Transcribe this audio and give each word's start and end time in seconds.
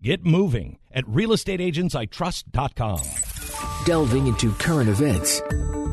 Get 0.00 0.24
moving 0.24 0.78
at 0.92 1.04
realestateagentsitrust.com. 1.06 3.00
Delving 3.84 4.28
into 4.28 4.52
current 4.52 4.88
events 4.88 5.40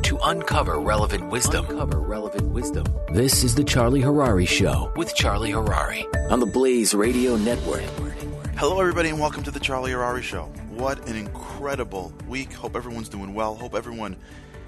to 0.03 0.19
uncover 0.21 0.79
relevant 0.79 1.31
wisdom. 1.31 1.65
Uncover 1.65 1.99
relevant 2.01 2.49
wisdom. 2.49 2.85
This 3.11 3.43
is 3.43 3.55
the 3.55 3.63
Charlie 3.63 4.03
Harary 4.03 4.47
Show 4.47 4.93
with 4.95 5.15
Charlie 5.15 5.53
Harary 5.53 6.05
on 6.29 6.39
the 6.39 6.45
Blaze 6.45 6.93
Radio 6.93 7.35
Network. 7.35 7.81
Hello, 8.57 8.79
everybody, 8.79 9.09
and 9.09 9.19
welcome 9.19 9.41
to 9.41 9.49
the 9.49 9.59
Charlie 9.59 9.93
Harary 9.93 10.21
Show. 10.21 10.43
What 10.69 11.09
an 11.09 11.15
incredible 11.15 12.13
week! 12.27 12.53
Hope 12.53 12.75
everyone's 12.75 13.09
doing 13.09 13.33
well. 13.33 13.55
Hope 13.55 13.73
everyone 13.73 14.17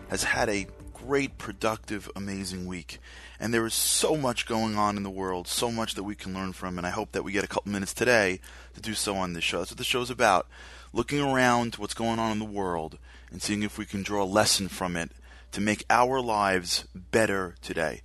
has 0.09 0.23
had 0.23 0.49
a 0.49 0.66
great, 0.95 1.38
productive, 1.38 2.09
amazing 2.16 2.66
week. 2.66 2.97
And 3.39 3.53
there 3.53 3.65
is 3.65 3.73
so 3.73 4.17
much 4.17 4.47
going 4.47 4.77
on 4.77 4.97
in 4.97 5.03
the 5.03 5.09
world, 5.09 5.47
so 5.47 5.71
much 5.71 5.93
that 5.95 6.03
we 6.03 6.15
can 6.15 6.33
learn 6.33 6.53
from, 6.53 6.77
and 6.77 6.87
I 6.87 6.89
hope 6.89 7.11
that 7.11 7.23
we 7.23 7.31
get 7.31 7.43
a 7.43 7.47
couple 7.47 7.71
minutes 7.71 7.93
today 7.93 8.39
to 8.73 8.81
do 8.81 8.93
so 8.93 9.15
on 9.15 9.33
this 9.33 9.43
show. 9.43 9.59
That's 9.59 9.71
what 9.71 9.77
the 9.77 9.83
show's 9.83 10.09
about. 10.09 10.47
Looking 10.93 11.21
around 11.21 11.75
what's 11.75 11.93
going 11.93 12.17
on 12.19 12.31
in 12.31 12.39
the 12.39 12.45
world 12.45 12.97
and 13.31 13.41
seeing 13.41 13.61
if 13.61 13.77
we 13.77 13.85
can 13.85 14.03
draw 14.03 14.23
a 14.23 14.25
lesson 14.25 14.67
from 14.67 14.95
it 14.95 15.11
to 15.51 15.61
make 15.61 15.85
our 15.89 16.19
lives 16.19 16.85
better 16.95 17.55
today. 17.61 18.01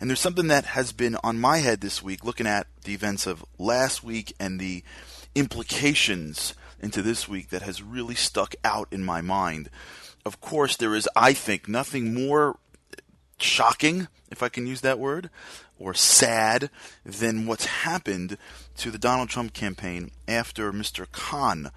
And 0.00 0.08
there's 0.08 0.20
something 0.20 0.46
that 0.46 0.64
has 0.64 0.92
been 0.92 1.16
on 1.24 1.40
my 1.40 1.58
head 1.58 1.80
this 1.80 2.02
week, 2.02 2.24
looking 2.24 2.46
at 2.46 2.68
the 2.84 2.94
events 2.94 3.26
of 3.26 3.44
last 3.58 4.04
week 4.04 4.32
and 4.38 4.60
the 4.60 4.84
implications 5.34 6.54
into 6.80 7.02
this 7.02 7.28
week 7.28 7.48
that 7.48 7.62
has 7.62 7.82
really 7.82 8.14
stuck 8.14 8.54
out 8.64 8.86
in 8.92 9.04
my 9.04 9.20
mind 9.20 9.68
of 10.28 10.40
course, 10.42 10.76
there 10.76 10.94
is, 10.94 11.08
I 11.16 11.32
think, 11.32 11.68
nothing 11.68 12.12
more 12.12 12.58
shocking, 13.42 14.08
if 14.30 14.42
I 14.42 14.48
can 14.48 14.66
use 14.66 14.80
that 14.82 14.98
word, 14.98 15.30
or 15.78 15.94
sad 15.94 16.70
than 17.04 17.46
what's 17.46 17.66
happened 17.66 18.36
to 18.76 18.90
the 18.90 18.98
Donald 18.98 19.28
Trump 19.28 19.52
campaign 19.52 20.10
after 20.26 20.72
Mr. 20.72 21.10
Khan. 21.10 21.70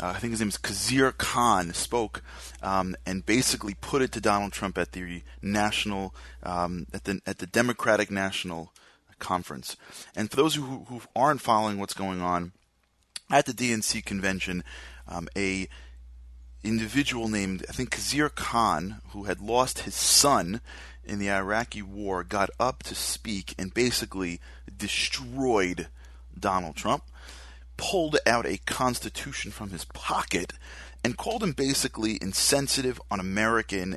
Uh, 0.00 0.06
I 0.06 0.18
think 0.18 0.30
his 0.30 0.40
name 0.40 0.48
is 0.48 0.58
Kazir 0.58 1.16
Khan 1.16 1.72
spoke 1.74 2.22
um, 2.62 2.94
and 3.04 3.26
basically 3.26 3.74
put 3.80 4.00
it 4.00 4.12
to 4.12 4.20
Donald 4.20 4.52
Trump 4.52 4.78
at 4.78 4.92
the 4.92 5.22
national 5.42 6.14
um, 6.44 6.86
at 6.92 7.04
the 7.04 7.20
at 7.26 7.38
the 7.38 7.46
Democratic 7.46 8.10
National 8.10 8.72
Conference. 9.18 9.76
And 10.14 10.30
for 10.30 10.36
those 10.36 10.54
who 10.54 10.84
who 10.88 11.02
aren't 11.16 11.40
following 11.40 11.78
what's 11.78 11.94
going 11.94 12.20
on 12.20 12.52
at 13.30 13.46
the 13.46 13.52
DNC 13.52 14.04
convention, 14.04 14.62
um, 15.08 15.28
a 15.36 15.68
individual 16.68 17.28
named, 17.28 17.64
I 17.68 17.72
think, 17.72 17.90
Kazir 17.90 18.28
Khan, 18.28 19.00
who 19.10 19.24
had 19.24 19.40
lost 19.40 19.80
his 19.80 19.94
son 19.94 20.60
in 21.04 21.18
the 21.18 21.30
Iraqi 21.30 21.82
war, 21.82 22.22
got 22.22 22.50
up 22.60 22.82
to 22.84 22.94
speak 22.94 23.54
and 23.58 23.72
basically 23.72 24.40
destroyed 24.76 25.88
Donald 26.38 26.76
Trump, 26.76 27.04
pulled 27.76 28.18
out 28.26 28.46
a 28.46 28.58
constitution 28.58 29.50
from 29.50 29.70
his 29.70 29.84
pocket, 29.86 30.52
and 31.02 31.16
called 31.16 31.42
him 31.42 31.52
basically 31.52 32.18
insensitive, 32.20 33.00
un 33.10 33.20
American, 33.20 33.96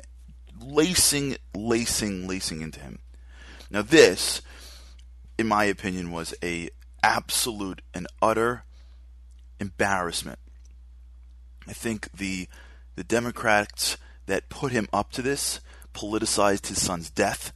lacing, 0.60 1.36
lacing, 1.54 2.26
lacing 2.26 2.62
into 2.62 2.80
him. 2.80 3.00
Now, 3.70 3.82
this, 3.82 4.40
in 5.36 5.46
my 5.46 5.64
opinion, 5.64 6.10
was 6.10 6.34
a 6.42 6.70
absolute 7.02 7.82
and 7.92 8.06
utter 8.22 8.64
embarrassment 9.58 10.38
I 11.68 11.72
think 11.72 12.10
the 12.12 12.48
the 12.94 13.04
Democrats 13.04 13.96
that 14.26 14.48
put 14.48 14.72
him 14.72 14.88
up 14.92 15.12
to 15.12 15.22
this 15.22 15.60
politicized 15.94 16.68
his 16.68 16.80
son's 16.80 17.10
death. 17.10 17.52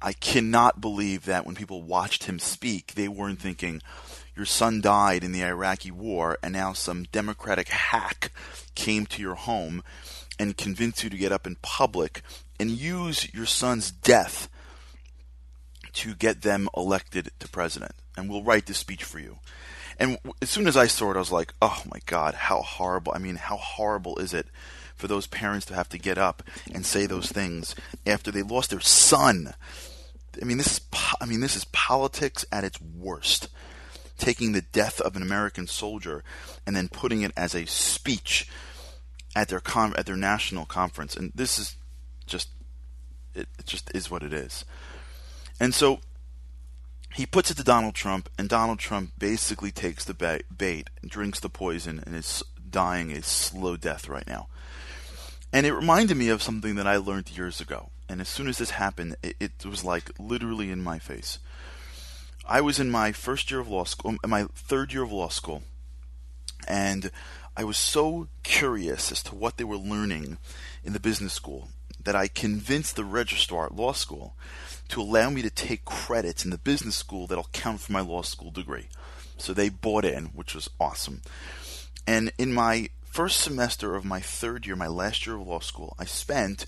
I 0.00 0.12
cannot 0.12 0.80
believe 0.80 1.24
that 1.24 1.46
when 1.46 1.54
people 1.54 1.82
watched 1.82 2.24
him 2.24 2.38
speak, 2.38 2.94
they 2.94 3.08
weren't 3.08 3.40
thinking, 3.40 3.80
your 4.36 4.46
son 4.46 4.80
died 4.80 5.24
in 5.24 5.32
the 5.32 5.44
Iraqi 5.44 5.90
war, 5.90 6.38
and 6.42 6.52
now 6.52 6.72
some 6.72 7.04
Democratic 7.04 7.68
hack 7.68 8.32
came 8.74 9.06
to 9.06 9.22
your 9.22 9.34
home 9.34 9.82
and 10.38 10.56
convinced 10.56 11.04
you 11.04 11.10
to 11.10 11.16
get 11.16 11.32
up 11.32 11.46
in 11.46 11.56
public 11.62 12.22
and 12.58 12.70
use 12.70 13.32
your 13.32 13.46
son's 13.46 13.90
death 13.90 14.48
to 15.92 16.14
get 16.14 16.42
them 16.42 16.68
elected 16.76 17.30
to 17.38 17.48
president. 17.48 17.92
And 18.16 18.28
we'll 18.28 18.42
write 18.42 18.66
this 18.66 18.78
speech 18.78 19.04
for 19.04 19.20
you. 19.20 19.38
And 19.98 20.18
as 20.42 20.50
soon 20.50 20.66
as 20.66 20.76
I 20.76 20.86
saw 20.86 21.10
it, 21.10 21.16
I 21.16 21.20
was 21.20 21.32
like, 21.32 21.54
oh 21.62 21.82
my 21.92 22.00
God, 22.06 22.34
how 22.34 22.62
horrible. 22.62 23.12
I 23.14 23.18
mean, 23.18 23.36
how 23.36 23.56
horrible 23.56 24.18
is 24.18 24.34
it 24.34 24.46
for 24.94 25.06
those 25.08 25.26
parents 25.26 25.66
to 25.66 25.74
have 25.74 25.88
to 25.90 25.98
get 25.98 26.18
up 26.18 26.42
and 26.72 26.84
say 26.84 27.06
those 27.06 27.30
things 27.30 27.74
after 28.06 28.30
they 28.30 28.42
lost 28.42 28.70
their 28.70 28.80
son? 28.80 29.54
I 30.40 30.44
mean, 30.44 30.58
this 30.58 30.72
is, 30.72 30.80
I 31.20 31.26
mean, 31.26 31.40
this 31.40 31.56
is 31.56 31.64
politics 31.66 32.44
at 32.50 32.64
its 32.64 32.80
worst. 32.80 33.48
Taking 34.18 34.52
the 34.52 34.62
death 34.62 35.00
of 35.00 35.16
an 35.16 35.22
American 35.22 35.66
soldier 35.66 36.22
and 36.66 36.76
then 36.76 36.88
putting 36.88 37.22
it 37.22 37.32
as 37.36 37.54
a 37.54 37.66
speech 37.66 38.48
at 39.34 39.48
their 39.48 39.60
con- 39.60 39.94
at 39.96 40.06
their 40.06 40.16
national 40.16 40.64
conference, 40.66 41.16
and 41.16 41.32
this 41.34 41.58
is 41.58 41.76
just 42.26 42.48
it, 43.34 43.48
it 43.58 43.66
just 43.66 43.90
is 43.94 44.10
what 44.10 44.22
it 44.22 44.32
is. 44.32 44.64
And 45.58 45.74
so 45.74 46.00
he 47.14 47.26
puts 47.26 47.50
it 47.50 47.56
to 47.56 47.64
Donald 47.64 47.94
Trump, 47.94 48.28
and 48.36 48.48
Donald 48.48 48.80
Trump 48.80 49.12
basically 49.16 49.70
takes 49.70 50.04
the 50.04 50.42
bait 50.56 50.90
drinks 51.06 51.38
the 51.38 51.48
poison 51.48 52.02
and 52.04 52.14
is 52.16 52.42
dying 52.68 53.12
a 53.12 53.22
slow 53.22 53.76
death 53.76 54.08
right 54.08 54.26
now. 54.26 54.48
And 55.52 55.64
it 55.64 55.72
reminded 55.72 56.16
me 56.16 56.28
of 56.28 56.42
something 56.42 56.74
that 56.74 56.88
I 56.88 56.96
learned 56.96 57.30
years 57.30 57.60
ago. 57.60 57.90
And 58.08 58.20
as 58.20 58.28
soon 58.28 58.48
as 58.48 58.58
this 58.58 58.70
happened, 58.70 59.14
it, 59.22 59.36
it 59.38 59.64
was 59.64 59.84
like 59.84 60.10
literally 60.18 60.72
in 60.72 60.82
my 60.82 60.98
face. 60.98 61.38
I 62.46 62.60
was 62.60 62.80
in 62.80 62.90
my 62.90 63.12
first 63.12 63.48
year 63.50 63.60
of 63.60 63.68
law 63.68 63.84
school, 63.84 64.16
um, 64.22 64.30
my 64.30 64.46
third 64.54 64.92
year 64.92 65.04
of 65.04 65.12
law 65.12 65.28
school, 65.28 65.62
and 66.66 67.12
I 67.56 67.62
was 67.62 67.76
so 67.76 68.26
curious 68.42 69.12
as 69.12 69.22
to 69.24 69.36
what 69.36 69.56
they 69.56 69.64
were 69.64 69.76
learning 69.76 70.38
in 70.82 70.92
the 70.92 71.00
business 71.00 71.32
school 71.32 71.68
that 72.04 72.16
I 72.16 72.28
convinced 72.28 72.96
the 72.96 73.04
registrar 73.04 73.66
at 73.66 73.76
law 73.76 73.92
school 73.92 74.34
to 74.88 75.00
allow 75.00 75.30
me 75.30 75.42
to 75.42 75.50
take 75.50 75.84
credits 75.84 76.44
in 76.44 76.50
the 76.50 76.58
business 76.58 76.96
school 76.96 77.26
that'll 77.26 77.48
count 77.52 77.80
for 77.80 77.92
my 77.92 78.00
law 78.00 78.22
school 78.22 78.50
degree. 78.50 78.88
So 79.36 79.52
they 79.52 79.68
bought 79.68 80.04
in, 80.04 80.26
which 80.26 80.54
was 80.54 80.70
awesome. 80.78 81.22
And 82.06 82.32
in 82.38 82.52
my 82.52 82.90
first 83.04 83.40
semester 83.40 83.94
of 83.94 84.04
my 84.04 84.20
third 84.20 84.66
year, 84.66 84.76
my 84.76 84.86
last 84.86 85.26
year 85.26 85.36
of 85.36 85.46
law 85.46 85.60
school, 85.60 85.96
I 85.98 86.04
spent 86.04 86.66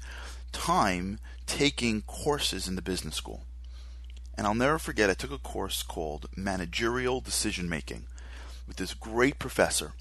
time 0.52 1.19
taking 1.47 2.03
courses 2.03 2.66
in 2.66 2.76
the 2.76 2.82
business 2.82 3.14
school. 3.14 3.42
And 4.36 4.47
I'll 4.47 4.54
never 4.54 4.78
forget, 4.78 5.10
I 5.10 5.14
took 5.14 5.30
a 5.30 5.38
course 5.38 5.82
called 5.82 6.26
Managerial 6.36 7.20
Decision 7.20 7.68
Making 7.68 8.04
with 8.66 8.76
this 8.76 8.94
great 8.94 9.38
professor. 9.38 9.92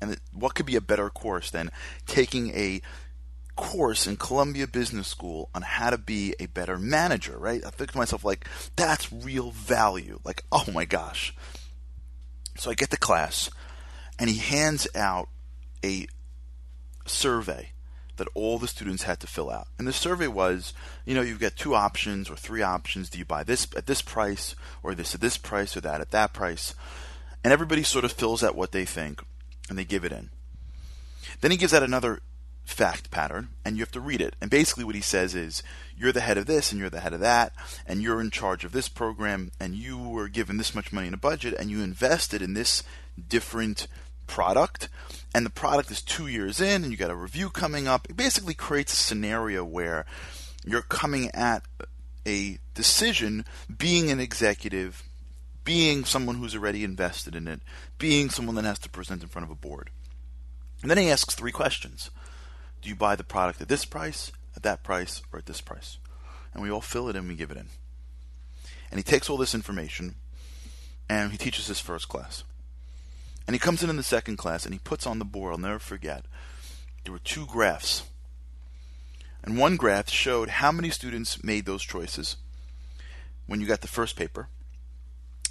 And 0.00 0.18
what 0.32 0.54
could 0.54 0.66
be 0.66 0.76
a 0.76 0.80
better 0.80 1.10
course 1.10 1.50
than 1.50 1.70
taking 2.06 2.50
a 2.50 2.80
course 3.60 4.06
in 4.06 4.16
Columbia 4.16 4.66
Business 4.66 5.06
School 5.06 5.50
on 5.54 5.60
how 5.60 5.90
to 5.90 5.98
be 5.98 6.34
a 6.40 6.46
better 6.46 6.78
manager, 6.78 7.36
right? 7.38 7.62
I 7.64 7.68
think 7.68 7.92
to 7.92 7.98
myself, 7.98 8.24
like, 8.24 8.48
that's 8.74 9.12
real 9.12 9.50
value. 9.50 10.18
Like, 10.24 10.44
oh 10.50 10.64
my 10.72 10.86
gosh. 10.86 11.34
So 12.56 12.70
I 12.70 12.74
get 12.74 12.90
to 12.90 12.96
class, 12.96 13.50
and 14.18 14.30
he 14.30 14.38
hands 14.38 14.88
out 14.94 15.28
a 15.84 16.06
survey 17.04 17.72
that 18.16 18.28
all 18.34 18.58
the 18.58 18.66
students 18.66 19.02
had 19.02 19.20
to 19.20 19.26
fill 19.26 19.50
out. 19.50 19.68
And 19.78 19.86
the 19.86 19.92
survey 19.92 20.26
was, 20.26 20.72
you 21.04 21.14
know, 21.14 21.22
you've 21.22 21.38
got 21.38 21.56
two 21.56 21.74
options 21.74 22.30
or 22.30 22.36
three 22.36 22.62
options. 22.62 23.10
Do 23.10 23.18
you 23.18 23.24
buy 23.24 23.44
this 23.44 23.68
at 23.76 23.86
this 23.86 24.02
price, 24.02 24.54
or 24.82 24.94
this 24.94 25.14
at 25.14 25.20
this 25.20 25.36
price, 25.36 25.76
or 25.76 25.82
that 25.82 26.00
at 26.00 26.10
that 26.12 26.32
price? 26.32 26.74
And 27.44 27.52
everybody 27.52 27.82
sort 27.82 28.04
of 28.04 28.12
fills 28.12 28.42
out 28.42 28.56
what 28.56 28.72
they 28.72 28.86
think, 28.86 29.22
and 29.68 29.78
they 29.78 29.84
give 29.84 30.04
it 30.04 30.12
in. 30.12 30.30
Then 31.40 31.50
he 31.50 31.56
gives 31.56 31.74
out 31.74 31.82
another 31.82 32.20
fact 32.70 33.10
pattern 33.10 33.48
and 33.64 33.76
you 33.76 33.82
have 33.82 33.90
to 33.92 34.00
read 34.00 34.20
it. 34.20 34.36
And 34.40 34.50
basically, 34.50 34.84
what 34.84 34.94
he 34.94 35.00
says 35.00 35.34
is, 35.34 35.62
you're 35.96 36.12
the 36.12 36.20
head 36.20 36.38
of 36.38 36.46
this 36.46 36.72
and 36.72 36.80
you're 36.80 36.90
the 36.90 37.00
head 37.00 37.12
of 37.12 37.20
that, 37.20 37.52
and 37.86 38.00
you're 38.00 38.20
in 38.20 38.30
charge 38.30 38.64
of 38.64 38.72
this 38.72 38.88
program, 38.88 39.52
and 39.60 39.74
you 39.74 39.98
were 39.98 40.28
given 40.28 40.56
this 40.56 40.74
much 40.74 40.92
money 40.92 41.08
in 41.08 41.14
a 41.14 41.18
budget, 41.18 41.54
and 41.58 41.70
you 41.70 41.82
invested 41.82 42.40
in 42.40 42.54
this 42.54 42.82
different 43.28 43.86
product, 44.26 44.88
and 45.34 45.44
the 45.44 45.50
product 45.50 45.90
is 45.90 46.00
two 46.00 46.26
years 46.26 46.60
in, 46.60 46.82
and 46.82 46.90
you 46.90 46.96
got 46.96 47.10
a 47.10 47.16
review 47.16 47.50
coming 47.50 47.86
up. 47.86 48.06
It 48.08 48.16
basically 48.16 48.54
creates 48.54 48.94
a 48.94 48.96
scenario 48.96 49.62
where 49.64 50.06
you're 50.64 50.80
coming 50.80 51.30
at 51.34 51.64
a 52.26 52.58
decision 52.74 53.44
being 53.76 54.10
an 54.10 54.20
executive, 54.20 55.02
being 55.64 56.04
someone 56.04 56.36
who's 56.36 56.56
already 56.56 56.82
invested 56.84 57.34
in 57.34 57.46
it, 57.46 57.60
being 57.98 58.30
someone 58.30 58.54
that 58.54 58.64
has 58.64 58.78
to 58.78 58.88
present 58.88 59.22
in 59.22 59.28
front 59.28 59.44
of 59.44 59.50
a 59.50 59.54
board. 59.54 59.90
And 60.80 60.90
then 60.90 60.98
he 60.98 61.10
asks 61.10 61.34
three 61.34 61.52
questions. 61.52 62.10
Do 62.82 62.88
you 62.88 62.94
buy 62.94 63.16
the 63.16 63.24
product 63.24 63.60
at 63.60 63.68
this 63.68 63.84
price, 63.84 64.32
at 64.56 64.62
that 64.62 64.82
price, 64.82 65.22
or 65.32 65.38
at 65.38 65.46
this 65.46 65.60
price? 65.60 65.98
And 66.52 66.62
we 66.62 66.70
all 66.70 66.80
fill 66.80 67.08
it 67.08 67.16
in, 67.16 67.28
we 67.28 67.34
give 67.34 67.50
it 67.50 67.56
in. 67.56 67.66
And 68.90 68.98
he 68.98 69.02
takes 69.02 69.30
all 69.30 69.36
this 69.36 69.54
information 69.54 70.16
and 71.08 71.32
he 71.32 71.38
teaches 71.38 71.66
his 71.66 71.80
first 71.80 72.08
class. 72.08 72.44
And 73.46 73.54
he 73.54 73.60
comes 73.60 73.82
in 73.82 73.90
in 73.90 73.96
the 73.96 74.02
second 74.02 74.36
class 74.36 74.64
and 74.64 74.74
he 74.74 74.78
puts 74.78 75.06
on 75.06 75.18
the 75.18 75.24
board, 75.24 75.52
I'll 75.52 75.58
never 75.58 75.78
forget, 75.78 76.24
there 77.04 77.12
were 77.12 77.18
two 77.18 77.46
graphs. 77.46 78.04
And 79.42 79.58
one 79.58 79.76
graph 79.76 80.08
showed 80.08 80.48
how 80.48 80.70
many 80.70 80.90
students 80.90 81.42
made 81.42 81.66
those 81.66 81.82
choices 81.82 82.36
when 83.46 83.60
you 83.60 83.66
got 83.66 83.80
the 83.80 83.88
first 83.88 84.16
paper. 84.16 84.48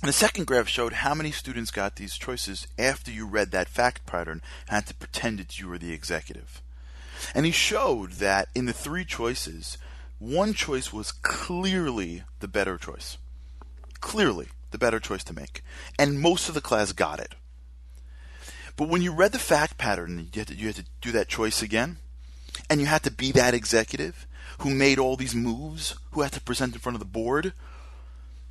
And 0.01 0.07
the 0.07 0.13
second 0.13 0.47
graph 0.47 0.69
showed 0.69 0.93
how 0.93 1.13
many 1.13 1.31
students 1.31 1.71
got 1.71 1.97
these 1.97 2.17
choices 2.17 2.67
after 2.77 3.11
you 3.11 3.25
read 3.25 3.51
that 3.51 3.67
fact 3.67 4.05
pattern 4.05 4.41
and 4.67 4.75
had 4.75 4.87
to 4.87 4.93
pretend 4.93 5.39
that 5.39 5.59
you 5.59 5.67
were 5.67 5.77
the 5.77 5.91
executive. 5.91 6.61
And 7.33 7.45
he 7.45 7.51
showed 7.51 8.13
that 8.13 8.50
in 8.56 8.66
the 8.66 8.74
three 8.74 9.06
choices, 9.06 9.77
one 10.19 10.54
choice 10.54 10.92
was 10.92 11.12
clearly 11.12 12.24
the 12.39 12.48
better 12.48 12.77
choice. 12.77 13.18
Clearly 14.00 14.48
the 14.71 14.77
better 14.77 15.00
choice 15.00 15.24
to 15.25 15.33
make. 15.33 15.63
And 15.98 16.19
most 16.19 16.50
of 16.50 16.56
the 16.56 16.62
class 16.62 16.92
got 16.92 17.19
it. 17.19 17.36
But 18.75 18.88
when 18.88 19.01
you 19.01 19.12
read 19.12 19.33
the 19.33 19.39
fact 19.39 19.77
pattern, 19.77 20.30
you 20.33 20.39
had 20.39 20.48
to, 20.48 20.56
you 20.56 20.68
had 20.68 20.75
to 20.75 20.86
do 21.01 21.12
that 21.12 21.27
choice 21.27 21.62
again, 21.62 21.98
and 22.69 22.80
you 22.80 22.88
had 22.88 23.04
to 23.04 23.12
be 23.12 23.31
that 23.33 23.54
executive 23.54 24.25
who 24.60 24.69
made 24.69 25.00
all 25.00 25.16
these 25.16 25.36
moves, 25.36 25.95
who 26.12 26.21
had 26.21 26.31
to 26.33 26.42
present 26.42 26.74
in 26.74 26.80
front 26.80 26.95
of 26.95 27.00
the 27.00 27.06
board, 27.06 27.54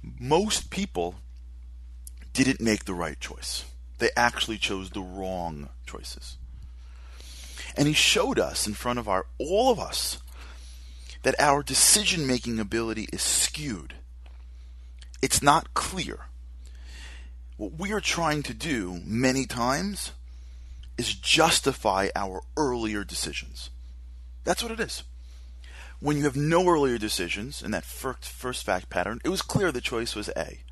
most 0.02 0.70
people 0.70 1.16
didn't 2.32 2.60
make 2.60 2.84
the 2.84 2.94
right 2.94 3.18
choice. 3.20 3.64
They 3.98 4.10
actually 4.16 4.58
chose 4.58 4.90
the 4.90 5.00
wrong 5.00 5.68
choices. 5.86 6.36
And 7.78 7.86
he 7.86 7.94
showed 7.94 8.40
us 8.40 8.66
in 8.66 8.74
front 8.74 8.98
of 8.98 9.08
our 9.08 9.26
all 9.38 9.70
of 9.70 9.78
us 9.78 10.18
that 11.22 11.36
our 11.38 11.62
decision 11.62 12.26
making 12.26 12.58
ability 12.58 13.08
is 13.12 13.22
skewed. 13.22 13.94
It's 15.22 15.42
not 15.42 15.74
clear. 15.74 16.26
What 17.56 17.78
we 17.78 17.92
are 17.92 18.00
trying 18.00 18.42
to 18.44 18.54
do 18.54 19.00
many 19.04 19.46
times 19.46 20.10
is 20.96 21.14
justify 21.14 22.08
our 22.16 22.42
earlier 22.56 23.04
decisions. 23.04 23.70
That's 24.42 24.62
what 24.62 24.72
it 24.72 24.80
is. 24.80 25.04
When 26.00 26.16
you 26.16 26.24
have 26.24 26.36
no 26.36 26.68
earlier 26.68 26.98
decisions 26.98 27.62
in 27.62 27.70
that 27.70 27.84
first 27.84 28.64
fact 28.64 28.90
pattern, 28.90 29.20
it 29.24 29.28
was 29.28 29.42
clear 29.42 29.70
the 29.70 29.80
choice 29.80 30.16
was 30.16 30.28
A. 30.30 30.62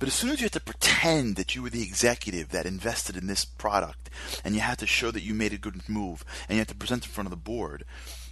But 0.00 0.08
as 0.08 0.14
soon 0.14 0.30
as 0.30 0.40
you 0.40 0.46
had 0.46 0.52
to 0.52 0.60
pretend 0.60 1.36
that 1.36 1.54
you 1.54 1.62
were 1.62 1.68
the 1.68 1.82
executive 1.82 2.48
that 2.48 2.64
invested 2.64 3.18
in 3.18 3.26
this 3.26 3.44
product, 3.44 4.08
and 4.42 4.54
you 4.54 4.62
had 4.62 4.78
to 4.78 4.86
show 4.86 5.10
that 5.10 5.22
you 5.22 5.34
made 5.34 5.52
a 5.52 5.58
good 5.58 5.86
move, 5.90 6.24
and 6.48 6.56
you 6.56 6.60
had 6.60 6.68
to 6.68 6.74
present 6.74 7.04
in 7.04 7.10
front 7.10 7.26
of 7.26 7.30
the 7.30 7.36
board, 7.36 7.84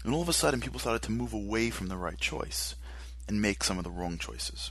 and 0.03 0.15
all 0.15 0.23
of 0.23 0.31
a 0.31 0.33
sudden 0.33 0.63
people 0.63 0.81
started 0.81 1.03
to 1.03 1.13
move 1.13 1.35
away 1.35 1.69
from 1.69 1.89
the 1.89 1.99
right 1.99 2.19
choice 2.19 2.75
and 3.29 3.43
make 3.43 3.63
some 3.63 3.77
of 3.77 3.85
the 3.85 3.91
wrong 3.91 4.17
choices. 4.17 4.71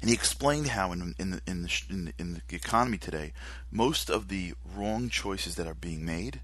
And 0.00 0.10
he 0.10 0.16
explained 0.16 0.66
how 0.66 0.90
in, 0.90 1.14
in, 1.16 1.30
the, 1.30 1.40
in, 1.46 1.62
the, 1.62 1.82
in, 1.88 2.04
the, 2.06 2.12
in 2.18 2.42
the 2.48 2.56
economy 2.56 2.98
today, 2.98 3.32
most 3.70 4.10
of 4.10 4.26
the 4.26 4.54
wrong 4.74 5.08
choices 5.08 5.54
that 5.54 5.68
are 5.68 5.74
being 5.74 6.04
made 6.04 6.40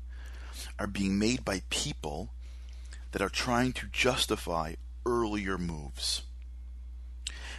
are 0.78 0.86
being 0.86 1.18
made 1.18 1.44
by 1.44 1.62
people 1.70 2.30
that 3.10 3.20
are 3.20 3.28
trying 3.28 3.72
to 3.72 3.88
justify 3.88 4.74
earlier 5.04 5.58
moves. 5.58 6.22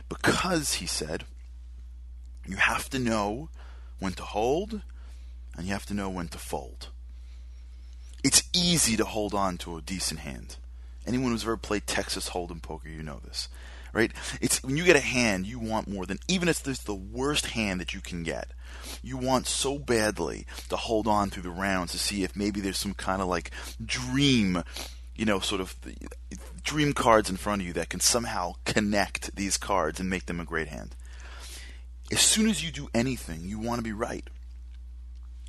Because, 0.08 0.76
he 0.76 0.86
said, 0.86 1.26
you 2.46 2.58
have 2.58 2.90
to 2.90 3.00
know 3.00 3.50
when 4.00 4.14
to 4.14 4.24
hold 4.24 4.82
and 5.56 5.68
you 5.68 5.74
have 5.74 5.86
to 5.88 5.94
know 5.94 6.10
when 6.10 6.28
to 6.30 6.38
fold. 6.38 6.90
It's 8.24 8.44
easy 8.54 8.96
to 8.98 9.06
hold 9.06 9.34
on 9.34 9.58
to 9.60 9.78
a 9.78 9.82
decent 9.82 10.22
hand. 10.22 10.58
Anyone 11.06 11.32
who's 11.32 11.44
ever 11.44 11.58
played 11.58 11.86
Texas 11.86 12.30
Hold'em 12.30 12.62
poker, 12.62 12.88
you 12.88 13.04
know 13.04 13.20
this, 13.26 13.50
right? 13.92 14.12
It's 14.40 14.64
when 14.64 14.78
you 14.78 14.86
get 14.86 14.96
a 14.96 15.02
hand, 15.02 15.46
you 15.46 15.60
want 15.60 15.90
more 15.90 16.06
than 16.06 16.20
even 16.30 16.48
if 16.48 16.66
it's 16.66 16.84
the 16.84 16.96
worst 16.96 17.48
hand 17.48 17.82
that 17.82 17.94
you 17.94 18.00
can 18.00 18.24
get. 18.24 18.52
You 19.02 19.18
want 19.18 19.48
so 19.48 19.78
badly 19.78 20.46
to 20.70 20.78
hold 20.78 21.08
on 21.08 21.30
through 21.30 21.44
the 21.44 21.50
rounds 21.50 21.92
to 21.92 22.00
see 22.00 22.24
if 22.24 22.36
maybe 22.36 22.62
there's 22.62 22.78
some 22.78 22.94
kind 22.94 23.22
of 23.22 23.28
like 23.28 23.52
dream, 23.86 24.64
you 25.16 25.26
know, 25.26 25.40
sort 25.40 25.60
of 25.60 25.76
dream 26.64 26.94
cards 26.94 27.30
in 27.30 27.36
front 27.36 27.62
of 27.62 27.68
you 27.68 27.74
that 27.74 27.90
can 27.90 28.00
somehow 28.00 28.54
connect 28.66 29.36
these 29.36 29.58
cards 29.58 30.00
and 30.00 30.10
make 30.10 30.26
them 30.26 30.40
a 30.40 30.46
great 30.46 30.70
hand. 30.70 30.96
As 32.14 32.22
soon 32.22 32.48
as 32.48 32.64
you 32.64 32.72
do 32.72 32.90
anything, 32.94 33.42
you 33.46 33.58
want 33.58 33.80
to 33.80 33.84
be 33.84 33.92
right. 33.92 34.24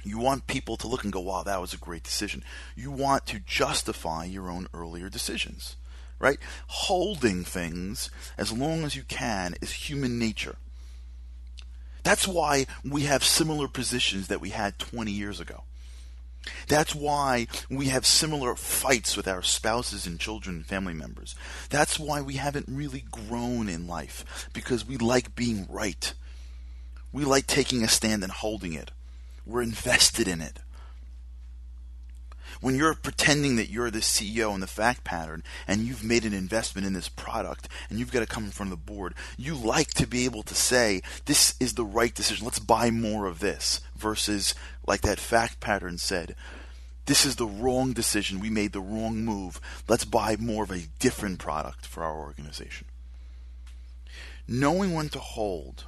You 0.03 0.19
want 0.19 0.47
people 0.47 0.79
to 0.79 0.89
look 0.89 1.05
and 1.05 1.13
go, 1.13 1.21
wow, 1.21 1.43
that 1.43 1.61
was 1.61 1.75
a 1.75 1.79
great 1.79 2.03
decision. 2.03 2.43
You 2.75 2.91
want 2.91 3.27
to 3.27 3.39
justify 3.39 4.25
your 4.25 4.49
own 4.49 4.69
earlier 4.73 5.11
decisions, 5.11 5.77
right? 6.19 6.39
Holding 6.69 7.45
things 7.45 8.11
as 8.39 8.51
long 8.51 8.83
as 8.85 8.97
you 8.97 9.03
can 9.03 9.57
is 9.61 9.73
human 9.73 10.19
nature. 10.19 10.57
That's 12.03 12.27
why 12.27 12.65
we 12.83 13.03
have 13.03 13.23
similar 13.23 13.69
positions 13.69 14.29
that 14.29 14.41
we 14.41 14.49
had 14.49 14.79
20 14.79 15.11
years 15.11 15.41
ago. 15.41 15.65
That's 16.69 16.95
why 16.95 17.47
we 17.69 17.87
have 17.87 18.07
similar 18.07 18.55
fights 18.55 19.19
with 19.19 19.29
our 19.29 19.43
spouses 19.43 20.07
and 20.07 20.19
children 20.19 20.57
and 20.57 20.67
family 20.67 20.95
members. 20.95 21.35
That's 21.69 21.99
why 21.99 22.23
we 22.23 22.37
haven't 22.37 22.69
really 22.71 23.05
grown 23.11 23.69
in 23.69 23.87
life, 23.87 24.49
because 24.55 24.87
we 24.87 24.97
like 24.97 25.35
being 25.35 25.67
right. 25.69 26.15
We 27.15 27.25
like 27.25 27.47
taking 27.47 27.85
a 27.85 27.89
stand 27.89 28.25
and 28.25 28.33
holding 28.33 28.73
it. 28.73 28.91
We're 29.47 29.63
invested 29.63 30.27
in 30.27 30.41
it. 30.41 30.59
When 32.61 32.75
you're 32.75 32.95
pretending 32.95 33.55
that 33.55 33.71
you're 33.71 33.93
the 33.93 34.01
CEO 34.01 34.53
in 34.53 34.59
the 34.59 34.67
fact 34.67 35.05
pattern 35.05 35.45
and 35.69 35.83
you've 35.83 36.03
made 36.03 36.25
an 36.25 36.35
investment 36.35 36.89
in 36.89 36.93
this 36.93 37.09
product 37.09 37.69
and 37.89 38.01
you've 38.01 38.11
got 38.11 38.19
to 38.21 38.27
come 38.27 38.43
in 38.45 38.51
front 38.51 38.73
of 38.73 38.79
the 38.81 38.93
board, 38.93 39.15
you 39.39 39.55
like 39.55 39.95
to 39.95 40.09
be 40.09 40.25
able 40.25 40.43
to 40.43 40.57
say, 40.57 41.03
this 41.27 41.55
is 41.61 41.75
the 41.75 41.85
right 41.85 42.13
decision. 42.13 42.45
Let's 42.47 42.59
buy 42.59 42.91
more 42.91 43.27
of 43.27 43.39
this 43.39 43.81
versus 43.95 44.57
like 44.85 45.03
that 45.03 45.21
fact 45.21 45.61
pattern 45.61 45.99
said, 45.99 46.35
this 47.07 47.25
is 47.25 47.37
the 47.37 47.47
wrong 47.47 47.93
decision. 47.93 48.41
We 48.41 48.51
made 48.51 48.73
the 48.73 48.81
wrong 48.81 49.25
move. 49.25 49.61
Let's 49.87 50.05
buy 50.05 50.35
more 50.35 50.65
of 50.65 50.73
a 50.73 50.89
different 50.99 51.39
product 51.39 51.87
for 51.87 52.03
our 52.03 52.19
organization. 52.19 52.89
Knowing 54.49 54.95
when 54.95 55.11
to 55.11 55.21
hold 55.21 55.85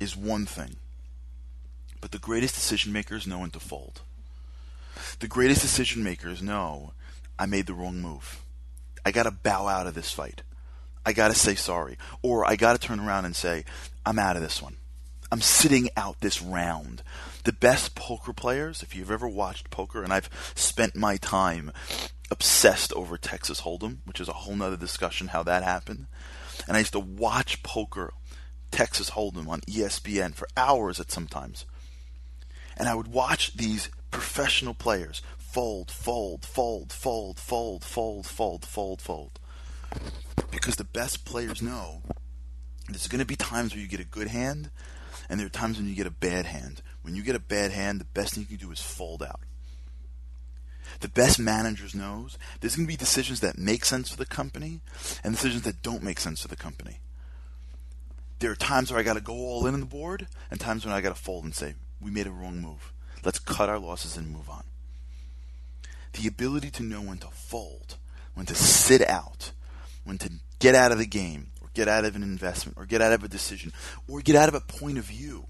is 0.00 0.16
one 0.16 0.46
thing. 0.46 0.76
But 2.00 2.12
the 2.12 2.18
greatest 2.18 2.54
decision 2.54 2.92
makers 2.92 3.26
know 3.26 3.40
when 3.40 3.50
to 3.50 3.60
fold. 3.60 4.02
The 5.20 5.28
greatest 5.28 5.62
decision 5.62 6.02
makers 6.02 6.42
know 6.42 6.92
I 7.38 7.46
made 7.46 7.66
the 7.66 7.74
wrong 7.74 8.00
move. 8.00 8.42
I 9.04 9.10
got 9.10 9.24
to 9.24 9.30
bow 9.30 9.68
out 9.68 9.86
of 9.86 9.94
this 9.94 10.10
fight. 10.10 10.42
I 11.04 11.12
got 11.12 11.28
to 11.28 11.34
say 11.34 11.54
sorry. 11.54 11.96
Or 12.22 12.44
I 12.44 12.56
got 12.56 12.78
to 12.78 12.86
turn 12.86 13.00
around 13.00 13.24
and 13.24 13.34
say, 13.34 13.64
I'm 14.04 14.18
out 14.18 14.36
of 14.36 14.42
this 14.42 14.62
one. 14.62 14.76
I'm 15.30 15.40
sitting 15.40 15.90
out 15.96 16.20
this 16.20 16.40
round. 16.42 17.02
The 17.44 17.52
best 17.52 17.94
poker 17.94 18.32
players, 18.32 18.82
if 18.82 18.94
you've 18.94 19.10
ever 19.10 19.28
watched 19.28 19.70
poker, 19.70 20.02
and 20.02 20.12
I've 20.12 20.30
spent 20.54 20.96
my 20.96 21.16
time 21.16 21.72
obsessed 22.30 22.92
over 22.92 23.16
Texas 23.16 23.62
Hold'em, 23.62 23.98
which 24.04 24.20
is 24.20 24.28
a 24.28 24.34
whole 24.34 24.56
nother 24.56 24.76
discussion 24.76 25.28
how 25.28 25.42
that 25.44 25.62
happened. 25.62 26.06
And 26.66 26.76
I 26.76 26.80
used 26.80 26.92
to 26.92 27.00
watch 27.00 27.62
poker, 27.62 28.12
Texas 28.70 29.10
Hold'em 29.10 29.48
on 29.48 29.60
ESPN 29.62 30.34
for 30.34 30.48
hours 30.56 31.00
at 31.00 31.10
sometimes 31.10 31.64
and 32.78 32.88
I 32.88 32.94
would 32.94 33.08
watch 33.08 33.54
these 33.54 33.90
professional 34.10 34.72
players 34.72 35.20
fold, 35.36 35.90
fold, 35.90 36.44
fold, 36.44 36.92
fold, 36.92 37.38
fold, 37.38 37.84
fold, 37.84 38.26
fold, 38.26 38.64
fold, 38.64 39.02
fold. 39.02 39.40
Because 40.50 40.76
the 40.76 40.84
best 40.84 41.24
players 41.24 41.60
know 41.60 42.02
there's 42.88 43.08
going 43.08 43.18
to 43.18 43.26
be 43.26 43.36
times 43.36 43.74
where 43.74 43.82
you 43.82 43.88
get 43.88 44.00
a 44.00 44.04
good 44.04 44.28
hand, 44.28 44.70
and 45.28 45.40
there 45.40 45.46
are 45.46 45.50
times 45.50 45.76
when 45.76 45.88
you 45.88 45.94
get 45.94 46.06
a 46.06 46.10
bad 46.10 46.46
hand. 46.46 46.80
When 47.02 47.16
you 47.16 47.22
get 47.22 47.34
a 47.34 47.40
bad 47.40 47.72
hand, 47.72 48.00
the 48.00 48.04
best 48.06 48.34
thing 48.34 48.46
you 48.48 48.56
can 48.56 48.66
do 48.66 48.72
is 48.72 48.80
fold 48.80 49.22
out. 49.22 49.40
The 51.00 51.08
best 51.08 51.38
managers 51.38 51.94
knows 51.94 52.38
there's 52.60 52.76
going 52.76 52.86
to 52.86 52.92
be 52.92 52.96
decisions 52.96 53.40
that 53.40 53.58
make 53.58 53.84
sense 53.84 54.10
for 54.10 54.16
the 54.16 54.26
company 54.26 54.80
and 55.22 55.34
decisions 55.34 55.62
that 55.62 55.82
don't 55.82 56.02
make 56.02 56.20
sense 56.20 56.42
for 56.42 56.48
the 56.48 56.56
company. 56.56 57.00
There 58.38 58.50
are 58.50 58.56
times 58.56 58.90
where 58.90 59.00
I 59.00 59.02
got 59.02 59.14
to 59.14 59.20
go 59.20 59.34
all 59.34 59.66
in 59.66 59.74
on 59.74 59.80
the 59.80 59.86
board, 59.86 60.28
and 60.50 60.60
times 60.60 60.84
when 60.84 60.94
I 60.94 61.00
got 61.00 61.14
to 61.14 61.20
fold 61.20 61.44
and 61.44 61.54
say, 61.54 61.74
we 62.00 62.10
made 62.10 62.26
a 62.26 62.30
wrong 62.30 62.60
move. 62.60 62.92
Let's 63.24 63.38
cut 63.38 63.68
our 63.68 63.78
losses 63.78 64.16
and 64.16 64.30
move 64.30 64.48
on. 64.48 64.64
The 66.12 66.28
ability 66.28 66.70
to 66.72 66.82
know 66.82 67.02
when 67.02 67.18
to 67.18 67.28
fold, 67.28 67.96
when 68.34 68.46
to 68.46 68.54
sit 68.54 69.06
out, 69.08 69.52
when 70.04 70.18
to 70.18 70.30
get 70.60 70.74
out 70.74 70.92
of 70.92 70.98
the 70.98 71.06
game, 71.06 71.48
or 71.60 71.68
get 71.74 71.88
out 71.88 72.04
of 72.04 72.14
an 72.14 72.22
investment, 72.22 72.78
or 72.78 72.86
get 72.86 73.02
out 73.02 73.12
of 73.12 73.24
a 73.24 73.28
decision, 73.28 73.72
or 74.08 74.20
get 74.20 74.36
out 74.36 74.48
of 74.48 74.54
a 74.54 74.60
point 74.60 74.98
of 74.98 75.04
view. 75.04 75.46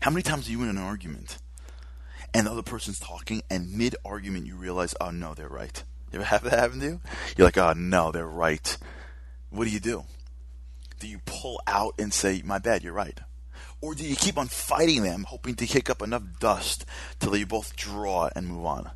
How 0.00 0.10
many 0.10 0.22
times 0.22 0.48
are 0.48 0.52
you 0.52 0.62
in 0.62 0.68
an 0.70 0.78
argument 0.78 1.38
and 2.32 2.46
the 2.46 2.52
other 2.52 2.62
person's 2.62 2.98
talking, 2.98 3.42
and 3.50 3.76
mid 3.76 3.96
argument 4.04 4.46
you 4.46 4.56
realize, 4.56 4.94
oh 5.00 5.10
no, 5.10 5.34
they're 5.34 5.48
right? 5.48 5.82
You 6.12 6.20
ever 6.20 6.24
have 6.28 6.44
that 6.44 6.58
happen 6.58 6.80
to 6.80 6.86
you? 6.86 7.00
You're 7.36 7.46
like, 7.46 7.58
oh 7.58 7.74
no, 7.76 8.10
they're 8.10 8.26
right. 8.26 8.76
What 9.50 9.64
do 9.64 9.70
you 9.70 9.80
do? 9.80 10.04
Do 11.00 11.08
you 11.08 11.18
pull 11.24 11.60
out 11.66 11.94
and 11.98 12.12
say, 12.12 12.42
my 12.44 12.58
bad, 12.58 12.84
you're 12.84 12.92
right? 12.92 13.18
Or 13.80 13.94
do 13.94 14.04
you 14.04 14.14
keep 14.14 14.36
on 14.36 14.48
fighting 14.48 15.02
them, 15.02 15.24
hoping 15.24 15.54
to 15.56 15.66
kick 15.66 15.88
up 15.88 16.02
enough 16.02 16.22
dust 16.38 16.84
till 17.18 17.34
you 17.34 17.46
both 17.46 17.74
draw 17.74 18.28
and 18.36 18.46
move 18.46 18.66
on? 18.66 18.90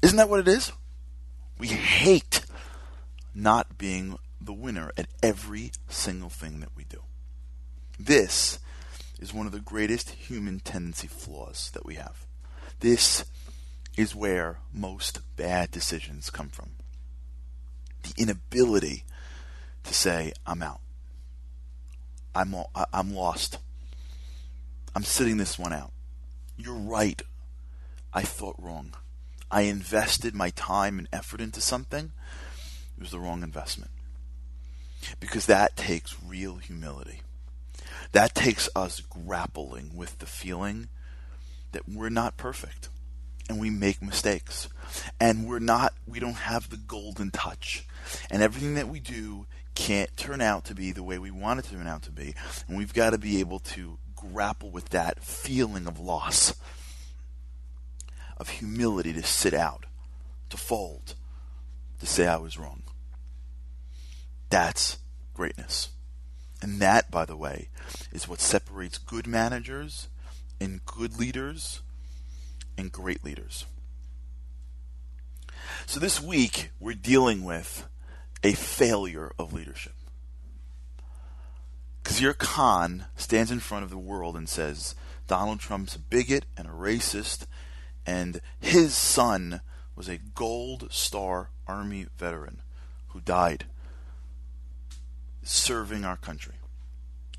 Isn't 0.00 0.16
that 0.16 0.28
what 0.28 0.40
it 0.40 0.48
is? 0.48 0.72
We 1.58 1.66
hate 1.66 2.42
not 3.34 3.76
being 3.76 4.16
the 4.40 4.52
winner 4.52 4.92
at 4.96 5.08
every 5.22 5.72
single 5.88 6.30
thing 6.30 6.60
that 6.60 6.76
we 6.76 6.84
do. 6.84 7.02
This 7.98 8.60
is 9.18 9.34
one 9.34 9.46
of 9.46 9.52
the 9.52 9.58
greatest 9.58 10.10
human 10.10 10.60
tendency 10.60 11.08
flaws 11.08 11.70
that 11.74 11.84
we 11.84 11.96
have. 11.96 12.26
This 12.78 13.24
is 13.96 14.14
where 14.14 14.60
most 14.72 15.20
bad 15.36 15.72
decisions 15.72 16.30
come 16.30 16.50
from. 16.50 16.70
The 18.04 18.14
inability 18.16 19.04
to 19.86 19.94
say, 19.94 20.32
I'm 20.46 20.62
out. 20.62 20.80
I'm, 22.34 22.54
I'm 22.92 23.14
lost. 23.14 23.58
I'm 24.94 25.04
sitting 25.04 25.38
this 25.38 25.58
one 25.58 25.72
out. 25.72 25.92
You're 26.56 26.74
right. 26.74 27.20
I 28.12 28.22
thought 28.22 28.56
wrong. 28.58 28.94
I 29.50 29.62
invested 29.62 30.34
my 30.34 30.50
time 30.50 30.98
and 30.98 31.08
effort 31.12 31.40
into 31.40 31.60
something. 31.60 32.12
It 32.96 33.00
was 33.00 33.10
the 33.10 33.20
wrong 33.20 33.42
investment. 33.42 33.90
Because 35.20 35.46
that 35.46 35.76
takes 35.76 36.16
real 36.26 36.56
humility. 36.56 37.22
That 38.12 38.34
takes 38.34 38.68
us 38.74 39.00
grappling 39.00 39.96
with 39.96 40.18
the 40.18 40.26
feeling 40.26 40.88
that 41.72 41.88
we're 41.88 42.08
not 42.08 42.36
perfect 42.36 42.88
and 43.48 43.60
we 43.60 43.70
make 43.70 44.02
mistakes 44.02 44.68
and 45.20 45.46
we're 45.46 45.58
not 45.58 45.94
we 46.06 46.18
don't 46.18 46.34
have 46.34 46.70
the 46.70 46.76
golden 46.76 47.30
touch 47.30 47.84
and 48.30 48.42
everything 48.42 48.74
that 48.74 48.88
we 48.88 48.98
do 48.98 49.46
can't 49.76 50.16
turn 50.16 50.40
out 50.40 50.64
to 50.64 50.74
be 50.74 50.90
the 50.90 51.02
way 51.02 51.18
we 51.18 51.30
want 51.30 51.60
it 51.60 51.64
to 51.66 51.74
turn 51.74 51.86
out 51.86 52.02
to 52.02 52.10
be 52.10 52.34
and 52.66 52.76
we've 52.76 52.94
got 52.94 53.10
to 53.10 53.18
be 53.18 53.38
able 53.38 53.60
to 53.60 53.98
grapple 54.16 54.70
with 54.70 54.88
that 54.88 55.22
feeling 55.22 55.86
of 55.86 56.00
loss 56.00 56.54
of 58.36 58.48
humility 58.48 59.12
to 59.12 59.22
sit 59.22 59.54
out 59.54 59.86
to 60.50 60.56
fold 60.56 61.14
to 62.00 62.06
say 62.06 62.26
I 62.26 62.36
was 62.36 62.58
wrong 62.58 62.82
that's 64.50 64.98
greatness 65.34 65.90
and 66.60 66.80
that 66.80 67.10
by 67.10 67.24
the 67.24 67.36
way 67.36 67.68
is 68.12 68.26
what 68.26 68.40
separates 68.40 68.98
good 68.98 69.26
managers 69.26 70.08
and 70.60 70.84
good 70.84 71.18
leaders 71.18 71.82
and 72.76 72.92
great 72.92 73.24
leaders. 73.24 73.66
So 75.86 76.00
this 76.00 76.20
week, 76.20 76.70
we're 76.80 76.94
dealing 76.94 77.44
with 77.44 77.86
a 78.42 78.52
failure 78.52 79.32
of 79.38 79.52
leadership. 79.52 79.92
Khizr 82.04 82.38
Khan 82.38 83.06
stands 83.16 83.50
in 83.50 83.58
front 83.60 83.84
of 83.84 83.90
the 83.90 83.98
world 83.98 84.36
and 84.36 84.48
says 84.48 84.94
Donald 85.26 85.58
Trump's 85.58 85.96
a 85.96 85.98
bigot 85.98 86.44
and 86.56 86.68
a 86.68 86.70
racist, 86.70 87.46
and 88.06 88.40
his 88.60 88.94
son 88.94 89.60
was 89.96 90.08
a 90.08 90.18
Gold 90.18 90.88
Star 90.92 91.50
Army 91.66 92.06
veteran 92.16 92.62
who 93.08 93.20
died 93.20 93.64
serving 95.42 96.04
our 96.04 96.16
country. 96.16 96.54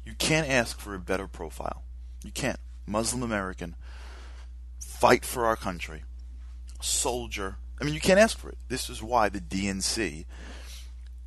You 0.05 0.13
can't 0.15 0.49
ask 0.49 0.79
for 0.79 0.95
a 0.95 0.99
better 0.99 1.27
profile. 1.27 1.83
You 2.23 2.31
can't. 2.31 2.59
Muslim 2.85 3.21
American, 3.21 3.75
fight 4.79 5.25
for 5.25 5.45
our 5.45 5.57
country, 5.57 6.03
soldier. 6.81 7.57
I 7.79 7.83
mean, 7.83 7.93
you 7.93 7.99
can't 7.99 8.19
ask 8.19 8.37
for 8.37 8.49
it. 8.49 8.57
This 8.69 8.89
is 8.89 9.03
why 9.03 9.29
the 9.29 9.41
DNC 9.41 10.25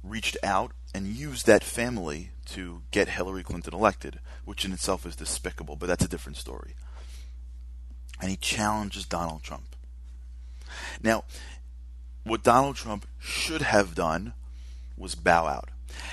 reached 0.03 0.37
out 0.43 0.73
and 0.95 1.07
used 1.07 1.47
that 1.47 1.65
family 1.65 2.31
to 2.47 2.83
get 2.91 3.09
Hillary 3.09 3.43
Clinton 3.43 3.75
elected, 3.75 4.19
which 4.45 4.65
in 4.65 4.73
itself 4.73 5.07
is 5.07 5.17
despicable, 5.17 5.77
but 5.77 5.87
that's 5.87 6.05
a 6.05 6.09
different 6.09 6.37
story. 6.37 6.75
And 8.21 8.31
he 8.31 8.37
challenges 8.37 9.07
Donald 9.07 9.43
Trump. 9.43 9.77
Now, 11.03 11.25
what 12.25 12.43
Donald 12.43 12.77
Trump 12.77 13.07
should 13.19 13.63
have 13.63 13.95
done 13.95 14.35
was 14.97 15.15
bow 15.15 15.47
out. 15.47 15.71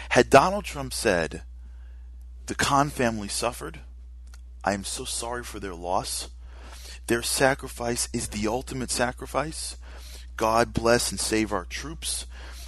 Had 0.09 0.29
Donald 0.29 0.63
Trump 0.63 0.93
said, 0.93 1.43
the 2.45 2.55
Khan 2.55 2.89
family 2.89 3.27
suffered, 3.27 3.81
I 4.63 4.73
am 4.73 4.83
so 4.83 5.05
sorry 5.05 5.43
for 5.43 5.59
their 5.59 5.75
loss. 5.75 6.29
Their 7.07 7.21
sacrifice 7.21 8.09
is 8.13 8.29
the 8.29 8.47
ultimate 8.47 8.91
sacrifice. 8.91 9.77
God 10.35 10.73
bless 10.73 11.11
and 11.11 11.19
save 11.19 11.51
our 11.51 11.65
troops. 11.65 12.25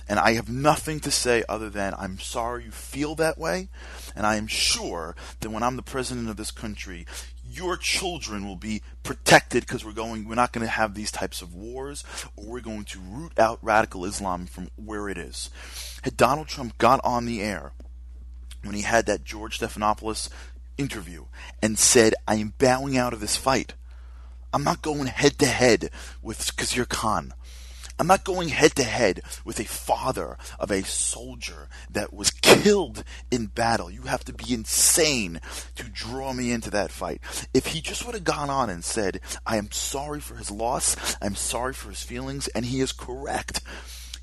And 0.09 0.17
I 0.17 0.33
have 0.33 0.49
nothing 0.49 0.99
to 1.01 1.11
say 1.11 1.43
other 1.47 1.69
than 1.69 1.93
I'm 1.93 2.17
sorry 2.17 2.63
you 2.65 2.71
feel 2.71 3.13
that 3.15 3.37
way. 3.37 3.69
And 4.15 4.25
I 4.25 4.37
am 4.37 4.47
sure 4.47 5.15
that 5.39 5.51
when 5.51 5.61
I'm 5.61 5.75
the 5.75 5.83
president 5.83 6.29
of 6.29 6.35
this 6.35 6.49
country, 6.49 7.05
your 7.47 7.77
children 7.77 8.47
will 8.47 8.55
be 8.55 8.81
protected 9.03 9.61
because 9.65 9.85
we're 9.85 9.91
going 9.91 10.27
we're 10.27 10.33
not 10.33 10.51
going 10.51 10.65
to 10.65 10.71
have 10.71 10.95
these 10.95 11.11
types 11.11 11.43
of 11.43 11.53
wars 11.53 12.03
or 12.35 12.45
we're 12.45 12.59
going 12.59 12.85
to 12.85 12.99
root 12.99 13.37
out 13.37 13.59
radical 13.61 14.03
Islam 14.03 14.47
from 14.47 14.69
where 14.75 15.09
it 15.09 15.17
is. 15.17 15.51
Had 16.01 16.17
Donald 16.17 16.47
Trump 16.47 16.77
got 16.79 16.99
on 17.03 17.25
the 17.25 17.41
air 17.41 17.73
when 18.63 18.75
he 18.75 18.81
had 18.81 19.05
that 19.05 19.23
George 19.23 19.59
Stephanopoulos 19.59 20.29
interview 20.77 21.25
and 21.61 21.77
said, 21.77 22.15
I 22.27 22.35
am 22.35 22.53
bowing 22.57 22.97
out 22.97 23.13
of 23.13 23.19
this 23.19 23.37
fight. 23.37 23.73
I'm 24.51 24.63
not 24.63 24.81
going 24.81 25.05
head 25.05 25.37
to 25.39 25.45
head 25.45 25.91
with 26.23 26.55
Khizr 26.55 26.87
Khan. 26.89 27.33
I'm 27.99 28.07
not 28.07 28.23
going 28.23 28.47
head 28.47 28.75
to 28.75 28.83
head 28.83 29.21
with 29.43 29.59
a 29.59 29.65
father 29.65 30.37
of 30.57 30.71
a 30.71 30.83
soldier 30.83 31.67
that 31.91 32.13
was 32.13 32.31
killed 32.31 33.03
in 33.29 33.47
battle. 33.47 33.91
You 33.91 34.03
have 34.03 34.23
to 34.25 34.33
be 34.33 34.53
insane 34.53 35.41
to 35.75 35.83
draw 35.83 36.31
me 36.31 36.51
into 36.51 36.69
that 36.71 36.91
fight. 36.91 37.21
If 37.53 37.67
he 37.67 37.81
just 37.81 38.05
would 38.05 38.15
have 38.15 38.23
gone 38.23 38.49
on 38.49 38.69
and 38.69 38.85
said, 38.85 39.19
I 39.45 39.57
am 39.57 39.69
sorry 39.71 40.21
for 40.21 40.35
his 40.35 40.49
loss, 40.49 40.95
I'm 41.21 41.35
sorry 41.35 41.73
for 41.73 41.89
his 41.89 42.01
feelings, 42.01 42.47
and 42.47 42.65
he 42.65 42.79
is 42.79 42.93
correct. 42.93 43.61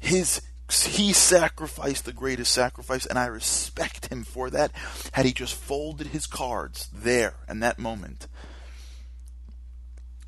His 0.01 0.41
he 0.69 1.13
sacrificed 1.13 2.07
the 2.07 2.13
greatest 2.13 2.51
sacrifice, 2.51 3.07
and 3.07 3.19
I 3.19 3.27
respect 3.27 4.07
him 4.07 4.25
for 4.25 4.51
that. 4.51 4.73
Had 5.13 5.25
he 5.27 5.33
just 5.33 5.55
folded 5.55 6.09
his 6.09 6.27
cards 6.27 6.89
there 6.93 7.35
in 7.49 7.61
that 7.61 7.79
moment, 7.79 8.27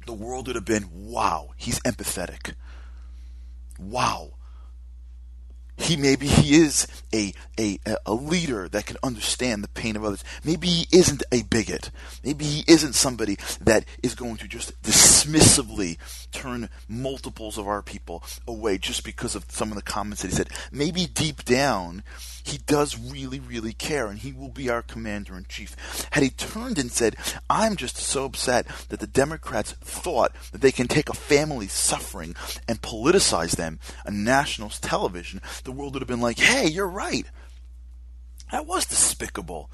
the 0.07 0.12
world 0.12 0.47
would 0.47 0.55
have 0.55 0.64
been 0.64 0.88
wow, 0.93 1.50
he's 1.57 1.81
empathetic. 1.81 2.55
Wow, 3.78 4.38
he 5.78 5.97
maybe 5.97 6.26
he 6.26 6.56
is 6.56 6.87
a, 7.14 7.32
a 7.58 7.78
a 8.04 8.12
leader 8.12 8.68
that 8.68 8.87
can 8.87 8.97
understand 9.02 9.62
the 9.62 9.68
pain 9.68 9.97
of 9.97 10.04
others. 10.04 10.25
Maybe 10.44 10.66
he 10.66 10.87
isn't 10.97 11.23
a 11.32 11.42
bigot. 11.42 11.90
Maybe 12.25 12.44
he 12.44 12.64
isn't 12.66 12.94
somebody 12.94 13.38
that 13.61 13.85
is 14.02 14.14
going 14.14 14.37
to 14.38 14.49
just 14.49 14.80
dismissively 14.82 15.97
turn 16.32 16.68
multiples 16.88 17.56
of 17.58 17.68
our 17.68 17.82
people 17.82 18.23
away 18.47 18.78
just 18.78 19.04
because 19.04 19.35
of 19.35 19.47
some 19.49 19.70
of 19.70 19.76
the 19.76 19.82
comments 19.82 20.23
that 20.23 20.28
he 20.28 20.37
said. 20.37 20.50
Maybe 20.73 21.06
deep 21.06 21.44
down 21.44 22.02
he 22.49 22.58
does 22.58 22.99
really, 22.99 23.38
really 23.38 23.75
care 23.75 24.06
and 24.06 24.18
he 24.18 24.32
will 24.32 24.49
be 24.49 24.70
our 24.70 24.82
commander 24.82 25.37
in 25.37 25.44
chief. 25.49 25.76
Had 26.12 26.23
he 26.23 26.30
turned 26.30 26.78
and 26.78 26.90
said, 26.90 27.16
I'm 27.50 27.76
just 27.76 27.99
so 27.99 28.25
upset 28.25 28.66
that 28.88 29.00
the 29.00 29.06
Democrats 29.06 29.73
thought 29.73 30.32
that 30.52 30.62
they 30.62 30.73
can 30.73 30.88
take 30.88 31.11
a 31.11 31.14
family's 31.14 31.73
suffering 31.73 32.35
and 32.66 32.80
politicize 32.80 33.56
them 33.56 33.78
on 34.06 34.25
national 34.25 34.70
television, 34.70 35.42
the 35.68 35.72
world 35.72 35.92
would 35.92 36.00
have 36.00 36.08
been 36.08 36.22
like, 36.22 36.38
hey, 36.38 36.66
you're 36.66 36.88
right. 36.88 37.26
That 38.50 38.66
was 38.66 38.87
despicable. 38.87 39.70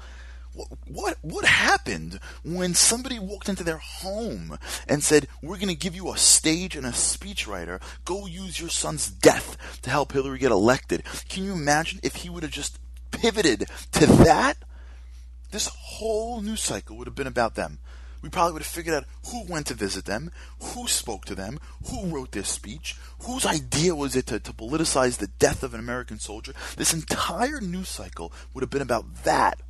What, 0.53 0.67
what 0.85 1.17
what 1.21 1.45
happened 1.45 2.19
when 2.43 2.73
somebody 2.73 3.17
walked 3.17 3.47
into 3.47 3.63
their 3.63 3.77
home 3.77 4.57
and 4.89 5.01
said, 5.01 5.27
"We're 5.41 5.55
going 5.55 5.69
to 5.69 5.75
give 5.75 5.95
you 5.95 6.11
a 6.11 6.17
stage 6.17 6.75
and 6.75 6.85
a 6.85 6.91
speechwriter. 6.91 7.81
Go 8.03 8.25
use 8.25 8.59
your 8.59 8.69
son's 8.69 9.09
death 9.09 9.79
to 9.83 9.89
help 9.89 10.11
Hillary 10.11 10.39
get 10.39 10.51
elected." 10.51 11.03
Can 11.29 11.45
you 11.45 11.53
imagine 11.53 11.99
if 12.03 12.17
he 12.17 12.29
would 12.29 12.43
have 12.43 12.51
just 12.51 12.79
pivoted 13.11 13.65
to 13.93 14.05
that? 14.05 14.57
This 15.51 15.67
whole 15.67 16.41
news 16.41 16.61
cycle 16.61 16.97
would 16.97 17.07
have 17.07 17.15
been 17.15 17.27
about 17.27 17.55
them. 17.55 17.79
We 18.25 18.31
probably 18.31 18.53
would 18.53 18.63
have 18.63 18.71
figured 18.71 18.95
out 18.95 19.05
who 19.27 19.45
went 19.45 19.67
to 19.67 19.75
visit 19.75 20.05
them, 20.05 20.31
who 20.59 20.87
spoke 20.87 21.25
to 21.25 21.35
them, 21.35 21.59
who 21.91 22.07
wrote 22.07 22.31
their 22.31 22.43
speech, 22.43 22.95
whose 23.19 23.45
idea 23.45 23.93
was 23.93 24.15
it 24.15 24.25
to, 24.25 24.39
to 24.39 24.51
politicize 24.51 25.17
the 25.17 25.27
death 25.27 25.61
of 25.61 25.75
an 25.75 25.79
American 25.79 26.17
soldier. 26.17 26.53
This 26.75 26.91
entire 26.91 27.61
news 27.61 27.87
cycle 27.87 28.33
would 28.51 28.63
have 28.63 28.71
been 28.71 28.81
about 28.81 29.25
that 29.25 29.61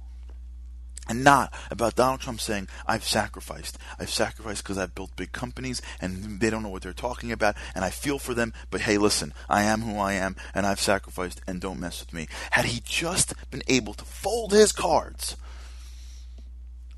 and 1.10 1.22
not 1.22 1.54
about 1.70 1.96
Donald 1.96 2.22
Trump 2.22 2.40
saying, 2.40 2.70
I've 2.88 3.04
sacrificed. 3.04 3.78
I've 4.00 4.10
sacrificed 4.10 4.64
because 4.64 4.78
I've 4.78 4.96
built 4.96 5.18
big 5.18 5.34
companies 5.34 5.82
and 6.00 6.40
they 6.40 6.50
don't 6.50 6.64
know 6.64 6.70
what 6.70 6.82
they're 6.82 6.94
talking 6.94 7.34
about 7.34 7.58
and 7.76 7.84
I 7.84 7.90
feel 7.90 8.20
for 8.20 8.34
them, 8.34 8.54
but 8.72 8.80
hey, 8.80 8.98
listen, 8.98 9.34
I 9.50 9.64
am 9.64 9.82
who 9.82 10.00
I 10.00 10.14
am 10.14 10.38
and 10.54 10.66
I've 10.66 10.80
sacrificed 10.80 11.42
and 11.46 11.60
don't 11.60 11.82
mess 11.82 12.00
with 12.00 12.14
me. 12.14 12.30
Had 12.52 12.64
he 12.64 12.82
just 12.86 13.34
been 13.52 13.64
able 13.68 13.94
to 13.96 14.06
fold 14.06 14.54
his 14.54 14.72
cards, 14.72 15.36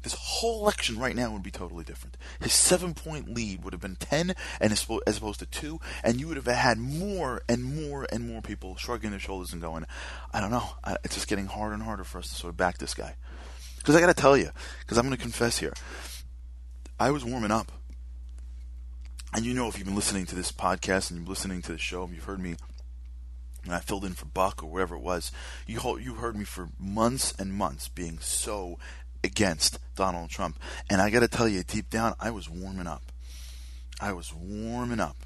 this 0.04 0.14
whole 0.14 0.62
election 0.62 0.98
right 0.98 1.16
now 1.16 1.32
would 1.32 1.44
be 1.44 1.52
totally 1.52 1.84
different. 1.84 2.18
His 2.40 2.54
seven 2.54 2.94
point 2.94 3.34
lead 3.34 3.64
would 3.64 3.74
have 3.74 3.82
been 3.82 3.96
10 3.96 4.34
and 4.62 4.72
as 4.72 5.18
opposed 5.18 5.40
to 5.40 5.46
2, 5.46 5.80
and 6.04 6.20
you 6.20 6.28
would 6.28 6.38
have 6.38 6.46
had 6.46 6.78
more 6.78 7.42
and 7.50 7.64
more 7.64 8.08
and 8.12 8.28
more 8.28 8.42
people 8.42 8.76
shrugging 8.76 9.12
their 9.12 9.20
shoulders 9.20 9.54
and 9.54 9.62
going, 9.62 9.86
I 10.34 10.40
don't 10.40 10.52
know, 10.52 10.70
it's 11.04 11.16
just 11.16 11.28
getting 11.28 11.48
harder 11.48 11.74
and 11.74 11.84
harder 11.84 12.04
for 12.04 12.20
us 12.20 12.30
to 12.30 12.36
sort 12.36 12.52
of 12.52 12.58
back 12.58 12.78
this 12.78 12.94
guy. 12.94 13.16
Because 13.78 13.96
I 13.96 14.00
got 14.00 14.08
to 14.08 14.14
tell 14.14 14.38
you, 14.38 14.50
because 14.82 14.98
I'm 14.98 15.06
going 15.06 15.18
to 15.18 15.22
confess 15.22 15.60
here, 15.60 15.74
I 17.00 17.12
was 17.12 17.24
warming 17.24 17.52
up. 17.52 17.72
And 19.34 19.46
you 19.46 19.54
know, 19.54 19.68
if 19.68 19.78
you've 19.78 19.86
been 19.86 19.96
listening 19.96 20.26
to 20.28 20.36
this 20.36 20.52
podcast 20.52 21.12
and 21.12 21.20
you're 21.20 21.30
listening 21.30 21.62
to 21.64 21.74
the 21.74 21.78
show, 21.78 22.04
and 22.04 22.14
you've 22.14 22.24
heard 22.24 22.40
me 22.40 22.56
when 23.68 23.76
I 23.76 23.80
filled 23.80 24.06
in 24.06 24.14
for 24.14 24.26
Buck 24.26 24.64
or 24.64 24.68
whatever 24.68 24.96
it 24.96 25.02
was, 25.02 25.32
you 25.66 25.80
you 26.00 26.16
heard 26.16 26.36
me 26.36 26.46
for 26.46 26.70
months 26.80 27.34
and 27.38 27.54
months 27.54 27.90
being 27.90 28.20
so 28.20 28.80
against 29.28 29.78
Donald 29.96 30.32
Trump. 30.32 30.58
And 30.90 31.00
I 31.00 31.12
got 31.12 31.20
to 31.20 31.28
tell 31.28 31.48
you, 31.48 31.62
deep 31.64 31.90
down, 31.92 32.16
I 32.20 32.32
was 32.32 32.50
warming 32.50 32.88
up. 32.88 33.04
I 34.02 34.14
was 34.14 34.34
warming 34.34 35.00
up. 35.00 35.18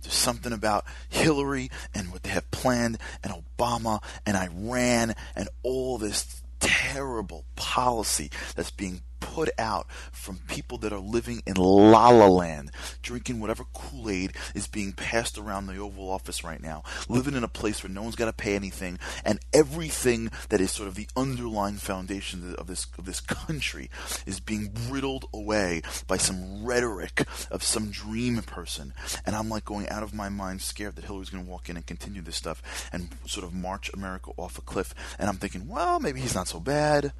There's 0.00 0.14
something 0.14 0.52
about 0.52 0.84
Hillary 1.08 1.70
and 1.94 2.12
what 2.12 2.22
they 2.22 2.30
have 2.30 2.50
planned, 2.50 2.98
and 3.22 3.32
Obama 3.32 4.02
and 4.26 4.36
Iran, 4.36 5.14
and 5.34 5.48
all 5.62 5.98
this 5.98 6.42
terrible 6.60 7.44
policy 7.56 8.30
that's 8.54 8.70
being 8.70 9.00
put 9.20 9.50
out 9.58 9.90
from 10.12 10.38
people 10.48 10.78
that 10.78 10.92
are 10.92 10.98
living 10.98 11.42
in 11.46 11.54
la 11.54 12.08
la 12.08 12.26
land, 12.26 12.70
drinking 13.02 13.40
whatever 13.40 13.64
Kool 13.72 14.10
Aid 14.10 14.32
is 14.54 14.66
being 14.66 14.92
passed 14.92 15.38
around 15.38 15.66
the 15.66 15.78
Oval 15.78 16.10
Office 16.10 16.44
right 16.44 16.62
now, 16.62 16.82
living 17.08 17.34
in 17.34 17.44
a 17.44 17.48
place 17.48 17.82
where 17.82 17.90
no 17.90 18.02
one's 18.02 18.16
got 18.16 18.26
to 18.26 18.32
pay 18.32 18.54
anything, 18.54 18.98
and 19.24 19.40
everything 19.52 20.30
that 20.48 20.60
is 20.60 20.70
sort 20.70 20.88
of 20.88 20.94
the 20.94 21.08
underlying 21.16 21.76
foundation 21.76 22.54
of 22.56 22.66
this 22.66 22.86
of 22.98 23.04
this 23.04 23.20
country 23.20 23.90
is 24.26 24.40
being 24.40 24.72
riddled 24.88 25.26
away 25.32 25.82
by 26.06 26.16
some 26.16 26.64
rhetoric 26.64 27.26
of 27.50 27.62
some 27.62 27.90
dream 27.90 28.42
person. 28.42 28.92
And 29.24 29.34
I'm 29.34 29.48
like 29.48 29.64
going 29.64 29.88
out 29.88 30.02
of 30.02 30.14
my 30.14 30.28
mind, 30.28 30.60
scared 30.60 30.96
that 30.96 31.04
Hillary's 31.04 31.30
going 31.30 31.44
to 31.44 31.50
walk 31.50 31.68
in 31.68 31.76
and 31.76 31.86
continue 31.86 32.22
this 32.22 32.36
stuff 32.36 32.88
and 32.92 33.08
sort 33.26 33.46
of 33.46 33.54
march 33.54 33.90
America 33.92 34.30
off 34.36 34.58
a 34.58 34.62
cliff. 34.62 34.94
And 35.18 35.28
I'm 35.28 35.36
thinking, 35.36 35.68
well, 35.68 36.00
maybe 36.00 36.20
he's 36.20 36.34
not 36.34 36.48
so 36.48 36.60
bad. 36.60 37.12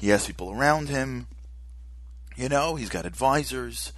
He 0.00 0.08
has 0.08 0.26
people 0.26 0.50
around 0.50 0.88
him. 0.88 1.26
You 2.34 2.48
know, 2.48 2.76
he's 2.76 2.88
got 2.88 3.04
advisors. 3.04 3.92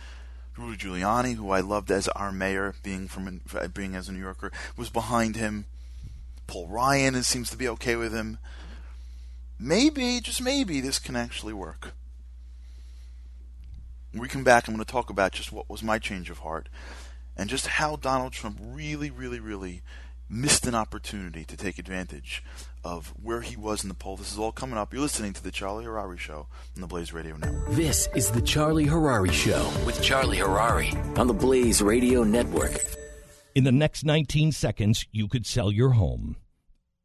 Rudy 0.59 0.76
Giuliani, 0.76 1.37
who 1.37 1.50
I 1.50 1.61
loved 1.61 1.92
as 1.92 2.09
our 2.09 2.32
mayor, 2.32 2.75
being 2.82 3.06
from 3.06 3.40
being 3.73 3.94
as 3.94 4.09
a 4.09 4.12
New 4.12 4.18
Yorker, 4.18 4.50
was 4.76 4.90
behind 4.90 5.37
him. 5.37 5.64
Paul 6.49 6.66
Ryan 6.66 7.23
seems 7.23 7.50
to 7.50 7.56
be 7.56 7.68
okay 7.68 7.94
with 7.94 8.12
him. 8.12 8.38
Maybe, 9.61 10.21
just 10.21 10.42
maybe, 10.42 10.80
this 10.80 10.99
can 10.99 11.14
actually 11.14 11.52
work. 11.52 11.92
When 14.11 14.21
we 14.21 14.28
come 14.28 14.44
back, 14.44 14.66
I'm 14.66 14.75
going 14.75 14.85
to 14.85 14.92
talk 14.92 15.09
about 15.09 15.32
just 15.32 15.52
what 15.52 15.71
was 15.71 15.85
my 15.85 16.00
change 16.00 16.30
of 16.30 16.38
heart 16.38 16.68
and 17.37 17.49
just 17.49 17.66
how 17.68 17.94
Donald 17.94 18.32
Trump 18.32 18.59
really, 18.61 19.09
really, 19.09 19.38
really 19.38 19.82
missed 20.32 20.66
an 20.66 20.74
opportunity 20.74 21.44
to 21.44 21.56
take 21.56 21.78
advantage 21.78 22.42
of 22.82 23.12
where 23.22 23.42
he 23.42 23.54
was 23.54 23.82
in 23.82 23.88
the 23.88 23.94
poll. 23.94 24.16
This 24.16 24.32
is 24.32 24.38
all 24.38 24.50
coming 24.50 24.78
up. 24.78 24.92
You're 24.92 25.02
listening 25.02 25.34
to 25.34 25.42
the 25.42 25.50
Charlie 25.50 25.84
Harary 25.84 26.18
Show 26.18 26.46
on 26.74 26.80
the 26.80 26.86
Blaze 26.86 27.12
Radio 27.12 27.36
Network. 27.36 27.68
This 27.70 28.08
is 28.14 28.30
the 28.30 28.40
Charlie 28.40 28.86
Harary 28.86 29.30
Show 29.30 29.70
with 29.84 30.02
Charlie 30.02 30.38
Harary. 30.38 31.18
on 31.18 31.26
the 31.26 31.34
Blaze 31.34 31.82
Radio 31.82 32.24
Network. 32.24 32.72
In 33.54 33.64
the 33.64 33.72
next 33.72 34.04
19 34.04 34.52
seconds, 34.52 35.06
you 35.12 35.28
could 35.28 35.46
sell 35.46 35.70
your 35.70 35.90
home. 35.90 36.36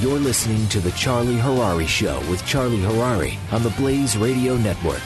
You're 0.00 0.18
listening 0.18 0.66
to 0.68 0.80
the 0.80 0.92
Charlie 0.92 1.36
Harary 1.36 1.86
Show 1.86 2.20
with 2.30 2.46
Charlie 2.46 2.78
Harary 2.78 3.36
on 3.52 3.62
the 3.62 3.68
Blaze 3.68 4.16
Radio 4.16 4.56
Network. 4.56 5.02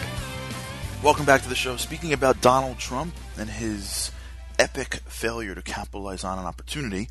Welcome 1.02 1.26
back 1.26 1.42
to 1.42 1.48
the 1.48 1.56
show. 1.56 1.76
Speaking 1.76 2.12
about 2.12 2.40
Donald 2.40 2.78
Trump 2.78 3.12
and 3.36 3.50
his 3.50 4.12
epic 4.56 5.00
failure 5.06 5.56
to 5.56 5.62
capitalize 5.62 6.22
on 6.22 6.38
an 6.38 6.44
opportunity 6.44 7.08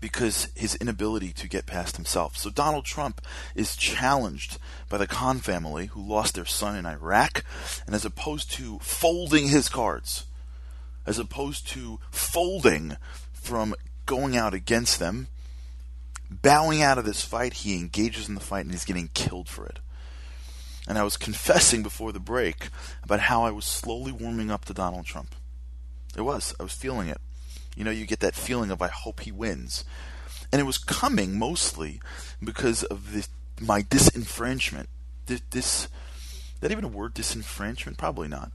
because 0.00 0.48
his 0.54 0.76
inability 0.76 1.34
to 1.34 1.46
get 1.46 1.66
past 1.66 1.96
himself. 1.96 2.38
So 2.38 2.48
Donald 2.48 2.86
Trump 2.86 3.20
is 3.54 3.76
challenged 3.76 4.56
by 4.88 4.96
the 4.96 5.06
Khan 5.06 5.40
family 5.40 5.86
who 5.88 6.00
lost 6.00 6.36
their 6.36 6.46
son 6.46 6.74
in 6.74 6.86
Iraq 6.86 7.44
and 7.84 7.94
as 7.94 8.06
opposed 8.06 8.50
to 8.52 8.78
folding 8.78 9.48
his 9.48 9.68
cards, 9.68 10.24
as 11.04 11.18
opposed 11.18 11.68
to 11.72 12.00
folding 12.10 12.96
from 13.34 13.74
going 14.06 14.38
out 14.38 14.54
against 14.54 14.98
them, 14.98 15.28
bowing 16.30 16.82
out 16.82 16.98
of 16.98 17.04
this 17.04 17.24
fight, 17.24 17.54
he 17.54 17.78
engages 17.78 18.28
in 18.28 18.34
the 18.34 18.40
fight 18.40 18.64
and 18.64 18.70
he's 18.70 18.84
getting 18.84 19.10
killed 19.14 19.48
for 19.48 19.66
it. 19.66 19.80
And 20.88 20.98
I 20.98 21.04
was 21.04 21.16
confessing 21.16 21.82
before 21.82 22.12
the 22.12 22.20
break 22.20 22.68
about 23.02 23.20
how 23.20 23.44
I 23.44 23.50
was 23.50 23.64
slowly 23.64 24.12
warming 24.12 24.50
up 24.50 24.64
to 24.66 24.74
Donald 24.74 25.06
Trump. 25.06 25.34
It 26.16 26.22
was. 26.22 26.54
I 26.58 26.62
was 26.62 26.72
feeling 26.72 27.08
it. 27.08 27.20
You 27.76 27.84
know, 27.84 27.90
you 27.90 28.06
get 28.06 28.20
that 28.20 28.34
feeling 28.34 28.70
of 28.70 28.80
I 28.80 28.88
hope 28.88 29.20
he 29.20 29.32
wins. 29.32 29.84
And 30.50 30.60
it 30.60 30.64
was 30.64 30.78
coming 30.78 31.38
mostly 31.38 32.00
because 32.42 32.84
of 32.84 33.12
this, 33.12 33.28
my 33.60 33.82
disenfranchisement. 33.82 34.86
This, 35.26 35.42
this, 35.50 35.82
is 35.84 36.60
that 36.60 36.70
even 36.70 36.84
a 36.84 36.88
word, 36.88 37.14
disenfranchisement? 37.14 37.98
Probably 37.98 38.28
not. 38.28 38.52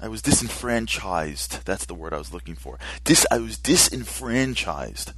I 0.00 0.08
was 0.08 0.22
disenfranchised. 0.22 1.66
That's 1.66 1.84
the 1.84 1.94
word 1.94 2.14
I 2.14 2.18
was 2.18 2.32
looking 2.32 2.54
for. 2.54 2.78
Dis, 3.04 3.26
I 3.30 3.38
was 3.38 3.58
disenfranchised 3.58 5.12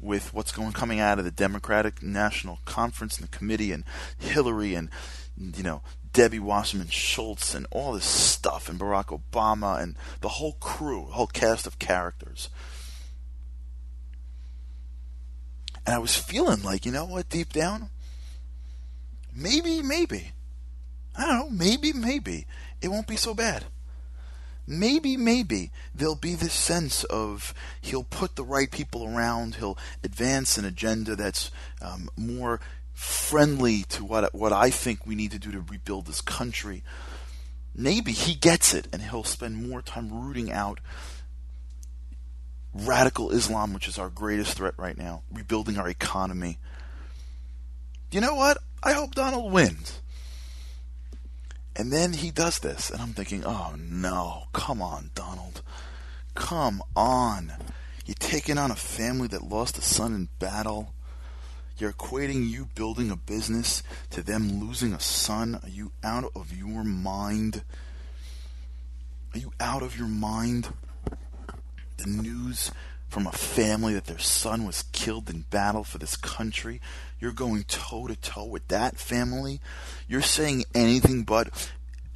with 0.00 0.32
what's 0.32 0.52
going 0.52 0.72
coming 0.72 1.00
out 1.00 1.18
of 1.18 1.24
the 1.24 1.30
Democratic 1.30 2.02
National 2.02 2.60
Conference 2.64 3.18
and 3.18 3.28
the 3.28 3.36
committee 3.36 3.72
and 3.72 3.84
Hillary 4.18 4.74
and 4.74 4.88
you 5.36 5.62
know 5.62 5.82
Debbie 6.12 6.40
Wasserman 6.40 6.88
Schultz 6.88 7.54
and 7.54 7.66
all 7.70 7.92
this 7.92 8.04
stuff 8.04 8.68
and 8.68 8.80
Barack 8.80 9.18
Obama 9.18 9.80
and 9.80 9.96
the 10.20 10.28
whole 10.28 10.54
crew, 10.54 11.04
whole 11.04 11.26
cast 11.26 11.66
of 11.66 11.78
characters. 11.78 12.48
And 15.86 15.94
I 15.94 15.98
was 15.98 16.16
feeling 16.16 16.62
like, 16.62 16.84
you 16.84 16.92
know 16.92 17.04
what, 17.04 17.28
deep 17.28 17.52
down, 17.52 17.90
maybe, 19.34 19.82
maybe, 19.82 20.32
I 21.16 21.26
don't 21.26 21.38
know, 21.38 21.50
maybe, 21.50 21.92
maybe 21.92 22.46
it 22.82 22.88
won't 22.88 23.06
be 23.06 23.16
so 23.16 23.34
bad 23.34 23.64
maybe, 24.66 25.16
maybe 25.16 25.70
there'll 25.94 26.14
be 26.14 26.34
this 26.34 26.52
sense 26.52 27.04
of 27.04 27.54
he'll 27.80 28.04
put 28.04 28.36
the 28.36 28.44
right 28.44 28.70
people 28.70 29.06
around, 29.06 29.56
he'll 29.56 29.78
advance 30.02 30.58
an 30.58 30.64
agenda 30.64 31.16
that's 31.16 31.50
um, 31.82 32.08
more 32.16 32.60
friendly 32.92 33.82
to 33.84 34.04
what 34.04 34.34
what 34.34 34.52
I 34.52 34.68
think 34.68 35.06
we 35.06 35.14
need 35.14 35.30
to 35.30 35.38
do 35.38 35.50
to 35.52 35.60
rebuild 35.60 36.06
this 36.06 36.20
country. 36.20 36.82
Maybe 37.74 38.12
he 38.12 38.34
gets 38.34 38.74
it, 38.74 38.88
and 38.92 39.00
he'll 39.00 39.24
spend 39.24 39.68
more 39.68 39.80
time 39.80 40.12
rooting 40.12 40.52
out 40.52 40.80
radical 42.74 43.30
Islam, 43.30 43.72
which 43.72 43.88
is 43.88 43.98
our 43.98 44.10
greatest 44.10 44.56
threat 44.56 44.74
right 44.76 44.96
now, 44.96 45.22
rebuilding 45.32 45.78
our 45.78 45.88
economy. 45.88 46.58
You 48.10 48.20
know 48.20 48.34
what? 48.34 48.58
I 48.82 48.92
hope 48.92 49.14
Donald 49.14 49.52
wins. 49.52 49.99
And 51.76 51.92
then 51.92 52.12
he 52.12 52.30
does 52.30 52.58
this, 52.58 52.90
and 52.90 53.00
I'm 53.00 53.12
thinking, 53.12 53.44
oh 53.44 53.74
no, 53.78 54.44
come 54.52 54.82
on, 54.82 55.10
Donald. 55.14 55.62
Come 56.34 56.82
on. 56.96 57.52
You're 58.04 58.14
taking 58.18 58.58
on 58.58 58.70
a 58.70 58.76
family 58.76 59.28
that 59.28 59.48
lost 59.48 59.78
a 59.78 59.82
son 59.82 60.14
in 60.14 60.28
battle. 60.38 60.92
You're 61.78 61.92
equating 61.92 62.48
you 62.48 62.68
building 62.74 63.10
a 63.10 63.16
business 63.16 63.82
to 64.10 64.22
them 64.22 64.60
losing 64.60 64.92
a 64.92 65.00
son. 65.00 65.60
Are 65.62 65.68
you 65.68 65.92
out 66.02 66.30
of 66.34 66.52
your 66.54 66.84
mind? 66.84 67.62
Are 69.32 69.38
you 69.38 69.52
out 69.60 69.82
of 69.82 69.96
your 69.96 70.08
mind? 70.08 70.74
The 71.96 72.06
news 72.06 72.70
from 73.08 73.26
a 73.26 73.32
family 73.32 73.94
that 73.94 74.06
their 74.06 74.18
son 74.18 74.64
was 74.64 74.84
killed 74.92 75.30
in 75.30 75.46
battle 75.50 75.84
for 75.84 75.98
this 75.98 76.16
country. 76.16 76.80
You're 77.20 77.32
going 77.32 77.64
toe 77.64 78.06
to 78.06 78.16
toe 78.16 78.46
with 78.46 78.66
that 78.68 78.96
family. 78.96 79.60
You're 80.08 80.22
saying 80.22 80.64
anything 80.74 81.22
but 81.24 81.68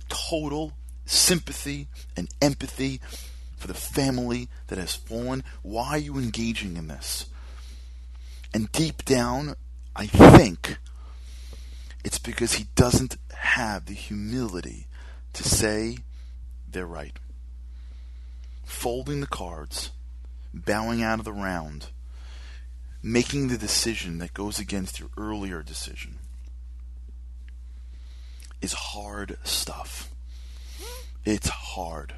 total 0.08 0.72
sympathy 1.04 1.88
and 2.16 2.28
empathy 2.40 3.00
for 3.56 3.66
the 3.68 3.74
family 3.74 4.48
that 4.68 4.78
has 4.78 4.94
fallen. 4.94 5.44
Why 5.62 5.90
are 5.90 5.98
you 5.98 6.16
engaging 6.16 6.76
in 6.76 6.88
this? 6.88 7.26
And 8.54 8.72
deep 8.72 9.04
down, 9.04 9.56
I 9.94 10.06
think 10.06 10.78
it's 12.04 12.18
because 12.18 12.54
he 12.54 12.66
doesn't 12.74 13.16
have 13.32 13.86
the 13.86 13.94
humility 13.94 14.86
to 15.34 15.42
say 15.42 15.98
they're 16.70 16.86
right. 16.86 17.18
Folding 18.64 19.20
the 19.20 19.26
cards, 19.26 19.90
bowing 20.52 21.02
out 21.02 21.18
of 21.18 21.24
the 21.24 21.32
round, 21.32 21.88
making 23.06 23.48
the 23.48 23.58
decision 23.58 24.16
that 24.16 24.32
goes 24.32 24.58
against 24.58 24.98
your 24.98 25.10
earlier 25.18 25.62
decision 25.62 26.18
is 28.62 28.72
hard 28.72 29.36
stuff. 29.44 30.10
It's 31.22 31.50
hard. 31.50 32.14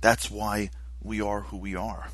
That's 0.00 0.30
why 0.30 0.70
we 1.02 1.20
are 1.20 1.42
who 1.42 1.58
we 1.58 1.76
are. 1.76 2.08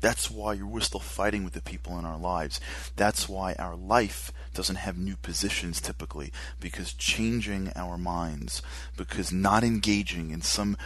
That's 0.00 0.30
why 0.30 0.54
we're 0.62 0.80
still 0.80 1.00
fighting 1.00 1.42
with 1.42 1.54
the 1.54 1.60
people 1.60 1.98
in 1.98 2.04
our 2.04 2.18
lives. 2.18 2.60
That's 2.94 3.28
why 3.28 3.54
our 3.54 3.74
life 3.74 4.30
doesn't 4.54 4.76
have 4.76 4.96
new 4.96 5.16
positions 5.16 5.80
typically, 5.80 6.32
because 6.60 6.92
changing 6.92 7.72
our 7.74 7.98
minds, 7.98 8.62
because 8.96 9.32
not 9.32 9.64
engaging 9.64 10.30
in 10.30 10.42
some 10.42 10.76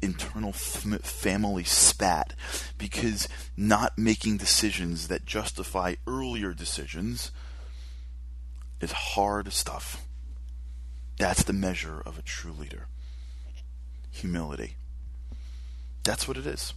internal 0.00 0.52
family 0.52 1.64
spat, 1.64 2.34
because 2.76 3.28
not 3.56 3.98
making 3.98 4.36
decisions 4.36 5.08
that 5.08 5.24
justify 5.24 5.94
earlier 6.06 6.54
decisions 6.54 7.30
is 8.80 8.92
hard 8.92 9.52
stuff. 9.52 10.04
That's 11.18 11.42
the 11.42 11.52
measure 11.52 12.00
of 12.04 12.18
a 12.18 12.22
true 12.22 12.52
leader 12.52 12.86
humility. 14.10 14.76
That's 16.02 16.26
what 16.26 16.36
it 16.36 16.46
is 16.46 16.74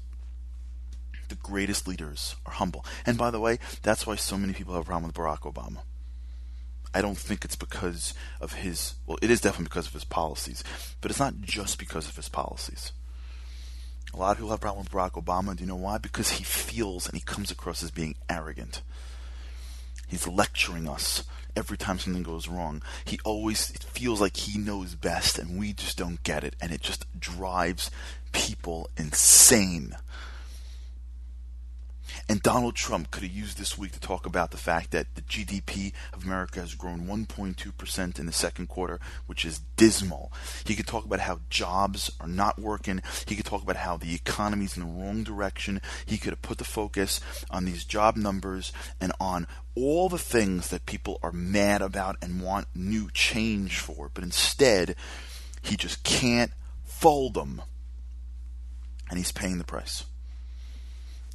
the 1.31 1.35
greatest 1.35 1.87
leaders 1.87 2.35
are 2.45 2.53
humble. 2.53 2.85
And 3.05 3.17
by 3.17 3.31
the 3.31 3.39
way, 3.39 3.57
that's 3.81 4.05
why 4.05 4.15
so 4.15 4.37
many 4.37 4.53
people 4.53 4.73
have 4.73 4.83
a 4.83 4.85
problem 4.85 5.07
with 5.07 5.15
Barack 5.15 5.51
Obama. 5.51 5.77
I 6.93 7.01
don't 7.01 7.17
think 7.17 7.45
it's 7.45 7.55
because 7.55 8.13
of 8.41 8.53
his, 8.53 8.95
well, 9.07 9.17
it 9.21 9.31
is 9.31 9.39
definitely 9.39 9.69
because 9.69 9.87
of 9.87 9.93
his 9.93 10.03
policies, 10.03 10.61
but 10.99 11.09
it's 11.09 11.21
not 11.21 11.39
just 11.39 11.79
because 11.79 12.09
of 12.09 12.17
his 12.17 12.27
policies. 12.27 12.91
A 14.13 14.17
lot 14.17 14.31
of 14.31 14.37
people 14.37 14.49
have 14.49 14.59
a 14.59 14.61
problem 14.61 14.83
with 14.83 14.91
Barack 14.91 15.23
Obama. 15.23 15.55
Do 15.55 15.63
you 15.63 15.69
know 15.69 15.75
why? 15.75 15.97
Because 15.97 16.31
he 16.31 16.43
feels 16.43 17.07
and 17.07 17.15
he 17.15 17.21
comes 17.21 17.49
across 17.49 17.81
as 17.81 17.91
being 17.91 18.15
arrogant. 18.29 18.81
He's 20.07 20.27
lecturing 20.27 20.89
us 20.89 21.23
every 21.55 21.77
time 21.77 21.97
something 21.97 22.23
goes 22.23 22.47
wrong. 22.47 22.81
He 23.05 23.19
always 23.23 23.71
feels 23.71 24.19
like 24.19 24.35
he 24.35 24.59
knows 24.59 24.95
best 24.95 25.39
and 25.39 25.57
we 25.57 25.73
just 25.73 25.97
don't 25.97 26.21
get 26.23 26.43
it 26.43 26.55
and 26.61 26.71
it 26.71 26.81
just 26.81 27.05
drives 27.17 27.89
people 28.33 28.89
insane. 28.97 29.95
And 32.29 32.41
Donald 32.41 32.75
Trump 32.75 33.11
could 33.11 33.23
have 33.23 33.31
used 33.31 33.57
this 33.57 33.77
week 33.77 33.91
to 33.91 33.99
talk 33.99 34.25
about 34.25 34.51
the 34.51 34.57
fact 34.57 34.91
that 34.91 35.15
the 35.15 35.21
GDP 35.21 35.93
of 36.13 36.23
America 36.23 36.59
has 36.59 36.75
grown 36.75 37.01
1.2% 37.01 38.19
in 38.19 38.25
the 38.25 38.31
second 38.31 38.67
quarter, 38.67 38.99
which 39.25 39.43
is 39.43 39.59
dismal. 39.75 40.31
He 40.65 40.75
could 40.75 40.87
talk 40.87 41.05
about 41.05 41.21
how 41.21 41.39
jobs 41.49 42.11
are 42.19 42.27
not 42.27 42.59
working. 42.59 43.01
He 43.27 43.35
could 43.35 43.45
talk 43.45 43.63
about 43.63 43.77
how 43.77 43.97
the 43.97 44.13
economy 44.13 44.65
is 44.65 44.77
in 44.77 44.83
the 44.83 45.03
wrong 45.03 45.23
direction. 45.23 45.81
He 46.05 46.17
could 46.17 46.31
have 46.31 46.41
put 46.41 46.57
the 46.57 46.63
focus 46.63 47.19
on 47.49 47.65
these 47.65 47.83
job 47.83 48.15
numbers 48.15 48.71
and 48.99 49.11
on 49.19 49.47
all 49.75 50.09
the 50.09 50.17
things 50.17 50.69
that 50.69 50.85
people 50.85 51.19
are 51.23 51.31
mad 51.31 51.81
about 51.81 52.17
and 52.21 52.41
want 52.41 52.67
new 52.75 53.09
change 53.11 53.79
for. 53.79 54.09
But 54.13 54.23
instead, 54.23 54.95
he 55.61 55.75
just 55.75 56.03
can't 56.03 56.51
fold 56.83 57.33
them. 57.33 57.61
And 59.09 59.17
he's 59.17 59.31
paying 59.31 59.57
the 59.57 59.63
price. 59.63 60.05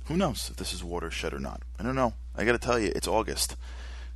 Who 0.06 0.16
knows 0.16 0.48
if 0.50 0.56
this 0.56 0.72
is 0.72 0.84
watershed 0.84 1.34
or 1.34 1.40
not? 1.40 1.62
I 1.78 1.82
don't 1.82 1.96
know. 1.96 2.14
I 2.36 2.44
got 2.44 2.52
to 2.52 2.58
tell 2.58 2.78
you, 2.78 2.92
it's 2.94 3.08
August. 3.08 3.56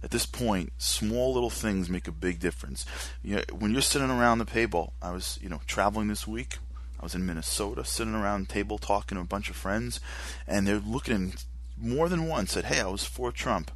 At 0.02 0.12
this 0.12 0.24
point, 0.24 0.72
small 0.78 1.34
little 1.34 1.50
things 1.50 1.90
make 1.90 2.06
a 2.06 2.12
big 2.12 2.38
difference. 2.38 2.86
You 3.22 3.36
know, 3.36 3.42
when 3.52 3.72
you're 3.72 3.82
sitting 3.82 4.10
around 4.10 4.38
the 4.38 4.44
table, 4.44 4.94
I 5.02 5.10
was, 5.10 5.38
you 5.42 5.48
know, 5.48 5.60
traveling 5.66 6.08
this 6.08 6.26
week. 6.26 6.58
I 6.98 7.02
was 7.02 7.14
in 7.14 7.26
Minnesota, 7.26 7.84
sitting 7.84 8.14
around 8.14 8.46
the 8.46 8.52
table 8.52 8.78
talking 8.78 9.16
to 9.16 9.22
a 9.22 9.26
bunch 9.26 9.50
of 9.50 9.56
friends, 9.56 10.00
and 10.46 10.66
they're 10.66 10.78
looking 10.78 11.34
more 11.76 12.08
than 12.08 12.28
once 12.28 12.52
said, 12.52 12.66
"Hey, 12.66 12.80
I 12.80 12.86
was 12.86 13.04
for 13.04 13.32
Trump, 13.32 13.70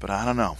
but 0.00 0.10
I 0.10 0.24
don't 0.24 0.38
know. 0.38 0.56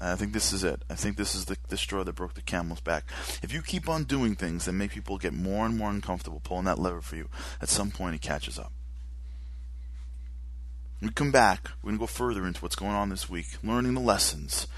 I 0.00 0.16
think 0.16 0.32
this 0.32 0.52
is 0.52 0.64
it. 0.64 0.82
I 0.88 0.94
think 0.94 1.16
this 1.16 1.34
is 1.34 1.44
the, 1.44 1.56
the 1.68 1.76
straw 1.76 2.04
that 2.04 2.14
broke 2.14 2.34
the 2.34 2.42
camel's 2.42 2.80
back. 2.80 3.04
If 3.42 3.52
you 3.52 3.60
keep 3.60 3.88
on 3.88 4.04
doing 4.04 4.34
things 4.34 4.64
that 4.64 4.72
make 4.72 4.92
people 4.92 5.18
get 5.18 5.34
more 5.34 5.66
and 5.66 5.76
more 5.76 5.90
uncomfortable 5.90 6.40
pulling 6.42 6.64
that 6.64 6.78
lever 6.78 7.00
for 7.00 7.16
you, 7.16 7.28
at 7.60 7.68
some 7.68 7.90
point 7.90 8.14
it 8.14 8.22
catches 8.22 8.58
up." 8.58 8.72
When 11.02 11.08
we 11.08 11.14
come 11.14 11.32
back, 11.32 11.68
we're 11.82 11.88
going 11.88 11.98
to 11.98 12.02
go 12.02 12.06
further 12.06 12.46
into 12.46 12.60
what's 12.60 12.76
going 12.76 12.92
on 12.92 13.08
this 13.08 13.28
week, 13.28 13.56
learning 13.64 13.94
the 13.94 14.00
lessons 14.00 14.68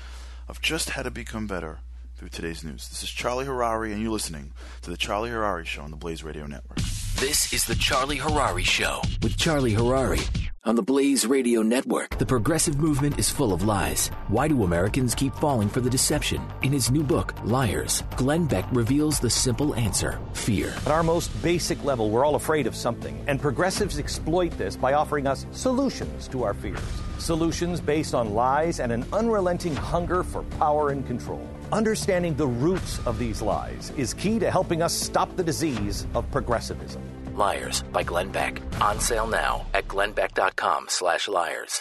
of 0.48 0.62
just 0.62 0.88
how 0.88 1.02
to 1.02 1.10
become 1.10 1.46
better 1.46 1.80
through 2.16 2.28
today's 2.28 2.62
news. 2.62 2.88
This 2.88 3.02
is 3.02 3.10
Charlie 3.10 3.44
Harary, 3.44 3.92
and 3.92 4.00
you're 4.00 4.12
listening 4.12 4.52
to 4.82 4.90
The 4.90 4.96
Charlie 4.96 5.30
Harary 5.30 5.66
Show 5.66 5.82
on 5.82 5.90
the 5.90 5.96
Blaze 5.96 6.22
Radio 6.22 6.46
Network. 6.46 6.78
This 7.16 7.52
is 7.52 7.64
The 7.64 7.74
Charlie 7.74 8.18
Harary 8.18 8.64
Show. 8.64 9.02
With 9.22 9.36
Charlie 9.36 9.74
Harary 9.74 10.24
on 10.64 10.76
the 10.76 10.82
Blaze 10.82 11.26
Radio 11.26 11.60
Network. 11.62 12.16
The 12.18 12.24
progressive 12.24 12.78
movement 12.78 13.18
is 13.18 13.30
full 13.30 13.52
of 13.52 13.64
lies. 13.64 14.08
Why 14.28 14.48
do 14.48 14.64
Americans 14.64 15.14
keep 15.14 15.34
falling 15.34 15.68
for 15.68 15.80
the 15.80 15.90
deception? 15.90 16.40
In 16.62 16.72
his 16.72 16.90
new 16.90 17.02
book, 17.02 17.34
Liars, 17.44 18.02
Glenn 18.16 18.46
Beck 18.46 18.64
reveals 18.72 19.18
the 19.18 19.28
simple 19.30 19.74
answer 19.74 20.18
fear. 20.32 20.68
At 20.86 20.88
our 20.88 21.02
most 21.02 21.30
basic 21.42 21.82
level, 21.84 22.10
we're 22.10 22.24
all 22.24 22.36
afraid 22.36 22.66
of 22.66 22.76
something, 22.76 23.22
and 23.26 23.40
progressives 23.40 23.98
exploit 23.98 24.52
this 24.56 24.76
by 24.76 24.94
offering 24.94 25.26
us 25.26 25.46
solutions 25.52 26.28
to 26.28 26.44
our 26.44 26.54
fears. 26.54 26.80
Solutions 27.24 27.80
based 27.80 28.14
on 28.14 28.34
lies 28.34 28.80
and 28.80 28.92
an 28.92 29.02
unrelenting 29.10 29.74
hunger 29.74 30.22
for 30.22 30.42
power 30.60 30.90
and 30.90 31.06
control. 31.06 31.48
Understanding 31.72 32.34
the 32.34 32.46
roots 32.46 33.00
of 33.06 33.18
these 33.18 33.40
lies 33.40 33.94
is 33.96 34.12
key 34.12 34.38
to 34.40 34.50
helping 34.50 34.82
us 34.82 34.92
stop 34.92 35.34
the 35.34 35.42
disease 35.42 36.06
of 36.14 36.30
progressivism. 36.30 37.00
Liars 37.34 37.82
by 37.94 38.02
Glenn 38.02 38.28
Beck. 38.28 38.60
On 38.82 39.00
sale 39.00 39.26
now 39.26 39.64
at 39.72 39.88
glennbeck.com 39.88 40.84
slash 40.88 41.26
liars. 41.26 41.80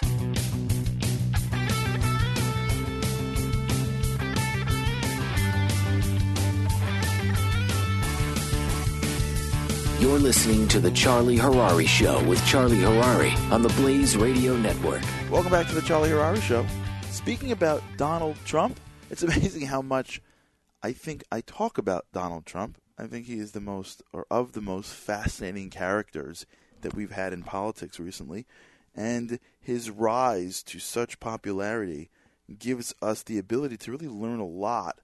You're 10.03 10.19
listening 10.19 10.67
to 10.67 10.81
The 10.81 10.91
Charlie 10.91 11.37
Harary 11.37 11.87
Show 11.87 12.21
with 12.25 12.45
Charlie 12.45 12.79
Harary 12.79 13.33
on 13.53 13.61
the 13.61 13.69
Blaze 13.69 14.17
Radio 14.17 14.57
Network. 14.57 15.01
Welcome 15.31 15.49
back 15.53 15.65
to 15.67 15.75
the 15.75 15.81
Charlie 15.81 16.09
Harary 16.09 16.41
Show. 16.41 16.65
Speaking 17.09 17.53
about 17.53 17.81
Donald 17.95 18.35
Trump, 18.43 18.81
it's 19.09 19.23
amazing 19.23 19.65
how 19.65 19.81
much 19.81 20.21
I 20.83 20.91
think 20.91 21.23
I 21.31 21.39
talk 21.39 21.77
about 21.77 22.05
Donald 22.11 22.45
Trump. 22.45 22.79
I 22.97 23.07
think 23.07 23.27
he 23.27 23.39
is 23.39 23.53
the 23.53 23.61
most, 23.61 24.03
or 24.11 24.27
of 24.29 24.51
the 24.51 24.61
most 24.61 24.91
fascinating 24.91 25.69
characters 25.69 26.45
that 26.81 26.93
we've 26.93 27.11
had 27.11 27.31
in 27.31 27.41
politics 27.41 27.97
recently. 27.97 28.45
And 28.93 29.39
his 29.61 29.89
rise 29.89 30.63
to 30.63 30.79
such 30.79 31.21
popularity 31.21 32.09
gives 32.59 32.93
us 33.01 33.23
the 33.23 33.37
ability 33.37 33.77
to 33.77 33.91
really 33.91 34.09
learn 34.09 34.41
a 34.41 34.45
lot 34.45 34.99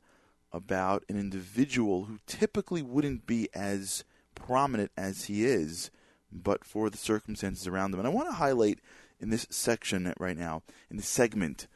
about 0.51 1.05
an 1.07 1.17
individual 1.17 2.03
who 2.03 2.19
typically 2.27 2.81
wouldn't 2.81 3.25
be 3.25 3.47
as 3.53 4.03
prominent 4.39 4.91
as 4.97 5.25
he 5.25 5.45
is, 5.45 5.91
but 6.31 6.63
for 6.63 6.89
the 6.89 6.97
circumstances 6.97 7.67
around 7.67 7.93
him. 7.93 7.99
And 7.99 8.07
I 8.07 8.11
want 8.11 8.29
to 8.29 8.35
highlight 8.35 8.79
in 9.19 9.29
this 9.29 9.45
section 9.49 10.11
right 10.19 10.37
now, 10.37 10.63
in 10.89 10.97
this 10.97 11.07
segment, 11.07 11.67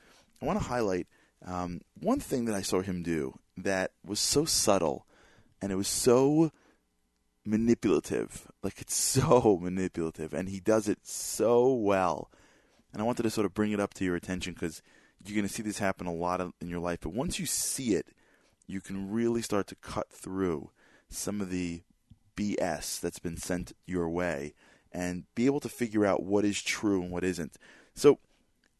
I 0.41 0.45
want 0.45 0.59
to 0.59 0.65
highlight 0.65 1.07
um, 1.45 1.81
one 1.99 2.19
thing 2.19 2.45
that 2.45 2.55
I 2.55 2.61
saw 2.61 2.81
him 2.81 3.03
do 3.03 3.37
that 3.57 3.91
was 4.05 4.19
so 4.19 4.45
subtle 4.45 5.05
and 5.61 5.71
it 5.71 5.75
was 5.75 5.87
so 5.87 6.51
manipulative. 7.45 8.47
Like 8.61 8.81
it's 8.81 8.95
so 9.21 9.59
manipulative, 9.61 10.33
and 10.33 10.49
he 10.49 10.59
does 10.59 10.87
it 10.87 10.99
so 11.03 11.73
well. 11.73 12.29
And 12.91 13.01
I 13.01 13.05
wanted 13.05 13.23
to 13.23 13.29
sort 13.29 13.45
of 13.45 13.53
bring 13.53 13.71
it 13.71 13.79
up 13.79 13.93
to 13.95 14.05
your 14.05 14.15
attention 14.15 14.53
because 14.53 14.81
you're 15.25 15.35
going 15.35 15.47
to 15.47 15.53
see 15.53 15.63
this 15.63 15.79
happen 15.79 16.05
a 16.05 16.13
lot 16.13 16.41
in 16.61 16.67
your 16.67 16.79
life. 16.79 16.99
But 17.01 17.13
once 17.13 17.39
you 17.39 17.45
see 17.45 17.95
it, 17.95 18.07
you 18.67 18.81
can 18.81 19.09
really 19.11 19.41
start 19.41 19.67
to 19.67 19.75
cut 19.75 20.11
through 20.11 20.69
some 21.09 21.41
of 21.41 21.49
the 21.49 21.81
BS 22.35 22.99
that's 22.99 23.19
been 23.19 23.37
sent 23.37 23.73
your 23.85 24.09
way 24.09 24.53
and 24.91 25.23
be 25.35 25.45
able 25.45 25.59
to 25.61 25.69
figure 25.69 26.05
out 26.05 26.23
what 26.23 26.45
is 26.45 26.61
true 26.61 27.01
and 27.01 27.11
what 27.11 27.23
isn't. 27.23 27.57
So, 27.95 28.19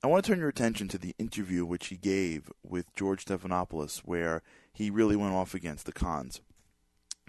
I 0.04 0.08
want 0.08 0.26
to 0.26 0.32
turn 0.32 0.40
your 0.40 0.50
attention 0.50 0.90
to 0.90 0.98
the 0.98 1.16
interview 1.18 1.66
which 1.66 1.88
he 1.88 1.96
gave 1.96 2.52
with 2.62 2.94
George 2.94 3.24
Stephanopoulos, 3.24 4.00
where 4.00 4.42
he 4.74 4.90
really 4.90 5.16
went 5.16 5.34
off 5.34 5.54
against 5.54 5.86
the 5.86 5.94
Khans. 5.94 6.42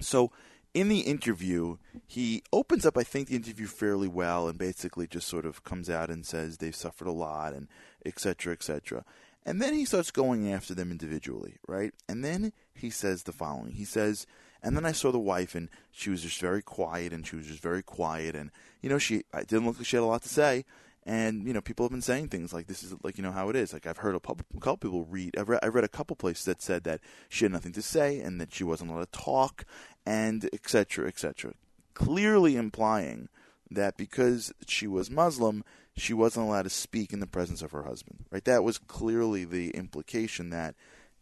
So, 0.00 0.32
in 0.74 0.88
the 0.88 1.00
interview, 1.00 1.76
he 2.04 2.42
opens 2.52 2.84
up, 2.84 2.98
I 2.98 3.04
think, 3.04 3.28
the 3.28 3.36
interview 3.36 3.66
fairly 3.66 4.08
well 4.08 4.48
and 4.48 4.58
basically 4.58 5.06
just 5.06 5.28
sort 5.28 5.46
of 5.46 5.62
comes 5.62 5.88
out 5.88 6.10
and 6.10 6.26
says 6.26 6.56
they've 6.56 6.74
suffered 6.74 7.06
a 7.06 7.12
lot 7.12 7.52
and 7.52 7.68
et 8.04 8.18
cetera, 8.18 8.52
et 8.52 8.64
cetera. 8.64 9.04
And 9.46 9.62
then 9.62 9.72
he 9.74 9.84
starts 9.84 10.10
going 10.10 10.50
after 10.50 10.74
them 10.74 10.90
individually, 10.90 11.58
right? 11.68 11.92
And 12.08 12.24
then 12.24 12.52
he 12.74 12.90
says 12.90 13.22
the 13.22 13.32
following. 13.32 13.72
He 13.72 13.84
says, 13.84 14.26
and 14.64 14.74
then 14.74 14.86
I 14.86 14.92
saw 14.92 15.12
the 15.12 15.18
wife, 15.18 15.54
and 15.54 15.68
she 15.92 16.08
was 16.08 16.22
just 16.22 16.40
very 16.40 16.62
quiet, 16.62 17.12
and 17.12 17.26
she 17.26 17.36
was 17.36 17.46
just 17.46 17.60
very 17.60 17.82
quiet, 17.82 18.34
and 18.34 18.50
you 18.80 18.88
know, 18.88 18.98
she 18.98 19.22
I 19.32 19.42
didn't 19.42 19.66
look 19.66 19.76
like 19.76 19.86
she 19.86 19.96
had 19.96 20.02
a 20.02 20.06
lot 20.06 20.22
to 20.22 20.28
say. 20.28 20.64
And 21.06 21.46
you 21.46 21.52
know, 21.52 21.60
people 21.60 21.84
have 21.84 21.90
been 21.90 22.00
saying 22.00 22.28
things 22.28 22.54
like 22.54 22.66
this 22.66 22.82
is 22.82 22.94
like 23.02 23.18
you 23.18 23.22
know 23.22 23.30
how 23.30 23.50
it 23.50 23.56
is. 23.56 23.74
Like 23.74 23.86
I've 23.86 23.98
heard 23.98 24.14
a 24.14 24.20
couple, 24.20 24.76
people 24.78 25.04
read. 25.04 25.36
I've 25.38 25.50
read, 25.50 25.60
I've 25.62 25.74
read 25.74 25.84
a 25.84 25.88
couple 25.88 26.16
places 26.16 26.46
that 26.46 26.62
said 26.62 26.84
that 26.84 27.02
she 27.28 27.44
had 27.44 27.52
nothing 27.52 27.72
to 27.72 27.82
say 27.82 28.20
and 28.20 28.40
that 28.40 28.54
she 28.54 28.64
wasn't 28.64 28.90
allowed 28.90 29.12
to 29.12 29.18
talk, 29.18 29.66
and 30.06 30.48
etc. 30.54 31.06
etc. 31.06 31.52
Clearly 31.92 32.56
implying 32.56 33.28
that 33.70 33.98
because 33.98 34.50
she 34.66 34.86
was 34.86 35.10
Muslim, 35.10 35.62
she 35.94 36.14
wasn't 36.14 36.46
allowed 36.46 36.62
to 36.62 36.70
speak 36.70 37.12
in 37.12 37.20
the 37.20 37.26
presence 37.26 37.60
of 37.60 37.72
her 37.72 37.82
husband. 37.82 38.24
Right? 38.30 38.44
That 38.44 38.64
was 38.64 38.78
clearly 38.78 39.44
the 39.44 39.70
implication 39.72 40.48
that 40.50 40.74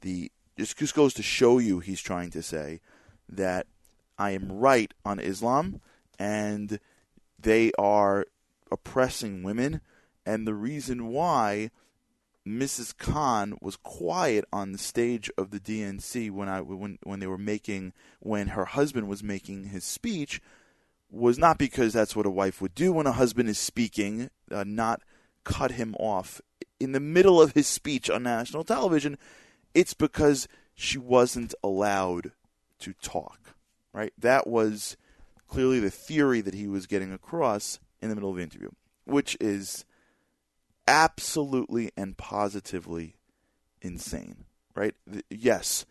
the 0.03 0.31
this 0.57 0.75
just 0.75 0.95
goes 0.95 1.15
to 1.15 1.23
show 1.25 1.59
you 1.59 1.81
he's 1.81 2.01
trying 2.01 2.31
to 2.31 2.43
say 2.43 2.81
that 3.29 3.67
I 4.19 4.31
am 4.31 4.53
right 4.53 4.93
on 5.05 5.19
Islam 5.19 5.81
and 6.19 6.79
they 7.39 7.73
are 7.79 8.27
oppressing 8.71 9.43
women 9.43 9.81
and 10.25 10.47
the 10.47 10.55
reason 10.55 11.09
why 11.09 11.71
Mrs. 12.47 12.97
Khan 12.97 13.57
was 13.61 13.77
quiet 13.77 14.45
on 14.53 14.73
the 14.73 14.79
stage 14.79 15.31
of 15.39 15.51
the 15.51 15.61
DNC 15.61 16.31
when 16.31 16.49
I 16.49 16.61
when 16.61 16.99
when 17.05 17.21
they 17.21 17.27
were 17.27 17.39
making 17.39 17.93
when 18.19 18.49
her 18.49 18.65
husband 18.65 19.09
was 19.09 19.23
making 19.23 19.65
his 19.65 19.85
speech 19.85 20.41
was 21.13 21.39
not 21.39 21.59
because 21.59 21.93
that's 21.93 22.17
what 22.17 22.27
a 22.27 22.31
wife 22.31 22.61
would 22.61 22.75
do 22.75 22.93
when 22.93 23.07
a 23.07 23.13
husband 23.13 23.49
is 23.49 23.59
speaking, 23.59 24.31
uh, 24.51 24.65
not 24.67 25.03
cut 25.45 25.73
him 25.73 25.95
off 26.01 26.41
in 26.81 26.93
the 26.93 27.01
middle 27.01 27.41
of 27.41 27.53
his 27.53 27.67
speech 27.67 28.09
on 28.09 28.23
national 28.23 28.65
television. 28.65 29.19
It's 29.75 29.95
because 29.95 30.49
she 30.75 30.99
wasn't 30.99 31.55
allowed 31.63 32.33
to 32.83 32.93
talk. 32.95 33.55
Right? 33.93 34.13
That 34.19 34.47
was 34.47 34.97
clearly 35.49 35.81
the 35.81 35.91
theory 35.91 36.41
that 36.41 36.55
he 36.55 36.67
was 36.67 36.87
getting 36.87 37.13
across 37.13 37.79
in 38.01 38.09
the 38.09 38.15
middle 38.15 38.31
of 38.31 38.37
the 38.37 38.43
interview, 38.43 38.71
which 39.05 39.37
is 39.41 39.85
absolutely 40.89 41.91
and 41.97 42.17
positively 42.17 43.17
insane, 43.83 44.45
right? 44.75 44.95
Yes, 45.31 45.85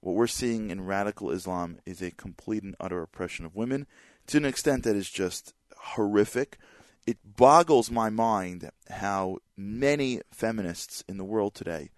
what 0.00 0.14
we're 0.14 0.26
seeing 0.26 0.70
in 0.70 0.84
radical 0.84 1.30
Islam 1.30 1.78
is 1.86 2.02
a 2.02 2.10
complete 2.10 2.62
and 2.62 2.76
utter 2.80 3.02
oppression 3.02 3.44
of 3.44 3.54
women 3.54 3.86
to 4.26 4.36
an 4.36 4.44
extent 4.44 4.84
that 4.84 4.96
is 4.96 5.08
just 5.08 5.54
horrific. 5.76 6.58
It 7.06 7.18
boggles 7.24 7.90
my 7.90 8.10
mind 8.10 8.70
how 8.90 9.38
many 9.56 10.20
feminists 10.30 11.04
in 11.08 11.18
the 11.18 11.24
world 11.24 11.54
today 11.54 11.90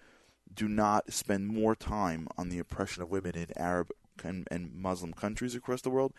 do 0.52 0.68
not 0.68 1.12
spend 1.12 1.48
more 1.48 1.74
time 1.74 2.28
on 2.36 2.48
the 2.48 2.58
oppression 2.58 3.02
of 3.02 3.10
women 3.10 3.34
in 3.34 3.46
Arab 3.56 3.90
and, 4.24 4.46
and 4.50 4.74
Muslim 4.74 5.12
countries 5.12 5.54
across 5.54 5.82
the 5.82 5.90
world. 5.90 6.12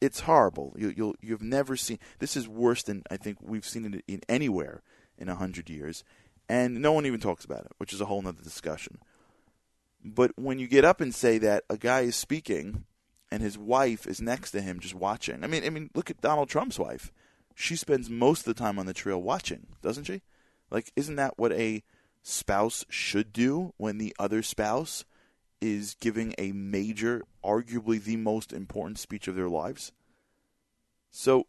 It's 0.00 0.20
horrible. 0.20 0.74
You, 0.76 0.92
you'll 0.96 1.14
you've 1.20 1.42
never 1.42 1.76
seen 1.76 1.98
this 2.18 2.36
is 2.36 2.48
worse 2.48 2.82
than 2.82 3.04
I 3.10 3.16
think 3.16 3.38
we've 3.40 3.64
seen 3.64 3.94
it 3.94 4.04
in 4.08 4.20
anywhere 4.28 4.82
in 5.16 5.28
a 5.28 5.36
hundred 5.36 5.70
years, 5.70 6.02
and 6.48 6.82
no 6.82 6.92
one 6.92 7.06
even 7.06 7.20
talks 7.20 7.44
about 7.44 7.64
it, 7.66 7.72
which 7.78 7.92
is 7.92 8.00
a 8.00 8.06
whole 8.06 8.26
other 8.26 8.42
discussion. 8.42 8.98
But 10.04 10.32
when 10.36 10.58
you 10.58 10.66
get 10.66 10.84
up 10.84 11.00
and 11.00 11.14
say 11.14 11.38
that 11.38 11.64
a 11.70 11.76
guy 11.76 12.00
is 12.00 12.16
speaking 12.16 12.84
and 13.30 13.40
his 13.40 13.56
wife 13.56 14.06
is 14.06 14.20
next 14.20 14.50
to 14.50 14.60
him 14.60 14.80
just 14.80 14.94
watching, 14.94 15.44
I 15.44 15.46
mean, 15.46 15.64
I 15.64 15.70
mean, 15.70 15.90
look 15.94 16.10
at 16.10 16.20
Donald 16.20 16.48
Trump's 16.48 16.78
wife. 16.78 17.12
She 17.54 17.76
spends 17.76 18.10
most 18.10 18.40
of 18.40 18.54
the 18.56 18.60
time 18.60 18.78
on 18.78 18.86
the 18.86 18.94
trail 18.94 19.22
watching, 19.22 19.68
doesn't 19.82 20.04
she? 20.04 20.22
Like, 20.70 20.90
isn't 20.96 21.16
that 21.16 21.38
what 21.38 21.52
a 21.52 21.84
spouse 22.22 22.84
should 22.88 23.32
do 23.32 23.74
when 23.76 23.98
the 23.98 24.14
other 24.18 24.42
spouse 24.42 25.04
is 25.62 25.94
giving 25.94 26.34
a 26.36 26.52
major, 26.52 27.22
arguably 27.44 28.02
the 28.02 28.16
most 28.16 28.52
important 28.52 28.98
speech 28.98 29.28
of 29.28 29.36
their 29.36 29.48
lives? 29.48 29.92
So, 31.10 31.46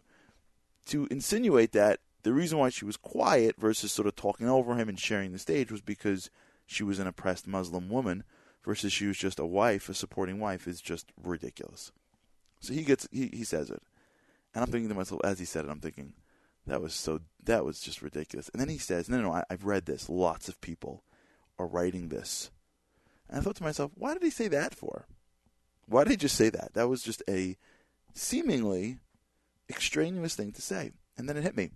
to 0.86 1.08
insinuate 1.10 1.72
that 1.72 2.00
the 2.24 2.34
reason 2.34 2.58
why 2.58 2.70
she 2.70 2.86
was 2.86 2.98
quiet 2.98 3.56
versus 3.58 3.92
sort 3.92 4.08
of 4.08 4.16
talking 4.16 4.48
over 4.48 4.76
him 4.76 4.88
and 4.88 5.00
sharing 5.00 5.32
the 5.32 5.40
stage 5.40 5.72
was 5.72 5.82
because 5.82 6.30
she 6.66 6.84
was 6.84 7.00
an 7.00 7.08
oppressed 7.08 7.48
Muslim 7.48 7.90
woman 7.90 8.24
versus 8.64 8.94
she 8.94 9.08
was 9.08 9.18
just 9.18 9.40
a 9.40 9.46
wife, 9.46 9.90
a 9.90 9.94
supporting 9.94 10.40
wife, 10.40 10.68
is 10.68 10.82
just 10.82 11.12
ridiculous. 11.22 11.92
So 12.60 12.74
he 12.74 12.84
gets 12.84 13.08
he, 13.12 13.30
he 13.34 13.44
says 13.44 13.70
it. 13.70 13.82
And 14.54 14.64
I'm 14.64 14.72
thinking 14.72 14.90
to 14.90 14.96
myself 14.96 15.22
as 15.24 15.40
he 15.40 15.46
said 15.46 15.66
it, 15.66 15.72
I'm 15.72 15.80
thinking, 15.80 16.14
that 16.66 16.82
was 16.82 16.94
so 16.94 17.20
that 17.44 17.66
was 17.66 17.82
just 17.82 18.02
ridiculous. 18.02 18.50
And 18.50 18.62
then 18.62 18.70
he 18.70 18.78
says, 18.78 19.10
No, 19.10 19.18
no, 19.18 19.24
no 19.24 19.34
I, 19.34 19.44
I've 19.50 19.66
read 19.66 19.86
this. 19.86 20.10
Lots 20.10 20.48
of 20.48 20.62
people 20.62 21.04
are 21.60 21.68
writing 21.68 22.10
this. 22.10 22.52
And 23.34 23.42
I 23.42 23.44
thought 23.44 23.56
to 23.56 23.64
myself, 23.64 23.92
why 23.96 24.14
did 24.14 24.22
he 24.22 24.30
say 24.30 24.48
that 24.48 24.76
for? 24.76 25.08
Why 25.88 26.04
did 26.06 26.12
he 26.12 26.18
just 26.18 26.38
say 26.38 26.50
that? 26.52 26.76
That 26.76 26.88
was 26.88 27.02
just 27.04 27.24
a 27.28 27.58
seemingly 28.14 29.00
extraneous 29.70 30.36
thing 30.36 30.52
to 30.54 30.62
say. 30.62 30.92
And 31.18 31.28
then 31.28 31.36
it 31.36 31.44
hit 31.44 31.58
me 31.58 31.72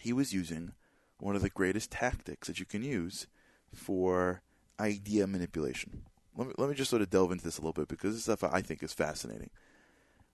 he 0.00 0.12
was 0.12 0.32
using 0.32 0.72
one 1.18 1.36
of 1.36 1.42
the 1.42 1.50
greatest 1.50 1.90
tactics 1.90 2.48
that 2.48 2.58
you 2.58 2.66
can 2.66 2.82
use 2.82 3.26
for 3.72 4.42
idea 4.80 5.26
manipulation. 5.26 6.04
Let 6.36 6.48
me, 6.48 6.54
let 6.56 6.70
me 6.70 6.74
just 6.74 6.90
sort 6.90 7.02
of 7.02 7.10
delve 7.10 7.32
into 7.32 7.44
this 7.44 7.58
a 7.58 7.60
little 7.60 7.74
bit 7.74 7.88
because 7.88 8.14
this 8.14 8.22
stuff 8.24 8.42
I 8.42 8.62
think 8.62 8.82
is 8.82 8.94
fascinating. 8.94 9.50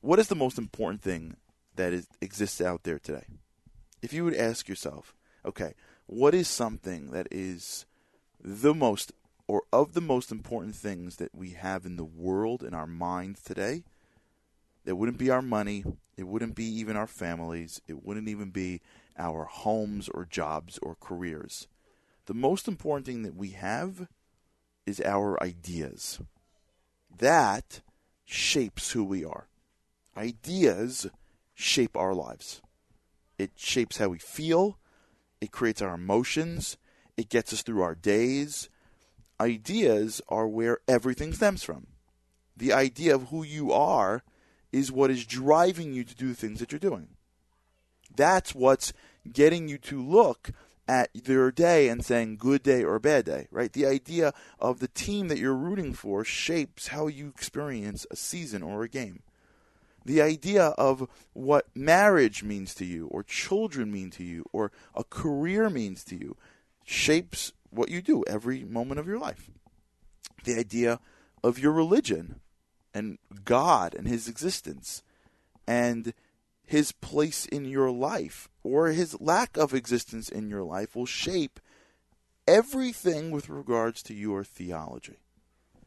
What 0.01 0.19
is 0.21 0.29
the 0.29 0.37
most 0.37 0.57
important 0.57 1.03
thing 1.03 1.37
that 1.75 1.93
is, 1.93 2.07
exists 2.21 2.61
out 2.61 2.85
there 2.85 2.99
today? 2.99 3.25
If 4.03 4.13
you 4.13 4.25
would 4.25 4.37
ask 4.37 4.69
yourself, 4.69 5.15
okay, 5.45 5.75
what 6.07 6.35
is 6.35 6.47
something 6.47 7.11
that 7.11 7.27
is 7.31 7.87
the 8.41 8.75
most 8.75 9.13
or 9.49 9.63
of 9.73 9.95
the 9.95 10.01
most 10.01 10.31
important 10.31 10.75
things 10.75 11.17
that 11.17 11.35
we 11.35 11.51
have 11.51 11.87
in 11.87 11.97
the 11.97 12.05
world 12.05 12.63
in 12.63 12.75
our 12.75 12.87
minds 12.87 13.43
today? 13.43 13.85
It 14.85 14.95
wouldn't 14.95 15.19
be 15.19 15.31
our 15.31 15.43
money. 15.43 15.85
It 16.17 16.25
wouldn't 16.25 16.55
be 16.55 16.65
even 16.65 16.97
our 16.97 17.07
families. 17.07 17.81
It 17.87 18.05
wouldn't 18.05 18.29
even 18.29 18.51
be 18.51 18.81
our 19.19 19.45
homes 19.45 20.09
or 20.09 20.25
jobs 20.25 20.79
or 20.83 20.97
careers. 21.01 21.69
The 22.27 22.35
most 22.35 22.69
important 22.69 23.07
thing 23.07 23.23
that 23.23 23.37
we 23.37 23.51
have 23.51 24.09
is 24.85 25.01
our 25.01 25.43
ideas. 25.43 26.21
That 27.19 27.81
shapes 28.25 28.93
who 28.93 29.05
we 29.05 29.25
are. 29.25 29.49
Ideas 30.17 31.09
shape 31.55 31.97
our 31.97 32.15
lives. 32.15 32.63
It 33.39 33.53
shapes 33.57 33.99
how 33.99 34.09
we 34.09 34.19
feel, 34.19 34.79
it 35.41 35.53
creates 35.53 35.83
our 35.83 35.95
emotions, 35.95 36.77
it 37.17 37.29
gets 37.29 37.53
us 37.53 37.63
through 37.63 37.83
our 37.83 37.95
days. 37.95 38.69
Ideas 39.41 40.21
are 40.29 40.49
where 40.49 40.79
everything 40.89 41.33
stems 41.33 41.63
from. 41.63 41.89
The 42.57 42.73
idea 42.73 43.15
of 43.15 43.29
who 43.29 43.43
you 43.43 43.71
are 43.73 44.23
is 44.73 44.91
what 44.91 45.11
is 45.11 45.27
driving 45.27 45.93
you 45.93 46.05
to 46.05 46.15
do 46.15 46.29
the 46.29 46.35
things 46.35 46.61
that 46.61 46.73
you're 46.73 46.79
doing. 46.79 47.09
That's 48.15 48.55
what's 48.55 48.93
getting 49.31 49.69
you 49.69 49.79
to 49.79 50.03
look 50.03 50.53
at 50.89 51.11
your 51.13 51.51
day 51.51 51.89
and 51.89 52.05
saying 52.05 52.37
good 52.37 52.63
day 52.63 52.85
or 52.85 52.99
bad 52.99 53.25
day, 53.25 53.49
right? 53.51 53.73
The 53.73 53.87
idea 53.87 54.33
of 54.59 54.79
the 54.79 54.89
team 54.89 55.29
that 55.29 55.39
you're 55.39 55.55
rooting 55.55 55.93
for 55.93 56.25
shapes 56.25 56.89
how 56.89 57.09
you 57.09 57.29
experience 57.29 58.07
a 58.11 58.17
season 58.17 58.63
or 58.63 58.83
a 58.83 58.89
game. 58.89 59.23
The 60.05 60.23
idea 60.23 60.67
of 60.79 61.09
what 61.33 61.67
marriage 61.75 62.45
means 62.45 62.75
to 62.77 62.85
you, 62.85 63.09
or 63.09 63.25
children 63.25 63.91
mean 63.91 64.11
to 64.13 64.23
you, 64.23 64.45
or 64.53 64.71
a 64.95 65.03
career 65.03 65.69
means 65.69 66.05
to 66.05 66.17
you, 66.17 66.37
shapes 66.85 67.53
what 67.71 67.91
you 67.91 68.03
do 68.03 68.25
every 68.27 68.65
moment 68.65 69.01
of 69.01 69.07
your 69.07 69.19
life. 69.19 69.51
The 70.45 70.59
idea 70.59 71.01
of 71.43 71.59
your 71.59 71.73
religion 71.73 72.41
and 72.95 73.19
God 73.45 73.95
and 73.95 74.07
His 74.07 74.29
existence 74.29 75.03
and 75.67 76.13
his 76.67 76.91
place 76.91 77.47
in 77.47 77.65
your 77.65 77.91
life 77.91 78.49
or 78.65 78.89
his 78.89 79.21
lack 79.21 79.57
of 79.57 79.73
existence 79.73 80.29
in 80.29 80.51
your 80.51 80.65
life 80.65 80.97
will 80.97 81.07
shape 81.07 81.61
everything 82.47 83.31
with 83.31 83.49
regards 83.49 84.03
to 84.03 84.15
your 84.15 84.43
theology. 84.43 85.19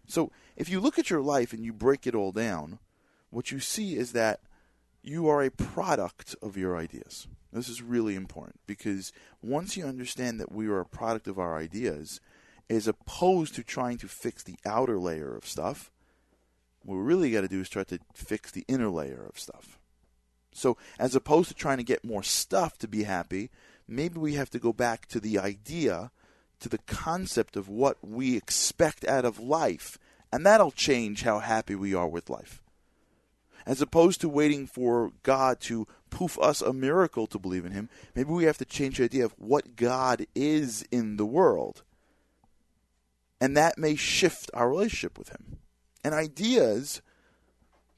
So, 0.08 0.32
if 0.56 0.70
you 0.70 0.80
look 0.80 0.98
at 0.98 1.10
your 1.10 1.22
life 1.22 1.54
and 1.54 1.64
you 1.64 1.74
break 1.74 2.08
it 2.08 2.16
all 2.16 2.32
down, 2.32 2.80
what 3.30 3.52
you 3.52 3.60
see 3.60 3.96
is 3.96 4.14
that 4.14 4.40
you 5.04 5.28
are 5.28 5.44
a 5.44 5.52
product 5.52 6.36
of 6.42 6.58
your 6.58 6.76
ideas. 6.76 7.28
This 7.52 7.70
is 7.70 7.82
really 7.82 8.16
important 8.16 8.60
because 8.68 9.12
once 9.42 9.76
you 9.76 9.86
understand 9.86 10.40
that 10.40 10.52
we 10.52 10.68
are 10.68 10.80
a 10.80 10.86
product 10.86 11.28
of 11.28 11.40
our 11.40 11.58
ideas, 11.58 12.20
as 12.70 12.88
opposed 12.88 13.56
to 13.56 13.64
trying 13.64 13.98
to 13.98 14.08
fix 14.08 14.44
the 14.44 14.58
outer 14.66 15.00
layer 15.00 15.36
of 15.36 15.48
stuff, 15.48 15.92
what 16.84 16.96
we 16.96 17.02
really 17.02 17.32
got 17.32 17.42
to 17.42 17.48
do 17.48 17.62
is 17.62 17.70
try 17.70 17.84
to 17.84 18.00
fix 18.14 18.52
the 18.52 18.66
inner 18.68 18.90
layer 18.90 19.26
of 19.28 19.40
stuff. 19.40 19.80
So, 20.52 20.78
as 20.98 21.16
opposed 21.16 21.50
to 21.50 21.56
trying 21.56 21.78
to 21.78 21.84
get 21.84 22.04
more 22.04 22.24
stuff 22.24 22.78
to 22.80 22.88
be 22.88 23.04
happy, 23.04 23.50
maybe 23.88 24.20
we 24.20 24.34
have 24.34 24.50
to 24.52 24.60
go 24.60 24.74
back 24.74 25.08
to 25.08 25.20
the 25.20 25.40
idea, 25.40 26.12
to 26.60 26.70
the 26.70 26.80
concept 26.80 27.56
of 27.56 27.70
what 27.70 27.98
we 28.02 28.36
expect 28.36 29.06
out 29.08 29.26
of 29.26 29.40
life, 29.40 29.98
and 30.32 30.46
that'll 30.46 30.72
change 30.72 31.24
how 31.24 31.40
happy 31.40 31.76
we 31.76 31.94
are 31.94 32.08
with 32.08 32.30
life. 32.30 32.62
As 33.66 33.82
opposed 33.82 34.22
to 34.22 34.30
waiting 34.30 34.68
for 34.68 35.12
God 35.24 35.60
to 35.62 35.88
poof 36.10 36.38
us 36.40 36.62
a 36.62 36.74
miracle 36.74 37.28
to 37.28 37.40
believe 37.40 37.66
in 37.66 37.72
Him, 37.72 37.90
maybe 38.16 38.32
we 38.32 38.46
have 38.46 38.58
to 38.58 38.66
change 38.66 38.98
the 38.98 39.06
idea 39.06 39.26
of 39.26 39.34
what 39.38 39.76
God 39.76 40.26
is 40.36 40.86
in 40.92 41.18
the 41.18 41.26
world. 41.26 41.84
And 43.42 43.56
that 43.56 43.78
may 43.78 43.96
shift 43.96 44.52
our 44.54 44.70
relationship 44.70 45.18
with 45.18 45.30
Him. 45.30 45.58
And 46.04 46.14
ideas 46.14 47.02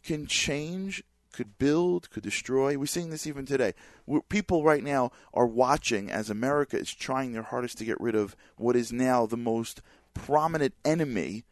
can 0.04 0.26
change 0.26 1.04
could 1.32 1.58
build, 1.58 2.10
could 2.10 2.24
destroy. 2.24 2.78
We're 2.78 2.86
seeing 2.86 3.10
this 3.10 3.26
even 3.26 3.46
today. 3.46 3.74
We're, 4.06 4.22
people 4.22 4.64
right 4.64 4.84
now 4.84 5.12
are 5.34 5.48
watching 5.48 6.12
as 6.12 6.30
America 6.30 6.78
is 6.78 6.94
trying 6.94 7.32
their 7.32 7.44
hardest 7.44 7.78
to 7.80 7.86
get 7.86 8.00
rid 8.00 8.16
of 8.16 8.36
what 8.58 8.76
is 8.76 8.92
now 8.92 9.26
the 9.26 9.38
most 9.38 9.82
prominent 10.14 10.74
enemy 10.84 11.46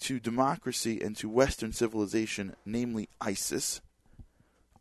to 0.00 0.18
democracy 0.18 1.00
and 1.00 1.16
to 1.16 1.28
Western 1.28 1.72
civilization, 1.72 2.56
namely 2.64 3.08
ISIS. 3.20 3.80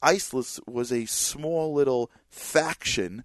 ISIS 0.01 0.59
was 0.65 0.91
a 0.91 1.05
small 1.05 1.73
little 1.73 2.11
faction 2.29 3.23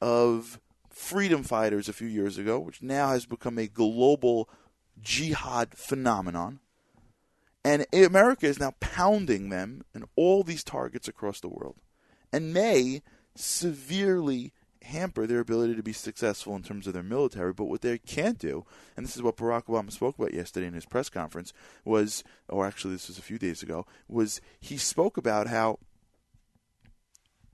of 0.00 0.60
freedom 0.88 1.42
fighters 1.42 1.88
a 1.88 1.94
few 1.94 2.08
years 2.08 2.38
ago, 2.38 2.58
which 2.58 2.82
now 2.82 3.10
has 3.10 3.26
become 3.26 3.58
a 3.58 3.66
global 3.66 4.48
jihad 5.00 5.74
phenomenon. 5.74 6.60
And 7.64 7.86
America 7.92 8.46
is 8.46 8.60
now 8.60 8.74
pounding 8.80 9.50
them 9.50 9.82
in 9.94 10.04
all 10.16 10.42
these 10.42 10.64
targets 10.64 11.08
across 11.08 11.40
the 11.40 11.48
world 11.48 11.76
and 12.32 12.54
may 12.54 13.02
severely 13.34 14.52
hamper 14.82 15.26
their 15.26 15.40
ability 15.40 15.74
to 15.74 15.82
be 15.82 15.92
successful 15.92 16.56
in 16.56 16.62
terms 16.62 16.86
of 16.86 16.94
their 16.94 17.02
military. 17.02 17.52
But 17.52 17.66
what 17.66 17.82
they 17.82 17.98
can't 17.98 18.38
do, 18.38 18.64
and 18.96 19.04
this 19.04 19.16
is 19.16 19.22
what 19.22 19.36
Barack 19.36 19.66
Obama 19.66 19.92
spoke 19.92 20.18
about 20.18 20.32
yesterday 20.34 20.66
in 20.66 20.74
his 20.74 20.86
press 20.86 21.08
conference, 21.08 21.52
was, 21.84 22.24
or 22.48 22.66
actually 22.66 22.94
this 22.94 23.08
was 23.08 23.18
a 23.18 23.22
few 23.22 23.38
days 23.38 23.62
ago, 23.62 23.86
was 24.08 24.40
he 24.58 24.76
spoke 24.78 25.16
about 25.16 25.46
how 25.48 25.78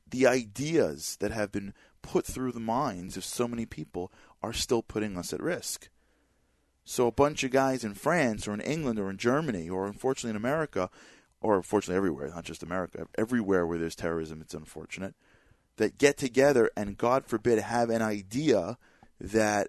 the 0.08 0.26
ideas 0.26 1.16
that 1.20 1.32
have 1.32 1.52
been 1.52 1.74
put 2.02 2.24
through 2.24 2.52
the 2.52 2.60
minds 2.60 3.16
of 3.16 3.24
so 3.24 3.48
many 3.48 3.66
people 3.66 4.12
are 4.42 4.52
still 4.52 4.82
putting 4.82 5.16
us 5.16 5.32
at 5.32 5.42
risk. 5.42 5.88
So 6.84 7.08
a 7.08 7.12
bunch 7.12 7.42
of 7.42 7.50
guys 7.50 7.82
in 7.82 7.94
France 7.94 8.46
or 8.46 8.54
in 8.54 8.60
England 8.60 8.98
or 8.98 9.10
in 9.10 9.16
Germany 9.16 9.68
or 9.68 9.86
unfortunately 9.86 10.30
in 10.30 10.36
America, 10.36 10.88
or 11.40 11.56
unfortunately 11.56 11.96
everywhere, 11.96 12.28
not 12.28 12.44
just 12.44 12.62
America, 12.62 13.08
everywhere 13.18 13.66
where 13.66 13.78
there's 13.78 13.96
terrorism, 13.96 14.40
it's 14.40 14.54
unfortunate, 14.54 15.14
that 15.76 15.98
get 15.98 16.16
together 16.16 16.70
and 16.76 16.96
God 16.96 17.26
forbid 17.26 17.58
have 17.58 17.90
an 17.90 18.02
idea 18.02 18.78
that 19.20 19.68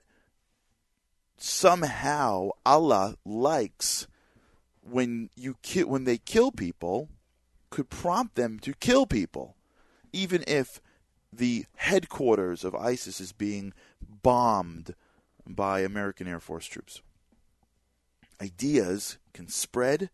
somehow 1.37 2.49
Allah 2.65 3.15
likes 3.25 4.07
when 4.81 5.29
you 5.35 5.57
ki- 5.61 5.83
when 5.83 6.05
they 6.05 6.17
kill 6.17 6.51
people 6.51 7.09
could 7.69 7.89
prompt 7.89 8.35
them 8.35 8.59
to 8.59 8.73
kill 8.73 9.05
people 9.05 9.56
even 10.11 10.43
if 10.47 10.81
the 11.31 11.65
headquarters 11.75 12.63
of 12.63 12.75
ISIS 12.75 13.19
is 13.19 13.31
being 13.31 13.73
bombed 14.23 14.95
by 15.45 15.81
American 15.81 16.27
Air 16.27 16.39
Force 16.39 16.65
troops. 16.65 17.01
Ideas 18.41 19.17
can 19.33 19.47
spread, 19.47 20.09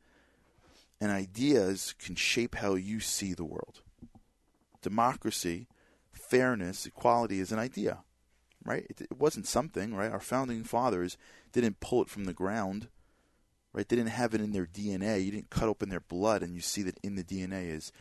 and 1.01 1.11
ideas 1.11 1.93
can 1.99 2.15
shape 2.15 2.55
how 2.55 2.75
you 2.75 2.99
see 2.99 3.33
the 3.33 3.43
world. 3.43 3.81
Democracy, 4.81 5.67
fairness, 6.11 6.85
equality 6.85 7.39
is 7.39 7.51
an 7.51 7.59
idea, 7.59 7.99
right? 8.63 8.85
It, 8.89 9.01
it 9.01 9.17
wasn't 9.17 9.47
something, 9.47 9.93
right? 9.93 10.11
Our 10.11 10.19
founding 10.19 10.63
fathers 10.63 11.17
didn't 11.51 11.79
pull 11.79 12.01
it 12.01 12.09
from 12.09 12.25
the 12.25 12.33
ground, 12.33 12.87
right? 13.73 13.87
They 13.87 13.95
didn't 13.95 14.11
have 14.11 14.33
it 14.33 14.41
in 14.41 14.51
their 14.51 14.65
DNA. 14.65 15.23
You 15.23 15.31
didn't 15.31 15.49
cut 15.49 15.67
open 15.67 15.89
their 15.89 15.99
blood, 15.99 16.43
and 16.43 16.55
you 16.55 16.61
see 16.61 16.83
that 16.83 16.99
in 17.03 17.15
the 17.15 17.23
DNA 17.23 17.69
is, 17.69 17.91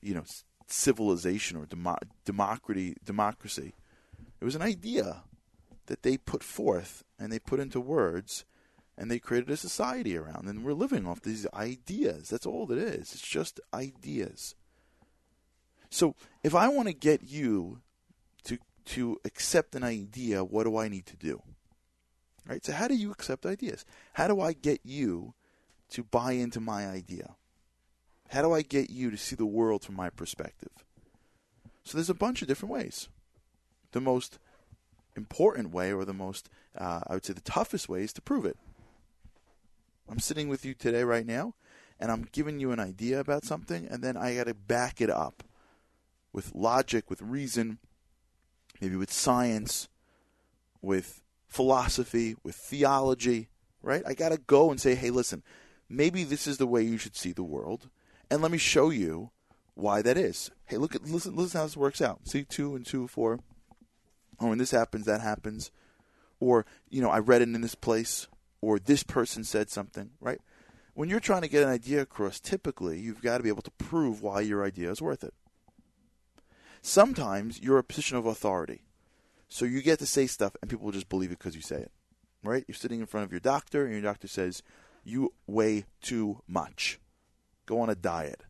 you 0.00 0.14
know, 0.14 0.24
civilization 0.68 1.56
or 1.56 1.66
demo- 1.66 1.98
democracy. 2.24 2.96
Democracy. 3.04 3.74
It 4.40 4.44
was 4.44 4.54
an 4.54 4.62
idea 4.62 5.22
that 5.86 6.02
they 6.02 6.16
put 6.16 6.42
forth 6.42 7.04
and 7.18 7.32
they 7.32 7.38
put 7.38 7.60
into 7.60 7.80
words, 7.80 8.44
and 8.96 9.10
they 9.10 9.18
created 9.18 9.50
a 9.50 9.56
society 9.56 10.16
around. 10.16 10.48
And 10.48 10.64
we're 10.64 10.72
living 10.72 11.06
off 11.06 11.22
these 11.22 11.46
ideas. 11.54 12.28
That's 12.28 12.46
all 12.46 12.70
it 12.70 12.78
is. 12.78 13.12
It's 13.12 13.20
just 13.20 13.60
ideas. 13.72 14.54
So 15.90 16.14
if 16.42 16.54
I 16.54 16.68
want 16.68 16.88
to 16.88 16.94
get 16.94 17.22
you 17.22 17.80
to 18.44 18.58
to 18.86 19.18
accept 19.24 19.74
an 19.74 19.84
idea, 19.84 20.44
what 20.44 20.64
do 20.64 20.76
I 20.76 20.88
need 20.88 21.06
to 21.06 21.16
do? 21.16 21.42
Right? 22.46 22.64
So 22.64 22.72
how 22.72 22.88
do 22.88 22.94
you 22.94 23.10
accept 23.10 23.46
ideas? 23.46 23.84
How 24.14 24.28
do 24.28 24.40
I 24.40 24.52
get 24.52 24.80
you 24.84 25.34
to 25.90 26.02
buy 26.02 26.32
into 26.32 26.60
my 26.60 26.86
idea? 26.86 27.36
How 28.28 28.42
do 28.42 28.52
I 28.52 28.62
get 28.62 28.90
you 28.90 29.10
to 29.10 29.16
see 29.16 29.36
the 29.36 29.46
world 29.46 29.84
from 29.84 29.96
my 29.96 30.10
perspective? 30.10 30.84
So 31.84 31.96
there's 31.96 32.10
a 32.10 32.14
bunch 32.14 32.42
of 32.42 32.48
different 32.48 32.72
ways. 32.72 33.08
The 33.92 34.00
most 34.00 34.38
important 35.16 35.70
way, 35.70 35.92
or 35.92 36.04
the 36.04 36.12
most, 36.12 36.50
uh, 36.76 37.00
I 37.06 37.14
would 37.14 37.24
say, 37.24 37.32
the 37.32 37.40
toughest 37.40 37.88
way, 37.88 38.02
is 38.02 38.12
to 38.14 38.22
prove 38.22 38.44
it. 38.44 38.58
I'm 40.08 40.18
sitting 40.18 40.48
with 40.48 40.64
you 40.64 40.74
today, 40.74 41.04
right 41.04 41.26
now, 41.26 41.54
and 41.98 42.12
I'm 42.12 42.28
giving 42.30 42.60
you 42.60 42.70
an 42.70 42.80
idea 42.80 43.18
about 43.18 43.44
something, 43.44 43.86
and 43.90 44.02
then 44.02 44.16
I 44.16 44.34
got 44.34 44.46
to 44.46 44.54
back 44.54 45.00
it 45.00 45.10
up 45.10 45.42
with 46.32 46.54
logic, 46.54 47.08
with 47.08 47.22
reason, 47.22 47.78
maybe 48.80 48.96
with 48.96 49.12
science, 49.12 49.88
with 50.82 51.22
philosophy, 51.46 52.36
with 52.42 52.54
theology, 52.54 53.48
right? 53.82 54.02
I 54.06 54.12
got 54.12 54.30
to 54.30 54.38
go 54.38 54.70
and 54.70 54.80
say, 54.80 54.94
hey, 54.94 55.10
listen, 55.10 55.42
maybe 55.88 56.24
this 56.24 56.46
is 56.46 56.58
the 56.58 56.66
way 56.66 56.82
you 56.82 56.98
should 56.98 57.16
see 57.16 57.32
the 57.32 57.42
world 57.42 57.88
and 58.30 58.42
let 58.42 58.50
me 58.50 58.58
show 58.58 58.90
you 58.90 59.30
why 59.74 60.02
that 60.02 60.16
is. 60.16 60.50
Hey, 60.66 60.76
look 60.76 60.94
at 60.94 61.04
listen 61.04 61.36
listen 61.36 61.58
how 61.58 61.64
this 61.64 61.76
works 61.76 62.02
out. 62.02 62.28
See 62.28 62.44
two 62.44 62.74
and 62.74 62.84
two 62.84 63.06
four. 63.06 63.40
Oh, 64.40 64.46
or 64.46 64.48
when 64.50 64.58
this 64.58 64.70
happens, 64.70 65.06
that 65.06 65.20
happens. 65.20 65.70
Or, 66.40 66.64
you 66.88 67.02
know, 67.02 67.10
I 67.10 67.18
read 67.18 67.42
it 67.42 67.48
in 67.48 67.60
this 67.60 67.74
place, 67.74 68.28
or 68.60 68.78
this 68.78 69.02
person 69.02 69.42
said 69.42 69.70
something, 69.70 70.10
right? 70.20 70.40
When 70.94 71.08
you're 71.08 71.20
trying 71.20 71.42
to 71.42 71.48
get 71.48 71.64
an 71.64 71.68
idea 71.68 72.02
across, 72.02 72.40
typically 72.40 73.00
you've 73.00 73.22
got 73.22 73.38
to 73.38 73.42
be 73.42 73.48
able 73.48 73.62
to 73.62 73.70
prove 73.72 74.22
why 74.22 74.40
your 74.40 74.64
idea 74.64 74.90
is 74.90 75.02
worth 75.02 75.24
it. 75.24 75.34
Sometimes 76.82 77.60
you're 77.60 77.78
a 77.78 77.84
position 77.84 78.16
of 78.16 78.26
authority. 78.26 78.82
So 79.48 79.64
you 79.64 79.82
get 79.82 79.98
to 80.00 80.06
say 80.06 80.26
stuff 80.26 80.54
and 80.60 80.70
people 80.70 80.84
will 80.84 80.92
just 80.92 81.08
believe 81.08 81.30
it 81.30 81.38
because 81.38 81.56
you 81.56 81.62
say 81.62 81.76
it. 81.76 81.92
Right? 82.44 82.64
You're 82.68 82.74
sitting 82.76 83.00
in 83.00 83.06
front 83.06 83.24
of 83.26 83.32
your 83.32 83.40
doctor 83.40 83.84
and 83.84 83.92
your 83.92 84.02
doctor 84.02 84.28
says, 84.28 84.62
You 85.04 85.32
weigh 85.46 85.86
too 86.00 86.42
much 86.46 87.00
go 87.68 87.80
on 87.80 87.90
a 87.90 87.94
diet. 87.94 88.42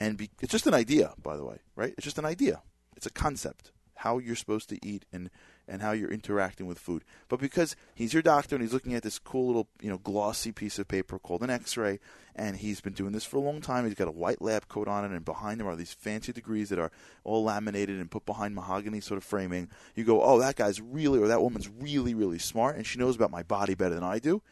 And 0.00 0.16
be, 0.16 0.30
it's 0.40 0.52
just 0.52 0.66
an 0.66 0.74
idea, 0.74 1.12
by 1.22 1.36
the 1.36 1.44
way, 1.44 1.58
right? 1.76 1.92
It's 1.96 2.04
just 2.04 2.18
an 2.18 2.24
idea. 2.24 2.62
It's 2.96 3.06
a 3.06 3.10
concept, 3.10 3.72
how 3.96 4.18
you're 4.18 4.36
supposed 4.36 4.68
to 4.70 4.78
eat 4.84 5.04
and, 5.12 5.30
and 5.68 5.80
how 5.80 5.92
you're 5.92 6.10
interacting 6.10 6.66
with 6.66 6.78
food. 6.78 7.04
But 7.28 7.38
because 7.38 7.76
he's 7.94 8.12
your 8.12 8.22
doctor 8.22 8.56
and 8.56 8.64
he's 8.64 8.72
looking 8.72 8.94
at 8.94 9.02
this 9.02 9.18
cool 9.18 9.46
little, 9.46 9.68
you 9.80 9.90
know, 9.90 9.98
glossy 9.98 10.50
piece 10.50 10.78
of 10.78 10.88
paper 10.88 11.18
called 11.18 11.42
an 11.42 11.50
X-ray, 11.50 12.00
and 12.34 12.56
he's 12.56 12.80
been 12.80 12.94
doing 12.94 13.12
this 13.12 13.24
for 13.24 13.36
a 13.36 13.40
long 13.40 13.60
time. 13.60 13.84
He's 13.84 13.94
got 13.94 14.08
a 14.08 14.12
white 14.12 14.42
lab 14.42 14.66
coat 14.66 14.88
on 14.88 15.04
it, 15.04 15.12
and 15.12 15.24
behind 15.24 15.60
him 15.60 15.68
are 15.68 15.76
these 15.76 15.92
fancy 15.92 16.32
degrees 16.32 16.68
that 16.70 16.80
are 16.80 16.90
all 17.22 17.44
laminated 17.44 18.00
and 18.00 18.10
put 18.10 18.26
behind 18.26 18.54
mahogany 18.54 19.00
sort 19.00 19.18
of 19.18 19.24
framing. 19.24 19.68
You 19.94 20.04
go, 20.04 20.22
oh, 20.22 20.40
that 20.40 20.56
guy's 20.56 20.80
really, 20.80 21.20
or 21.20 21.28
that 21.28 21.42
woman's 21.42 21.68
really, 21.68 22.14
really 22.14 22.38
smart, 22.38 22.76
and 22.76 22.86
she 22.86 22.98
knows 22.98 23.14
about 23.14 23.30
my 23.30 23.42
body 23.44 23.74
better 23.74 23.94
than 23.94 24.04
I 24.04 24.18
do. 24.18 24.42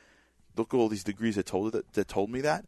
Look 0.57 0.75
at 0.75 0.77
all 0.77 0.89
these 0.89 1.05
degrees 1.05 1.37
that 1.37 1.47
told 1.47 1.73
that, 1.73 1.93
that 1.95 2.07
told 2.07 2.31
me 2.31 2.41
that 2.43 2.67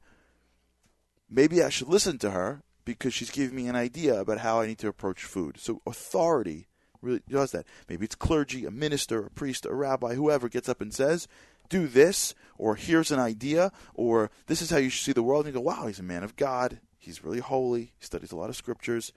maybe 1.33 1.62
I 1.62 1.68
should 1.68 1.88
listen 1.88 2.18
to 2.18 2.31
her 2.31 2.62
because 2.85 3.14
she's 3.14 3.31
giving 3.31 3.57
me 3.57 3.68
an 3.68 3.77
idea 3.77 4.21
about 4.21 4.38
how 4.38 4.61
I 4.61 4.66
need 4.66 4.79
to 4.79 4.88
approach 4.88 5.25
food. 5.25 5.59
So 5.59 5.81
authority 5.87 6.66
really 7.01 7.23
does 7.29 7.53
that. 7.53 7.66
Maybe 7.88 8.05
it's 8.05 8.14
clergy, 8.14 8.64
a 8.66 8.71
minister, 8.71 9.27
a 9.27 9.31
priest, 9.31 9.66
a 9.66 9.75
rabbi, 9.75 10.14
whoever 10.14 10.49
gets 10.49 10.68
up 10.68 10.81
and 10.81 10.92
says, 10.92 11.27
do 11.68 11.87
this, 11.87 12.35
or 12.59 12.75
here's 12.77 13.11
an 13.11 13.18
idea, 13.18 13.73
or 13.95 14.31
this 14.47 14.61
is 14.61 14.71
how 14.71 14.77
you 14.77 14.90
should 14.90 15.05
see 15.05 15.12
the 15.12 15.23
world. 15.23 15.47
And 15.47 15.55
you 15.55 15.61
go, 15.61 15.64
wow, 15.64 15.87
he's 15.87 15.99
a 15.99 16.05
man 16.05 16.23
of 16.23 16.37
God. 16.37 16.81
He's 16.99 17.25
really 17.25 17.40
holy. 17.40 17.92
He 17.99 18.05
studies 18.05 18.31
a 18.31 18.37
lot 18.37 18.51
of 18.51 18.57
scriptures. 18.57 19.12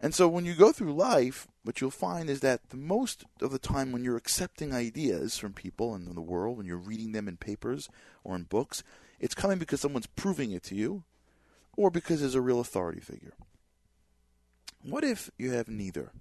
And 0.00 0.14
so 0.14 0.28
when 0.28 0.44
you 0.44 0.54
go 0.54 0.72
through 0.72 0.94
life, 0.94 1.46
what 1.62 1.80
you'll 1.80 1.90
find 1.90 2.28
is 2.28 2.40
that 2.40 2.70
the 2.70 2.76
most 2.76 3.24
of 3.40 3.52
the 3.52 3.58
time 3.58 3.92
when 3.92 4.04
you're 4.04 4.16
accepting 4.16 4.74
ideas 4.74 5.38
from 5.38 5.52
people 5.52 5.94
in 5.94 6.14
the 6.14 6.20
world, 6.20 6.56
when 6.56 6.66
you're 6.66 6.76
reading 6.76 7.12
them 7.12 7.28
in 7.28 7.36
papers 7.36 7.88
or 8.22 8.34
in 8.36 8.42
books, 8.42 8.82
it's 9.24 9.34
coming 9.34 9.58
because 9.58 9.80
someone's 9.80 10.06
proving 10.06 10.50
it 10.52 10.62
to 10.64 10.74
you 10.74 11.02
or 11.78 11.90
because 11.90 12.20
there's 12.20 12.34
a 12.34 12.42
real 12.42 12.60
authority 12.60 13.00
figure. 13.00 13.32
What 14.82 15.02
if 15.02 15.30
you 15.38 15.52
have 15.52 15.66
neither? 15.66 16.12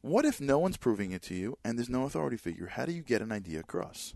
What 0.00 0.24
if 0.24 0.40
no 0.40 0.58
one's 0.58 0.76
proving 0.76 1.12
it 1.12 1.22
to 1.22 1.36
you 1.36 1.56
and 1.64 1.78
there's 1.78 1.88
no 1.88 2.02
authority 2.02 2.36
figure? 2.36 2.66
How 2.66 2.84
do 2.84 2.90
you 2.90 3.02
get 3.02 3.22
an 3.22 3.30
idea 3.30 3.60
across? 3.60 4.12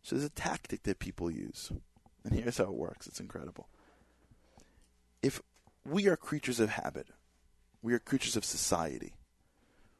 So 0.00 0.14
there's 0.14 0.26
a 0.26 0.30
tactic 0.30 0.84
that 0.84 1.00
people 1.00 1.28
use. 1.28 1.72
And 2.22 2.32
here's 2.32 2.58
how 2.58 2.64
it 2.64 2.74
works 2.74 3.08
it's 3.08 3.18
incredible. 3.18 3.66
If 5.22 5.42
we 5.84 6.06
are 6.06 6.16
creatures 6.16 6.60
of 6.60 6.70
habit, 6.70 7.08
we 7.82 7.94
are 7.94 7.98
creatures 7.98 8.36
of 8.36 8.44
society. 8.44 9.14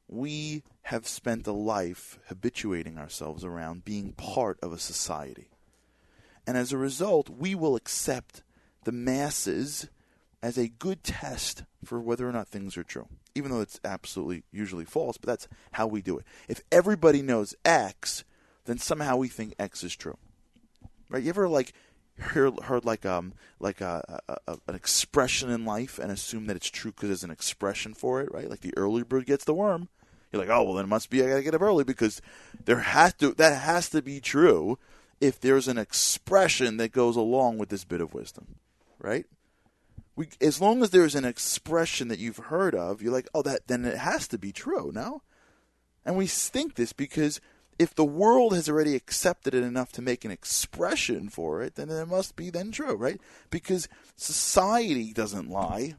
We 0.07 0.63
have 0.83 1.09
spent 1.09 1.49
a 1.49 1.53
life 1.53 2.21
habituating 2.29 2.97
ourselves 2.97 3.45
around 3.45 3.85
being 3.85 4.13
part 4.13 4.61
of 4.63 4.73
a 4.73 4.79
society. 4.79 5.49
And 6.47 6.57
as 6.57 6.73
a 6.73 6.79
result, 6.79 7.31
we 7.31 7.55
will 7.55 7.77
accept 7.77 8.43
the 8.85 8.93
masses 8.93 9.89
as 10.43 10.59
a 10.59 10.69
good 10.69 11.03
test 11.03 11.65
for 11.85 11.99
whether 11.99 12.29
or 12.29 12.33
not 12.33 12.49
things 12.49 12.77
are 12.77 12.85
true, 12.85 13.09
even 13.35 13.51
though 13.51 13.63
it's 13.63 13.81
absolutely 13.83 14.43
usually 14.53 14.85
false, 14.85 15.17
but 15.17 15.27
that's 15.27 15.49
how 15.73 15.87
we 15.87 16.03
do 16.03 16.19
it. 16.19 16.25
If 16.49 16.61
everybody 16.71 17.23
knows 17.23 17.55
X, 17.65 18.25
then 18.67 18.79
somehow 18.79 19.17
we 19.17 19.29
think 19.29 19.55
X 19.59 19.83
is 19.83 19.97
true. 19.97 20.19
Right? 21.09 21.23
You 21.23 21.31
ever 21.31 21.49
like 21.49 21.73
heard, 22.19 22.61
heard 22.61 22.85
like 22.85 23.07
um 23.07 23.33
like 23.59 23.81
a, 23.81 24.21
a, 24.29 24.37
a, 24.49 24.59
an 24.69 24.75
expression 24.75 25.51
in 25.51 25.65
life 25.65 25.99
and 25.99 26.13
assume 26.13 26.47
that 26.47 26.57
it's 26.57 26.71
true 26.71 26.93
because 26.93 27.09
there's 27.09 27.25
an 27.25 27.31
expression 27.31 27.95
for 27.95 28.21
it, 28.21 28.31
right? 28.31 28.51
Like 28.51 28.61
the 28.61 28.77
early 28.77 29.03
bird 29.03 29.27
gets 29.27 29.45
the 29.45 29.55
worm. 29.55 29.89
You're 30.31 30.43
like, 30.43 30.51
oh 30.51 30.63
well, 30.65 30.75
then 30.75 30.85
it 30.85 30.89
must 30.89 31.11
be 31.11 31.23
I 31.23 31.29
gotta 31.29 31.43
get 31.43 31.55
up 31.55 31.63
early 31.63 31.85
because 31.85 32.21
there 32.65 32.81
has 32.81 33.15
to 33.15 33.33
that 33.35 33.59
has 33.63 33.89
to 33.91 34.03
be 34.03 34.21
true 34.21 34.79
if 35.25 35.41
there's 35.41 35.69
an 35.69 35.79
expression 35.79 36.77
that 36.77 36.93
goes 36.93 37.17
along 37.17 37.57
with 37.57 37.71
this 37.71 37.85
bit 37.85 38.03
of 38.03 38.13
wisdom, 38.13 38.57
right? 38.99 39.25
We, 40.17 40.29
as 40.39 40.61
long 40.61 40.83
as 40.83 40.91
there's 40.91 41.15
an 41.15 41.25
expression 41.25 42.09
that 42.09 42.19
you've 42.19 42.37
heard 42.37 42.75
of, 42.75 43.01
you're 43.01 43.11
like, 43.11 43.29
oh, 43.35 43.41
that 43.41 43.67
then 43.67 43.87
it 43.87 43.97
has 43.97 44.29
to 44.29 44.39
be 44.39 44.53
true, 44.53 44.93
no? 44.95 45.23
And 46.05 46.19
we 46.19 46.27
think 46.27 46.75
this 46.75 46.93
because 46.93 47.41
if 47.79 47.95
the 47.95 48.05
world 48.05 48.55
has 48.55 48.69
already 48.69 48.95
accepted 48.95 49.55
it 49.55 49.65
enough 49.65 49.93
to 49.93 50.03
make 50.03 50.27
an 50.27 50.31
expression 50.31 51.31
for 51.31 51.63
it, 51.63 51.77
then 51.77 51.89
it 51.89 52.07
must 52.07 52.37
be 52.37 52.51
then 52.51 52.71
true, 52.71 52.95
right? 52.95 53.19
Because 53.49 53.89
society 54.15 55.15
doesn't 55.15 55.49
lie. 55.49 55.95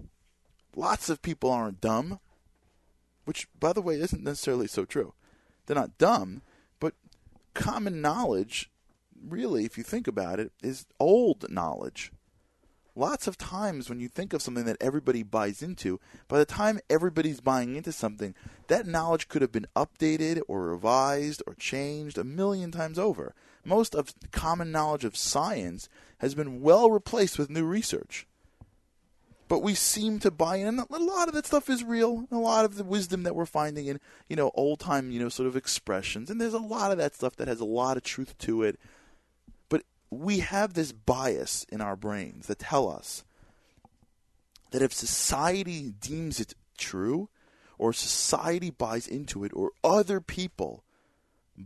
Lots 0.76 1.09
of 1.09 1.23
people 1.23 1.49
aren't 1.49 1.82
dumb, 1.82 2.19
which, 3.26 3.47
by 3.59 3.73
the 3.73 3.82
way, 3.82 3.95
isn't 3.95 4.23
necessarily 4.23 4.67
so 4.67 4.86
true. 4.86 5.15
They're 5.65 5.76
not 5.76 5.97
dumb, 5.97 6.43
but 6.80 6.93
common 7.55 8.01
knowledge, 8.01 8.69
really, 9.28 9.65
if 9.65 9.78
you 9.78 9.84
think 9.84 10.07
about 10.07 10.39
it, 10.39 10.51
is 10.61 10.86
old 10.99 11.49
knowledge 11.49 12.11
lots 12.95 13.28
of 13.28 13.38
times 13.38 13.89
when 13.89 13.99
you 13.99 14.07
think 14.07 14.34
of 14.34 14.41
something 14.41 14.65
that 14.65 14.78
everybody 14.80 15.21
buys 15.21 15.61
into, 15.61 15.99
by 16.28 16.38
the 16.38 16.45
time 16.45 16.80
everybody's 16.89 17.41
buying 17.41 17.76
into 17.76 17.91
something, 17.91 18.34
that 18.67 18.88
knowledge 18.88 19.28
could 19.28 19.41
have 19.41 19.51
been 19.51 19.67
updated 19.76 20.41
or 20.47 20.69
revised 20.69 21.43
or 21.45 21.53
changed 21.55 22.17
a 22.17 22.23
million 22.23 22.71
times 22.71 22.97
over. 22.97 23.36
Most 23.63 23.93
of 23.95 24.13
common 24.32 24.71
knowledge 24.71 25.05
of 25.05 25.17
science 25.17 25.89
has 26.19 26.36
been 26.36 26.61
well 26.61 26.89
replaced 26.89 27.38
with 27.38 27.49
new 27.49 27.65
research. 27.65 28.28
But 29.47 29.61
we 29.61 29.76
seem 29.76 30.17
to 30.19 30.32
buy 30.32 30.55
in, 30.55 30.67
and 30.67 30.80
a 30.80 30.97
lot 30.97 31.28
of 31.28 31.36
that 31.36 31.45
stuff 31.45 31.69
is 31.69 31.84
real. 31.84 32.28
A 32.32 32.38
lot 32.38 32.65
of 32.65 32.78
the 32.78 32.84
wisdom 32.84 33.21
that 33.23 33.36
we're 33.36 33.45
finding 33.45 33.86
in, 33.86 33.99
you 34.28 34.36
know, 34.36 34.49
old 34.55 34.80
time, 34.80 35.11
you 35.11 35.19
know, 35.19 35.30
sort 35.30 35.47
of 35.47 35.55
expressions, 35.55 36.32
and 36.32 36.41
there's 36.41 36.55
a 36.55 36.59
lot 36.59 36.91
of 36.91 36.97
that 36.97 37.13
stuff 37.13 37.36
that 37.36 37.47
has 37.47 37.59
a 37.59 37.65
lot 37.65 37.95
of 37.95 38.01
truth 38.01 38.36
to 38.39 38.63
it 38.63 38.80
we 40.10 40.39
have 40.39 40.74
this 40.74 40.91
bias 40.91 41.66
in 41.70 41.82
our 41.82 41.95
brains 41.95 42.47
that 42.47 42.60
tell 42.60 42.89
us 42.89 43.24
that 44.72 44.82
if 44.82 44.93
society 44.93 45.93
deems 45.99 46.39
it 46.39 46.53
true, 46.78 47.30
or 47.78 47.93
society 47.93 48.70
buys 48.70 49.08
into 49.08 49.43
it, 49.43 49.51
or 49.53 49.72
other 49.84 50.20
people 50.22 50.84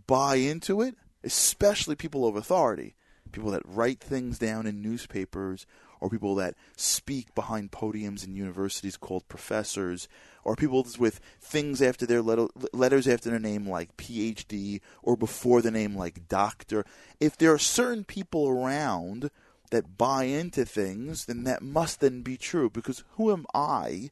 buy 0.08 0.36
into 0.36 0.82
it, 0.82 0.96
especially 1.24 1.96
people 1.96 2.28
of 2.28 2.36
authority, 2.36 2.96
people 3.32 3.52
that 3.52 3.62
write 3.66 4.00
things 4.00 4.40
down 4.40 4.66
in 4.66 4.82
newspapers, 4.82 5.66
or 6.00 6.10
people 6.10 6.36
that 6.36 6.56
speak 6.76 7.34
behind 7.36 7.72
podiums 7.72 8.26
in 8.26 8.36
universities 8.36 8.98
called 8.98 9.28
professors, 9.28 10.08
or 10.44 10.56
people 10.56 10.86
with 10.98 11.20
things 11.42 11.82
after 11.82 12.06
their 12.06 12.22
letters 12.22 13.08
after 13.08 13.30
their 13.30 13.40
name 13.40 13.68
like 13.68 13.98
PhD 13.98 14.80
or 15.04 15.18
before 15.18 15.62
the 15.62 15.72
name 15.72 15.96
like 15.96 16.28
doctor. 16.28 16.86
If 17.20 17.38
there 17.38 17.54
are 17.54 17.60
certain 17.60 18.04
people 18.04 18.48
around 18.48 19.30
that 19.72 19.98
buy 19.98 20.24
into 20.24 20.66
things, 20.66 21.26
then 21.26 21.44
that 21.44 21.62
must 21.62 22.00
then 22.00 22.22
be 22.22 22.38
true 22.38 22.70
because 22.70 23.04
who 23.18 23.32
am 23.32 23.46
I? 23.54 24.10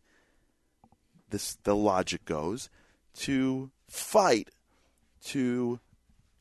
This 1.30 1.58
the 1.64 1.76
logic 1.76 2.26
goes 2.26 2.70
to 3.20 3.72
fight 3.88 4.50
to 5.26 5.80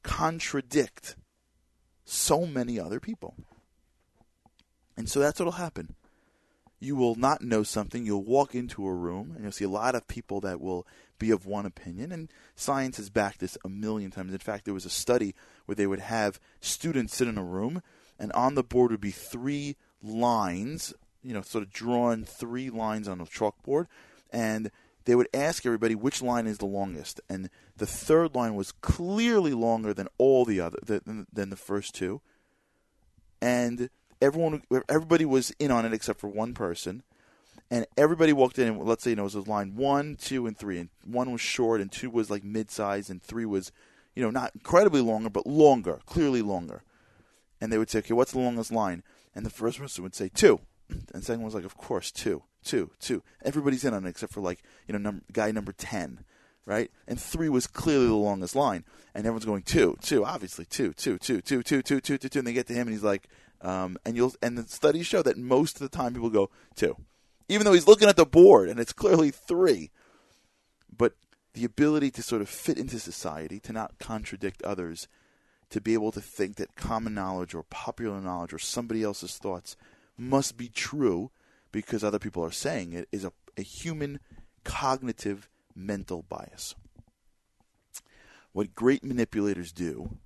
contradict 0.02 1.16
so 2.04 2.46
many 2.46 2.78
other 2.78 3.00
people. 3.00 3.34
And 4.96 5.08
so 5.08 5.20
that's 5.20 5.38
what'll 5.38 5.52
happen 5.52 5.94
you 6.78 6.94
will 6.94 7.14
not 7.14 7.42
know 7.42 7.62
something. 7.62 8.04
You'll 8.04 8.24
walk 8.24 8.54
into 8.54 8.86
a 8.86 8.94
room 8.94 9.32
and 9.34 9.42
you'll 9.42 9.52
see 9.52 9.64
a 9.64 9.68
lot 9.68 9.94
of 9.94 10.06
people 10.08 10.40
that 10.42 10.60
will 10.60 10.86
be 11.18 11.30
of 11.30 11.46
one 11.46 11.64
opinion. 11.64 12.12
And 12.12 12.28
science 12.54 12.98
has 12.98 13.08
backed 13.08 13.40
this 13.40 13.56
a 13.64 13.68
million 13.68 14.10
times. 14.10 14.32
In 14.32 14.38
fact, 14.38 14.64
there 14.64 14.74
was 14.74 14.84
a 14.84 14.90
study 14.90 15.34
where 15.64 15.74
they 15.74 15.86
would 15.86 16.00
have 16.00 16.38
students 16.60 17.16
sit 17.16 17.28
in 17.28 17.38
a 17.38 17.44
room, 17.44 17.82
and 18.18 18.30
on 18.32 18.54
the 18.54 18.62
board 18.62 18.90
would 18.90 19.00
be 19.00 19.10
three 19.10 19.76
lines, 20.02 20.92
you 21.22 21.32
know, 21.32 21.42
sort 21.42 21.64
of 21.64 21.72
drawn 21.72 22.24
three 22.24 22.68
lines 22.68 23.08
on 23.08 23.20
a 23.20 23.24
chalkboard, 23.24 23.86
and 24.30 24.70
they 25.06 25.14
would 25.14 25.28
ask 25.32 25.64
everybody 25.64 25.94
which 25.94 26.20
line 26.20 26.46
is 26.46 26.58
the 26.58 26.66
longest, 26.66 27.20
and 27.28 27.48
the 27.76 27.86
third 27.86 28.34
line 28.34 28.54
was 28.54 28.72
clearly 28.72 29.54
longer 29.54 29.94
than 29.94 30.08
all 30.18 30.44
the 30.44 30.60
other 30.60 30.78
than, 30.84 31.26
than 31.32 31.48
the 31.48 31.56
first 31.56 31.94
two, 31.94 32.20
and 33.40 33.88
everyone, 34.20 34.62
everybody 34.88 35.24
was 35.24 35.50
in 35.58 35.70
on 35.70 35.84
it 35.84 35.92
except 35.92 36.20
for 36.20 36.28
one 36.28 36.54
person, 36.54 37.02
and 37.70 37.86
everybody 37.96 38.32
walked 38.32 38.58
in. 38.58 38.68
and 38.68 38.82
Let's 38.82 39.04
say 39.04 39.10
you 39.10 39.16
know 39.16 39.22
it 39.22 39.34
was 39.34 39.48
line 39.48 39.76
one, 39.76 40.16
two, 40.16 40.46
and 40.46 40.56
three, 40.56 40.78
and 40.78 40.88
one 41.04 41.32
was 41.32 41.40
short, 41.40 41.80
and 41.80 41.90
two 41.90 42.10
was 42.10 42.30
like 42.30 42.44
mid-size, 42.44 43.10
and 43.10 43.22
three 43.22 43.46
was, 43.46 43.72
you 44.14 44.22
know, 44.22 44.30
not 44.30 44.52
incredibly 44.54 45.00
longer, 45.00 45.30
but 45.30 45.46
longer, 45.46 46.00
clearly 46.06 46.42
longer. 46.42 46.82
And 47.60 47.72
they 47.72 47.78
would 47.78 47.90
say, 47.90 48.00
okay, 48.00 48.14
what's 48.14 48.32
the 48.32 48.38
longest 48.38 48.70
line? 48.70 49.02
And 49.34 49.44
the 49.44 49.50
first 49.50 49.78
person 49.78 50.02
would 50.02 50.14
say 50.14 50.28
two, 50.28 50.60
and 50.88 51.06
the 51.12 51.22
second 51.22 51.40
one 51.40 51.46
was 51.46 51.54
like, 51.54 51.64
of 51.64 51.76
course, 51.76 52.10
two, 52.10 52.42
two, 52.64 52.90
two. 53.00 53.22
Everybody's 53.44 53.84
in 53.84 53.94
on 53.94 54.06
it 54.06 54.10
except 54.10 54.32
for 54.32 54.40
like 54.40 54.62
you 54.86 54.92
know, 54.92 54.98
number, 54.98 55.22
guy 55.32 55.50
number 55.50 55.72
ten 55.72 56.24
right? 56.66 56.90
And 57.06 57.18
three 57.18 57.48
was 57.48 57.66
clearly 57.66 58.08
the 58.08 58.14
longest 58.14 58.54
line, 58.54 58.84
and 59.14 59.24
everyone's 59.24 59.44
going 59.44 59.62
two, 59.62 59.96
two, 60.02 60.24
obviously 60.24 60.66
two, 60.66 60.92
two, 60.92 61.16
two, 61.16 61.40
two, 61.40 61.62
two, 61.62 61.80
two, 61.80 62.00
two, 62.00 62.18
two, 62.18 62.28
two, 62.28 62.38
and 62.40 62.46
they 62.46 62.52
get 62.52 62.66
to 62.66 62.74
him, 62.74 62.88
and 62.88 62.90
he's 62.90 63.04
like, 63.04 63.28
um, 63.60 63.98
and 64.04 64.16
you'll 64.16 64.34
and 64.42 64.58
the 64.58 64.68
studies 64.68 65.06
show 65.06 65.22
that 65.22 65.38
most 65.38 65.76
of 65.76 65.80
the 65.80 65.96
time 65.96 66.14
people 66.14 66.30
go 66.30 66.50
two, 66.74 66.96
even 67.48 67.64
though 67.64 67.72
he's 67.72 67.88
looking 67.88 68.08
at 68.08 68.16
the 68.16 68.26
board 68.26 68.68
and 68.68 68.78
it's 68.78 68.92
clearly 68.92 69.30
three. 69.30 69.90
But 70.96 71.14
the 71.54 71.64
ability 71.64 72.10
to 72.12 72.22
sort 72.22 72.42
of 72.42 72.48
fit 72.48 72.78
into 72.78 72.98
society, 72.98 73.58
to 73.60 73.72
not 73.72 73.98
contradict 73.98 74.62
others, 74.62 75.08
to 75.70 75.80
be 75.80 75.94
able 75.94 76.12
to 76.12 76.20
think 76.20 76.56
that 76.56 76.76
common 76.76 77.14
knowledge 77.14 77.54
or 77.54 77.62
popular 77.64 78.20
knowledge 78.20 78.52
or 78.52 78.58
somebody 78.58 79.02
else's 79.02 79.36
thoughts 79.36 79.76
must 80.16 80.56
be 80.56 80.68
true 80.68 81.30
because 81.72 82.04
other 82.04 82.18
people 82.18 82.44
are 82.44 82.52
saying 82.52 82.92
it 82.92 83.08
is 83.12 83.24
a, 83.24 83.32
a 83.56 83.62
human 83.62 84.20
cognitive 84.64 85.48
mental 85.74 86.22
bias. 86.22 86.74
What 88.52 88.74
great 88.74 89.04
manipulators 89.04 89.72
do 89.72 90.16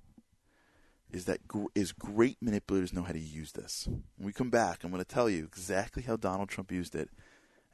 is 1.11 1.25
that 1.25 1.47
gr- 1.47 1.65
is 1.75 1.91
great 1.91 2.37
manipulators 2.41 2.93
know 2.93 3.03
how 3.03 3.13
to 3.13 3.19
use 3.19 3.51
this. 3.51 3.87
When 4.17 4.25
we 4.25 4.33
come 4.33 4.49
back, 4.49 4.83
I'm 4.83 4.91
going 4.91 5.03
to 5.03 5.07
tell 5.07 5.29
you 5.29 5.43
exactly 5.43 6.03
how 6.03 6.15
Donald 6.15 6.49
Trump 6.49 6.71
used 6.71 6.95
it 6.95 7.09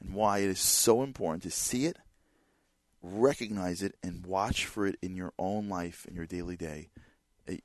and 0.00 0.14
why 0.14 0.38
it 0.38 0.48
is 0.48 0.60
so 0.60 1.02
important 1.02 1.42
to 1.44 1.50
see 1.50 1.86
it, 1.86 1.98
recognize 3.02 3.82
it, 3.82 3.94
and 4.02 4.26
watch 4.26 4.66
for 4.66 4.86
it 4.86 4.96
in 5.02 5.14
your 5.14 5.32
own 5.38 5.68
life, 5.68 6.06
in 6.06 6.14
your 6.14 6.26
daily 6.26 6.56
day, 6.56 6.90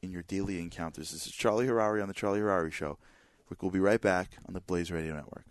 in 0.01 0.11
your 0.11 0.23
daily 0.23 0.59
encounters. 0.59 1.11
This 1.11 1.25
is 1.25 1.33
Charlie 1.33 1.67
Harary 1.67 2.01
on 2.01 2.07
the 2.07 2.13
Charlie 2.13 2.39
Harary 2.39 2.71
Show. 2.71 2.97
We'll 3.61 3.71
be 3.71 3.79
right 3.79 4.01
back 4.01 4.31
on 4.47 4.55
the 4.55 4.61
Blaze 4.61 4.91
Radio 4.91 5.13
Network. 5.13 5.45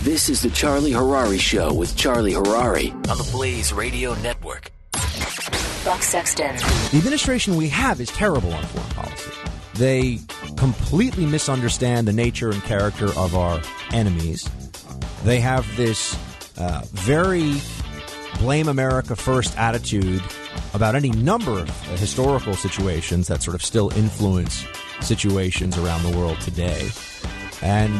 This 0.00 0.28
is 0.28 0.42
the 0.42 0.50
Charlie 0.50 0.92
Harary 0.92 1.38
Show 1.38 1.72
with 1.72 1.96
Charlie 1.96 2.32
Harary 2.32 2.92
on 3.08 3.18
the 3.18 3.28
Blaze 3.30 3.72
Radio 3.72 4.14
Network. 4.14 4.72
Buck 5.84 6.02
Sexton. 6.02 6.56
The 6.90 6.98
administration 6.98 7.56
we 7.56 7.68
have 7.68 8.00
is 8.00 8.08
terrible 8.08 8.52
on 8.52 8.62
foreign 8.64 8.90
policy. 8.90 9.32
They 9.74 10.18
completely 10.56 11.26
misunderstand 11.26 12.06
the 12.06 12.12
nature 12.12 12.50
and 12.50 12.62
character 12.62 13.06
of 13.16 13.34
our 13.34 13.60
enemies. 13.92 14.48
They 15.24 15.40
have 15.40 15.76
this 15.76 16.16
uh, 16.58 16.82
very 16.92 17.54
blame 18.38 18.68
America 18.68 19.16
first 19.16 19.56
attitude 19.58 20.22
about 20.74 20.94
any 20.94 21.10
number 21.10 21.60
of 21.60 21.68
uh, 21.68 21.96
historical 21.96 22.54
situations 22.54 23.28
that 23.28 23.42
sort 23.42 23.54
of 23.54 23.62
still 23.62 23.90
influence 23.96 24.64
situations 25.00 25.78
around 25.78 26.02
the 26.02 26.16
world 26.16 26.40
today. 26.40 26.90
And 27.62 27.92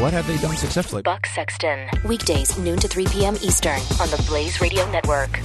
what 0.00 0.12
have 0.12 0.26
they 0.26 0.36
done 0.38 0.56
successfully? 0.56 1.02
Buck 1.02 1.26
Sexton. 1.26 1.88
Weekdays, 2.04 2.56
noon 2.58 2.78
to 2.78 2.88
3 2.88 3.06
p.m. 3.06 3.34
Eastern 3.42 3.80
on 4.00 4.08
the 4.10 4.24
Blaze 4.28 4.60
Radio 4.60 4.88
Network. 4.90 5.40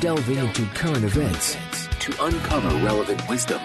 Delving 0.00 0.38
into 0.38 0.64
current 0.68 1.04
events 1.04 1.58
to 2.00 2.24
uncover 2.24 2.68
relevant 2.82 3.28
wisdom. 3.28 3.60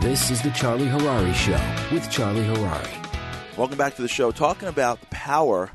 This 0.00 0.30
is 0.30 0.40
the 0.40 0.48
Charlie 0.50 0.86
Harary 0.86 1.34
Show 1.34 1.94
with 1.94 2.10
Charlie 2.10 2.44
Harary. 2.44 3.58
Welcome 3.58 3.76
back 3.76 3.94
to 3.96 4.02
the 4.02 4.08
show, 4.08 4.30
talking 4.30 4.68
about 4.68 5.00
the 5.00 5.06
power 5.08 5.70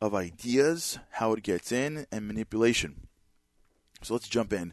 of 0.00 0.14
ideas, 0.14 0.98
how 1.10 1.34
it 1.34 1.42
gets 1.42 1.72
in, 1.72 2.06
and 2.10 2.26
manipulation. 2.26 3.06
So 4.00 4.14
let's 4.14 4.28
jump 4.28 4.50
in 4.50 4.72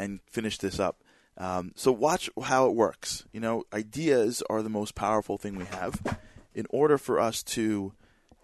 and 0.00 0.18
finish 0.28 0.58
this 0.58 0.80
up. 0.80 1.04
Um, 1.38 1.70
so 1.76 1.92
watch 1.92 2.28
how 2.42 2.66
it 2.66 2.74
works. 2.74 3.24
You 3.32 3.38
know, 3.38 3.62
ideas 3.72 4.42
are 4.50 4.62
the 4.62 4.68
most 4.68 4.96
powerful 4.96 5.38
thing 5.38 5.56
we 5.56 5.66
have. 5.66 6.18
In 6.56 6.66
order 6.70 6.98
for 6.98 7.20
us 7.20 7.44
to 7.44 7.92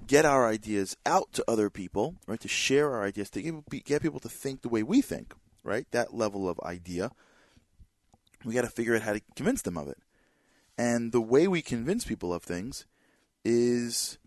get 0.06 0.24
our 0.24 0.46
ideas 0.46 0.96
out 1.04 1.32
to 1.32 1.44
other 1.48 1.70
people, 1.70 2.16
right? 2.26 2.40
To 2.40 2.48
share 2.48 2.92
our 2.92 3.04
ideas, 3.04 3.30
to 3.30 3.62
get 3.84 4.02
people 4.02 4.20
to 4.20 4.28
think 4.28 4.62
the 4.62 4.68
way 4.68 4.82
we 4.82 5.00
think, 5.00 5.34
right? 5.64 5.86
That 5.90 6.14
level 6.14 6.48
of 6.48 6.60
idea. 6.60 7.10
We 8.44 8.54
got 8.54 8.62
to 8.62 8.68
figure 8.68 8.94
out 8.94 9.02
how 9.02 9.14
to 9.14 9.20
convince 9.34 9.62
them 9.62 9.76
of 9.76 9.88
it. 9.88 9.98
And 10.78 11.12
the 11.12 11.20
way 11.20 11.48
we 11.48 11.62
convince 11.62 12.04
people 12.04 12.32
of 12.32 12.42
things 12.42 12.84
is 13.44 14.18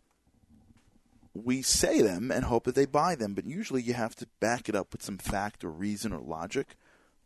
we 1.33 1.61
say 1.61 2.01
them 2.01 2.31
and 2.31 2.45
hope 2.45 2.65
that 2.65 2.75
they 2.75 2.85
buy 2.85 3.15
them, 3.15 3.33
but 3.33 3.45
usually 3.45 3.81
you 3.81 3.93
have 3.93 4.15
to 4.15 4.27
back 4.39 4.67
it 4.67 4.75
up 4.75 4.91
with 4.91 5.03
some 5.03 5.17
fact 5.17 5.63
or 5.63 5.69
reason 5.69 6.11
or 6.11 6.19
logic, 6.19 6.75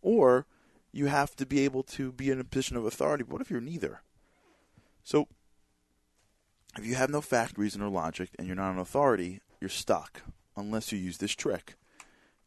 or 0.02 0.46
you 0.92 1.08
have 1.08 1.36
to 1.38 1.46
be 1.46 1.62
able 1.62 1.84
to 1.84 2.12
be 2.12 2.30
in 2.30 2.40
a 2.40 2.44
position 2.44 2.78
of 2.78 2.86
authority. 2.86 3.24
But 3.24 3.34
what 3.34 3.42
if 3.42 3.50
you're 3.50 3.62
neither? 3.62 4.02
So, 5.04 5.28
if 6.78 6.86
you 6.86 6.96
have 6.96 7.10
no 7.10 7.22
fact, 7.22 7.58
reason, 7.58 7.82
or 7.82 7.90
logic, 7.90 8.30
and 8.38 8.48
you're 8.48 8.56
not 8.56 8.74
an 8.74 8.80
authority, 8.80 9.42
you're 9.60 9.70
stuck 9.70 10.22
unless 10.56 10.92
you 10.92 10.98
use 10.98 11.18
this 11.18 11.34
trick. 11.34 11.76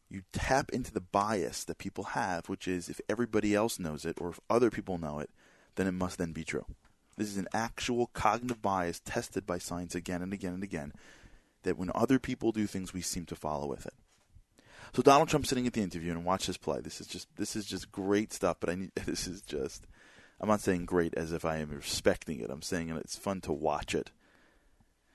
You 0.09 0.21
tap 0.31 0.71
into 0.71 0.93
the 0.93 1.01
bias 1.01 1.63
that 1.65 1.77
people 1.77 2.05
have, 2.05 2.47
which 2.47 2.67
is 2.67 2.89
if 2.89 3.01
everybody 3.09 3.53
else 3.53 3.79
knows 3.79 4.05
it 4.05 4.17
or 4.21 4.29
if 4.29 4.39
other 4.49 4.69
people 4.69 4.97
know 4.97 5.19
it, 5.19 5.29
then 5.75 5.87
it 5.87 5.91
must 5.91 6.17
then 6.17 6.31
be 6.31 6.43
true. 6.43 6.65
This 7.17 7.29
is 7.29 7.37
an 7.37 7.47
actual 7.53 8.07
cognitive 8.07 8.61
bias 8.61 9.01
tested 9.03 9.45
by 9.45 9.57
science 9.57 9.95
again 9.95 10.21
and 10.21 10.31
again 10.31 10.53
and 10.53 10.63
again 10.63 10.93
that 11.63 11.77
when 11.77 11.91
other 11.93 12.19
people 12.19 12.51
do 12.51 12.67
things, 12.67 12.93
we 12.93 13.01
seem 13.01 13.25
to 13.25 13.35
follow 13.35 13.67
with 13.67 13.85
it. 13.85 13.93
So 14.93 15.01
Donald 15.01 15.27
Trump 15.27 15.45
sitting 15.45 15.67
at 15.67 15.73
the 15.73 15.81
interview 15.81 16.11
and 16.11 16.23
watch 16.23 16.47
this 16.47 16.57
play. 16.57 16.79
This 16.79 17.01
is 17.01 17.07
just 17.07 17.27
this 17.35 17.55
is 17.55 17.65
just 17.65 17.91
great 17.91 18.31
stuff. 18.31 18.57
But 18.59 18.69
I 18.69 18.75
need 18.75 18.91
this 19.05 19.27
is 19.27 19.41
just 19.41 19.85
I'm 20.39 20.47
not 20.47 20.61
saying 20.61 20.85
great 20.85 21.13
as 21.15 21.31
if 21.31 21.43
I 21.43 21.57
am 21.57 21.71
respecting 21.71 22.39
it. 22.39 22.49
I'm 22.49 22.61
saying 22.61 22.89
it's 22.89 23.17
fun 23.17 23.41
to 23.41 23.51
watch 23.51 23.95
it. 23.95 24.11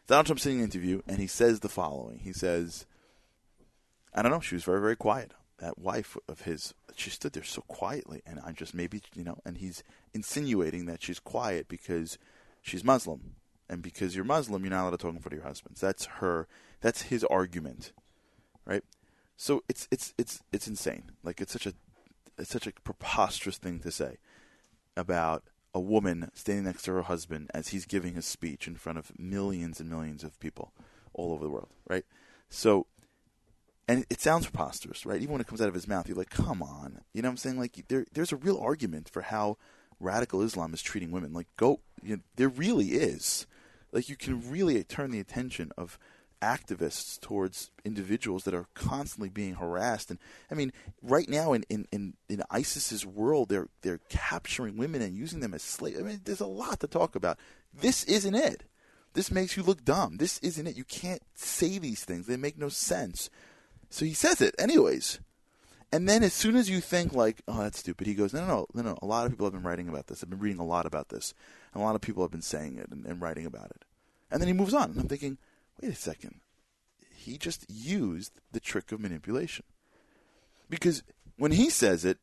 Donald 0.06 0.26
Trump's 0.26 0.46
in 0.46 0.58
the 0.58 0.64
interview 0.64 1.00
and 1.06 1.18
he 1.18 1.26
says 1.26 1.60
the 1.60 1.68
following. 1.68 2.18
He 2.18 2.32
says, 2.32 2.86
I 4.14 4.22
don't 4.22 4.32
know. 4.32 4.40
She 4.40 4.54
was 4.54 4.64
very 4.64 4.80
very 4.80 4.96
quiet. 4.96 5.32
That 5.58 5.78
wife 5.78 6.16
of 6.28 6.40
his, 6.40 6.74
she 6.96 7.08
stood 7.10 7.34
there 7.34 7.44
so 7.44 7.62
quietly, 7.68 8.20
and 8.26 8.40
I 8.44 8.50
just 8.50 8.74
maybe 8.74 9.00
you 9.14 9.22
know, 9.22 9.38
and 9.44 9.58
he's 9.58 9.84
insinuating 10.12 10.86
that 10.86 11.02
she's 11.02 11.20
quiet 11.20 11.68
because 11.68 12.18
she's 12.60 12.82
Muslim, 12.82 13.36
and 13.68 13.80
because 13.80 14.16
you're 14.16 14.24
Muslim, 14.24 14.64
you're 14.64 14.70
not 14.70 14.82
allowed 14.82 14.90
to 14.90 14.96
talk 14.96 15.14
in 15.14 15.20
front 15.20 15.34
of 15.34 15.38
your 15.38 15.46
husbands. 15.46 15.80
That's 15.80 16.06
her. 16.06 16.48
That's 16.80 17.02
his 17.02 17.22
argument, 17.24 17.92
right? 18.66 18.82
So 19.36 19.62
it's 19.68 19.86
it's 19.90 20.14
it's 20.18 20.42
it's 20.52 20.66
insane. 20.66 21.12
Like 21.22 21.40
it's 21.40 21.52
such 21.52 21.66
a 21.66 21.74
it's 22.38 22.50
such 22.50 22.66
a 22.66 22.72
preposterous 22.84 23.58
thing 23.58 23.78
to 23.80 23.92
say 23.92 24.18
about 24.96 25.44
a 25.74 25.80
woman 25.80 26.30
standing 26.34 26.64
next 26.64 26.82
to 26.82 26.92
her 26.92 27.02
husband 27.02 27.50
as 27.54 27.68
he's 27.68 27.86
giving 27.86 28.14
his 28.14 28.26
speech 28.26 28.66
in 28.66 28.76
front 28.76 28.98
of 28.98 29.18
millions 29.18 29.80
and 29.80 29.88
millions 29.88 30.22
of 30.22 30.38
people 30.38 30.72
all 31.14 31.32
over 31.32 31.44
the 31.44 31.50
world, 31.50 31.70
right? 31.88 32.04
So 32.48 32.86
and 33.88 34.06
it 34.08 34.20
sounds 34.20 34.46
preposterous, 34.46 35.04
right? 35.04 35.20
Even 35.20 35.32
when 35.32 35.40
it 35.40 35.46
comes 35.46 35.60
out 35.60 35.68
of 35.68 35.74
his 35.74 35.88
mouth, 35.88 36.08
you're 36.08 36.16
like, 36.16 36.30
"Come 36.30 36.62
on," 36.62 37.00
you 37.12 37.20
know 37.20 37.28
what 37.28 37.32
I'm 37.32 37.36
saying? 37.36 37.58
Like, 37.58 37.84
there, 37.88 38.06
there's 38.12 38.32
a 38.32 38.36
real 38.36 38.58
argument 38.58 39.08
for 39.08 39.22
how 39.22 39.58
radical 39.98 40.42
Islam 40.42 40.72
is 40.72 40.82
treating 40.82 41.10
women. 41.10 41.32
Like, 41.32 41.48
go, 41.56 41.80
you 42.02 42.16
know, 42.16 42.22
there 42.36 42.48
really 42.48 42.90
is. 42.92 43.46
Like, 43.90 44.08
you 44.08 44.16
can 44.16 44.50
really 44.50 44.82
turn 44.84 45.10
the 45.10 45.20
attention 45.20 45.72
of 45.76 45.98
activists 46.42 47.20
towards 47.20 47.70
individuals 47.84 48.44
that 48.44 48.54
are 48.54 48.66
constantly 48.74 49.28
being 49.28 49.54
harassed. 49.54 50.10
And 50.10 50.18
I 50.50 50.54
mean, 50.54 50.72
right 51.00 51.28
now 51.28 51.52
in, 51.52 51.64
in, 51.70 51.86
in, 51.92 52.14
in 52.28 52.42
ISIS's 52.50 53.06
world, 53.06 53.48
they're 53.48 53.68
they're 53.82 54.00
capturing 54.08 54.76
women 54.76 55.00
and 55.00 55.16
using 55.16 55.40
them 55.40 55.54
as 55.54 55.62
slaves. 55.62 55.98
I 55.98 56.02
mean, 56.02 56.20
there's 56.24 56.40
a 56.40 56.46
lot 56.46 56.80
to 56.80 56.86
talk 56.86 57.14
about. 57.14 57.38
This 57.72 58.04
isn't 58.04 58.34
it. 58.34 58.64
This 59.14 59.30
makes 59.30 59.56
you 59.56 59.62
look 59.62 59.84
dumb. 59.84 60.16
This 60.16 60.38
isn't 60.38 60.66
it. 60.66 60.76
You 60.76 60.84
can't 60.84 61.22
say 61.34 61.78
these 61.78 62.04
things. 62.04 62.26
They 62.26 62.36
make 62.36 62.58
no 62.58 62.68
sense. 62.68 63.30
So 63.90 64.04
he 64.04 64.14
says 64.14 64.40
it 64.40 64.54
anyways. 64.58 65.20
And 65.94 66.08
then 66.08 66.22
as 66.22 66.32
soon 66.32 66.56
as 66.56 66.70
you 66.70 66.80
think 66.80 67.12
like, 67.12 67.42
oh, 67.46 67.60
that's 67.60 67.78
stupid, 67.78 68.06
he 68.06 68.14
goes, 68.14 68.32
no, 68.32 68.46
no, 68.46 68.66
no, 68.72 68.82
no. 68.82 68.98
A 69.02 69.06
lot 69.06 69.26
of 69.26 69.32
people 69.32 69.44
have 69.44 69.52
been 69.52 69.62
writing 69.62 69.88
about 69.88 70.06
this. 70.06 70.22
I've 70.22 70.30
been 70.30 70.38
reading 70.38 70.60
a 70.60 70.64
lot 70.64 70.86
about 70.86 71.10
this. 71.10 71.34
And 71.74 71.82
a 71.82 71.84
lot 71.84 71.94
of 71.94 72.00
people 72.00 72.22
have 72.22 72.30
been 72.30 72.40
saying 72.40 72.78
it 72.78 72.88
and, 72.90 73.04
and 73.04 73.20
writing 73.20 73.44
about 73.44 73.70
it. 73.70 73.84
And 74.30 74.40
then 74.40 74.46
he 74.48 74.54
moves 74.54 74.72
on. 74.72 74.92
And 74.92 75.00
I'm 75.00 75.08
thinking, 75.08 75.36
wait 75.80 75.92
a 75.92 75.94
second. 75.94 76.40
He 77.14 77.38
just 77.38 77.64
used 77.70 78.40
the 78.50 78.60
trick 78.60 78.90
of 78.92 79.00
manipulation. 79.00 79.64
Because 80.68 81.02
when 81.36 81.52
he 81.52 81.70
says 81.70 82.04
it, 82.04 82.18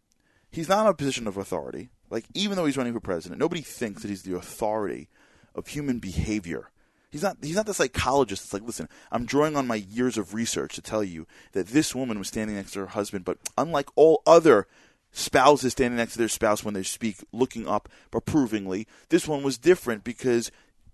he's 0.52 0.70
not 0.70 0.82
in 0.82 0.88
a 0.88 0.94
position 0.94 1.28
of 1.28 1.38
authority. 1.38 1.90
Like, 2.10 2.26
even 2.34 2.58
though 2.58 2.66
he's 2.66 2.78
running 2.78 2.94
for 2.94 3.00
president, 3.00 3.40
nobody 3.40 3.62
thinks 3.62 4.02
that 4.02 4.10
he's 4.10 4.24
the 4.24 4.36
authority 4.36 5.10
of 5.56 5.68
human 5.68 6.00
behavior 6.00 6.70
He's 7.12 7.24
not 7.24 7.38
he's 7.42 7.56
not 7.56 7.66
the 7.66 7.74
psychologist. 7.74 8.46
It's 8.46 8.54
like, 8.54 8.64
listen, 8.64 8.88
I'm 9.12 9.26
drawing 9.26 9.56
on 9.56 9.68
my 9.68 9.76
years 9.76 10.18
of 10.18 10.34
research 10.34 10.76
to 10.76 10.82
tell 10.82 11.04
you 11.04 11.26
that 11.54 11.68
this 11.68 11.96
woman 11.96 12.20
was 12.20 12.28
standing 12.28 12.56
next 12.56 12.74
to 12.74 12.80
her 12.82 12.88
husband, 12.88 13.26
but 13.26 13.40
unlike 13.58 13.90
all 13.96 14.22
other 14.28 14.68
spouses 15.12 15.72
standing 15.72 15.98
next 15.98 16.14
to 16.14 16.20
their 16.20 16.28
spouse 16.28 16.64
when 16.64 16.76
they 16.76 16.84
speak, 16.84 17.18
looking 17.32 17.68
up 17.68 17.90
approvingly, 18.14 18.88
this 19.10 19.28
one 19.28 19.42
was 19.42 19.58
different 19.58 20.04
because 20.04 20.52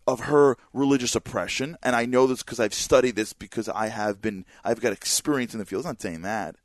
of 0.08 0.22
her 0.22 0.58
religious 0.74 1.16
oppression. 1.16 1.78
And 1.82 1.96
I 1.96 2.06
know 2.06 2.28
this 2.28 2.44
because 2.44 2.60
I've 2.60 2.74
studied 2.74 3.16
this 3.16 3.34
because 3.34 3.70
I 3.70 3.88
have 3.88 4.22
been 4.22 4.46
I've 4.64 4.82
got 4.82 4.94
experience 4.94 5.54
in 5.54 5.60
the 5.60 5.66
field. 5.66 5.82
He's 5.82 5.88
not 5.88 6.02
saying 6.02 6.22
that 6.22 6.56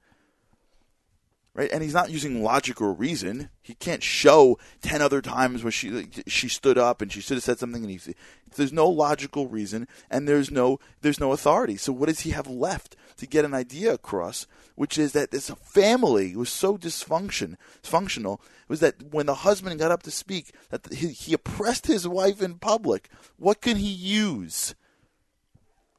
right? 1.55 1.71
And 1.73 1.83
he's 1.83 1.95
not 1.95 2.11
using 2.11 2.43
logic 2.43 2.81
or 2.81 2.93
reason. 2.93 3.51
He 3.63 3.75
can't 3.75 4.03
show 4.03 4.59
ten 4.81 5.03
other 5.03 5.21
times 5.21 5.63
where 5.63 5.71
she 5.71 6.09
she 6.27 6.49
stood 6.49 6.79
up 6.79 7.03
and 7.03 7.13
she 7.13 7.21
should 7.21 7.37
have 7.37 7.45
said 7.45 7.59
something, 7.59 7.83
and 7.83 7.91
he 7.91 8.15
there's 8.57 8.73
no 8.73 8.89
logical 8.89 9.47
reason 9.47 9.87
and 10.11 10.27
there's 10.27 10.51
no 10.51 10.81
there's 11.03 11.21
no 11.21 11.33
authority. 11.33 11.77
So 11.77 11.93
what 11.93 12.09
does 12.09 12.21
he 12.21 12.31
have 12.31 12.49
left 12.49 12.97
to 13.21 13.27
get 13.27 13.45
an 13.45 13.55
idea 13.55 13.95
across? 13.95 14.47
Which 14.75 14.99
is 14.99 15.13
that 15.13 15.31
this 15.31 15.51
family 15.63 16.35
was 16.35 16.51
so 16.51 16.77
dysfunction 16.77 17.57
functional 17.83 18.41
was 18.69 18.81
that 18.81 19.03
when 19.13 19.27
the 19.27 19.35
husband 19.37 19.79
got 19.79 19.91
up 19.91 20.03
to 20.05 20.11
speak, 20.11 20.53
that 20.71 20.93
he, 20.93 21.09
he 21.09 21.35
oppressed 21.35 21.87
his 21.87 22.09
wife 22.09 22.43
in 22.43 22.55
public. 22.55 23.09
What 23.37 23.61
can 23.61 23.77
he 23.77 23.91
use? 23.91 24.75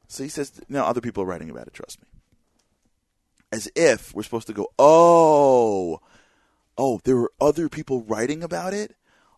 So 0.08 0.22
he 0.22 0.28
says, 0.28 0.60
now 0.68 0.84
other 0.84 1.00
people 1.00 1.22
are 1.22 1.26
writing 1.26 1.50
about 1.50 1.66
it. 1.66 1.74
Trust 1.74 2.00
me." 2.00 2.08
as 3.52 3.70
if 3.76 4.14
we're 4.14 4.22
supposed 4.22 4.46
to 4.46 4.54
go, 4.54 4.68
oh, 4.78 6.00
oh, 6.78 7.00
there 7.04 7.16
were 7.16 7.32
other 7.40 7.68
people 7.68 8.02
writing 8.02 8.42
about 8.42 8.72
it. 8.72 8.96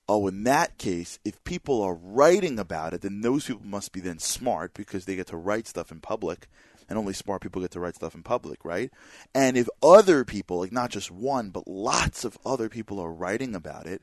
Oh, 0.09 0.29
in 0.29 0.45
that 0.45 0.79
case, 0.79 1.19
if 1.25 1.43
people 1.45 1.83
are 1.83 1.95
writing 1.95 2.59
about 2.59 2.95
it, 2.95 3.01
then 3.01 3.23
those 3.23 3.47
people 3.47 3.65
must 3.65 3.93
be 3.93 4.01
then 4.01 4.19
smart 4.19 4.73
because 4.75 5.05
they 5.05 5.17
get 5.17 5.27
to 5.29 5.37
write 5.37 5.67
stuff 5.67 5.91
in 5.91 6.01
public, 6.01 6.47
and 6.89 6.99
only 6.99 7.13
smart 7.13 7.43
people 7.43 7.63
get 7.63 7.71
to 7.73 7.81
write 7.81 7.97
stuff 7.97 8.15
in 8.15 8.23
public, 8.23 8.65
right? 8.65 8.91
And 9.35 9.57
if 9.57 9.69
other 9.83 10.25
people, 10.25 10.61
like 10.61 10.73
not 10.73 10.91
just 10.91 11.11
one, 11.11 11.51
but 11.51 11.69
lots 11.69 12.25
of 12.25 12.39
other 12.45 12.69
people 12.69 13.01
are 13.01 13.13
writing 13.13 13.55
about 13.55 13.87
it, 13.87 14.03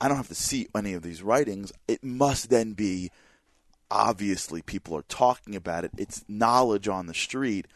I 0.00 0.08
don't 0.08 0.16
have 0.16 0.28
to 0.28 0.34
see 0.34 0.68
any 0.74 0.94
of 0.94 1.02
these 1.02 1.22
writings. 1.22 1.72
It 1.86 2.04
must 2.04 2.50
then 2.50 2.72
be 2.72 3.10
obviously 3.90 4.62
people 4.62 4.96
are 4.96 5.02
talking 5.02 5.56
about 5.56 5.84
it. 5.84 5.90
It's 5.96 6.24
knowledge 6.28 6.88
on 6.88 7.06
the 7.06 7.14
street 7.14 7.66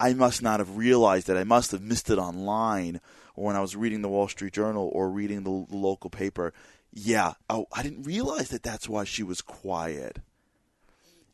I 0.00 0.14
must 0.14 0.42
not 0.42 0.60
have 0.60 0.78
realized 0.78 1.26
that. 1.26 1.36
I 1.36 1.44
must 1.44 1.72
have 1.72 1.82
missed 1.82 2.08
it 2.08 2.16
online 2.16 3.02
or 3.36 3.44
when 3.44 3.56
I 3.56 3.60
was 3.60 3.76
reading 3.76 4.00
the 4.00 4.08
Wall 4.08 4.28
Street 4.28 4.54
Journal 4.54 4.90
or 4.94 5.10
reading 5.10 5.44
the, 5.44 5.66
the 5.68 5.76
local 5.76 6.08
paper. 6.08 6.54
Yeah, 6.90 7.34
oh, 7.50 7.66
I 7.70 7.82
didn't 7.82 8.04
realize 8.04 8.48
that 8.48 8.62
that's 8.62 8.88
why 8.88 9.04
she 9.04 9.22
was 9.22 9.42
quiet. 9.42 10.20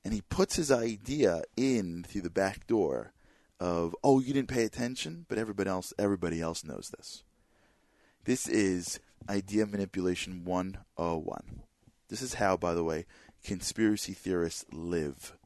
And 0.06 0.14
he 0.14 0.20
puts 0.20 0.54
his 0.54 0.70
idea 0.70 1.42
in 1.56 2.04
through 2.04 2.20
the 2.20 2.30
back 2.30 2.68
door 2.68 3.12
of, 3.58 3.96
oh, 4.04 4.20
you 4.20 4.32
didn't 4.32 4.48
pay 4.48 4.62
attention, 4.62 5.26
but 5.28 5.36
everybody 5.36 5.68
else, 5.68 5.92
everybody 5.98 6.40
else 6.40 6.62
knows 6.62 6.92
this. 6.96 7.24
This 8.22 8.46
is 8.46 9.00
idea 9.28 9.66
manipulation 9.66 10.44
101. 10.44 11.62
This 12.08 12.22
is 12.22 12.34
how, 12.34 12.56
by 12.56 12.72
the 12.72 12.84
way, 12.84 13.06
conspiracy 13.42 14.12
theorists 14.12 14.64
live 14.70 15.36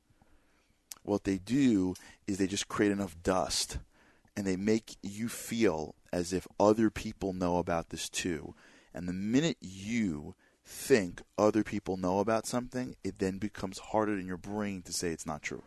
what 1.02 1.24
they 1.24 1.38
do 1.38 1.94
is 2.26 2.38
they 2.38 2.46
just 2.46 2.68
create 2.68 2.92
enough 2.92 3.16
dust 3.22 3.78
and 4.36 4.46
they 4.46 4.56
make 4.56 4.96
you 5.02 5.28
feel 5.28 5.94
as 6.12 6.32
if 6.32 6.46
other 6.58 6.90
people 6.90 7.32
know 7.32 7.58
about 7.58 7.90
this 7.90 8.08
too. 8.08 8.54
And 8.94 9.08
the 9.08 9.12
minute 9.12 9.56
you 9.60 10.34
think 10.70 11.22
other 11.36 11.62
people 11.62 11.96
know 11.96 12.20
about 12.20 12.46
something, 12.46 12.96
it 13.02 13.18
then 13.18 13.38
becomes 13.38 13.78
harder 13.78 14.18
in 14.18 14.26
your 14.26 14.36
brain 14.36 14.82
to 14.82 14.92
say 14.92 15.08
it's 15.10 15.26
not 15.26 15.42
true. 15.42 15.62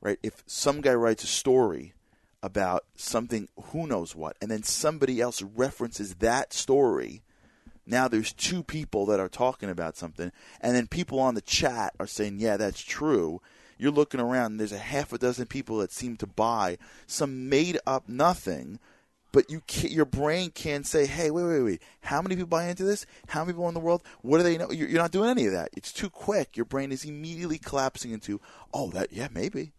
Right? 0.00 0.18
If 0.22 0.42
some 0.46 0.80
guy 0.80 0.94
writes 0.94 1.24
a 1.24 1.28
story 1.28 1.94
about 2.42 2.84
something, 2.96 3.48
who 3.66 3.86
knows 3.86 4.16
what, 4.16 4.36
and 4.40 4.50
then 4.50 4.62
somebody 4.62 5.20
else 5.20 5.42
references 5.42 6.16
that 6.16 6.52
story, 6.52 7.22
now 7.86 8.08
there's 8.08 8.32
two 8.32 8.62
people 8.62 9.06
that 9.06 9.20
are 9.20 9.28
talking 9.28 9.70
about 9.70 9.96
something, 9.96 10.32
and 10.60 10.74
then 10.74 10.86
people 10.86 11.20
on 11.20 11.34
the 11.34 11.40
chat 11.40 11.94
are 12.00 12.06
saying, 12.06 12.40
yeah, 12.40 12.56
that's 12.56 12.82
true 12.82 13.40
you're 13.80 13.90
looking 13.90 14.20
around 14.20 14.52
and 14.52 14.60
there's 14.60 14.72
a 14.72 14.78
half 14.78 15.10
a 15.12 15.18
dozen 15.18 15.46
people 15.46 15.78
that 15.78 15.90
seem 15.90 16.14
to 16.18 16.26
buy 16.26 16.76
some 17.06 17.48
made 17.48 17.78
up 17.86 18.08
nothing 18.08 18.78
but 19.32 19.50
you 19.50 19.62
your 19.82 20.04
brain 20.04 20.50
can't 20.50 20.86
say, 20.86 21.06
"Hey, 21.06 21.30
wait, 21.30 21.44
wait, 21.44 21.62
wait. 21.62 21.82
How 22.02 22.22
many 22.22 22.36
people 22.36 22.48
buy 22.48 22.66
into 22.66 22.84
this? 22.84 23.06
How 23.28 23.40
many 23.44 23.52
people 23.52 23.68
in 23.68 23.74
the 23.74 23.80
world? 23.80 24.02
What 24.22 24.38
do 24.38 24.42
they 24.42 24.58
know?" 24.58 24.70
You're, 24.70 24.88
you're, 24.88 25.00
not 25.00 25.12
doing 25.12 25.30
any 25.30 25.46
of 25.46 25.52
that. 25.52 25.70
It's 25.72 25.92
too 25.92 26.10
quick. 26.10 26.56
Your 26.56 26.66
brain 26.66 26.92
is 26.92 27.04
immediately 27.04 27.58
collapsing 27.58 28.10
into, 28.10 28.40
"Oh, 28.72 28.90
that 28.90 29.12
yeah, 29.12 29.28
maybe," 29.30 29.72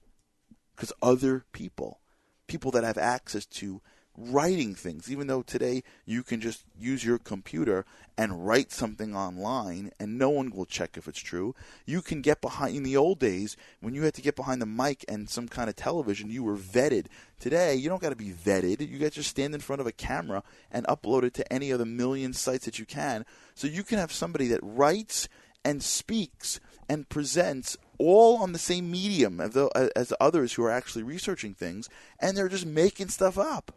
because 0.76 0.94
other 1.02 1.46
people, 1.52 2.00
people 2.48 2.72
that 2.72 2.84
have 2.84 2.98
access 2.98 3.46
to 3.48 3.82
writing 4.18 4.76
things, 4.76 5.12
even 5.12 5.28
though 5.28 5.42
today 5.42 5.84
you 6.06 6.24
can 6.24 6.42
just 6.42 6.64
use 6.78 7.04
your 7.04 7.18
computer 7.18 7.86
and 8.18 8.46
write 8.46 8.72
something 8.72 9.16
online 9.16 9.92
and 10.00 10.18
no 10.18 10.30
one 10.30 10.52
will 10.52 10.66
check 10.66 10.98
if 10.98 11.08
it's 11.08 11.20
true. 11.20 11.56
You 11.86 12.02
can 12.02 12.22
get 12.22 12.42
behind, 12.42 12.76
in 12.76 12.84
the 12.84 12.98
old 12.98 13.20
days, 13.20 13.56
when 13.80 13.96
you 13.96 14.04
had 14.04 14.14
to 14.16 14.22
get 14.22 14.36
behind 14.36 14.62
the 14.62 14.66
mic 14.66 15.06
and 15.08 15.30
some 15.30 15.48
kind 15.48 15.70
of 15.70 15.76
television, 15.76 16.30
you 16.30 16.44
were 16.44 16.58
vetted. 16.58 17.08
Today, 17.40 17.76
you 17.76 17.90
don't 17.90 18.02
got 18.02 18.10
to 18.10 18.16
be 18.16 18.32
vetted. 18.32 18.88
You 18.88 19.00
got 19.00 19.06
to 19.06 19.12
just 19.12 19.30
stand 19.30 19.56
in 19.56 19.62
front 19.62 19.80
of 19.80 19.88
a 19.88 19.92
camera 19.92 20.44
and 20.72 20.86
upload 20.88 21.24
it 21.24 21.34
to 21.36 21.54
any 21.54 21.72
of 21.72 21.80
the 21.80 21.86
million 21.86 22.34
sites 22.34 22.66
that 22.66 22.80
you 22.80 22.86
can. 22.86 23.26
So 23.56 23.68
you 23.68 23.84
can 23.84 23.98
have 23.98 24.12
somebody 24.12 24.48
that 24.48 24.60
writes 24.62 25.30
and 25.64 25.82
speaks 25.82 26.60
and 26.90 27.08
presents 27.08 27.78
all 27.98 28.38
on 28.38 28.52
the 28.52 28.60
same 28.60 28.92
medium 28.92 29.40
as, 29.40 29.56
uh, 29.56 29.90
as 29.96 30.12
others 30.20 30.54
who 30.54 30.64
are 30.64 30.72
actually 30.72 31.04
researching 31.04 31.54
things, 31.54 31.88
and 32.20 32.36
they're 32.36 32.50
just 32.50 32.66
making 32.66 33.08
stuff 33.08 33.38
up 33.38 33.72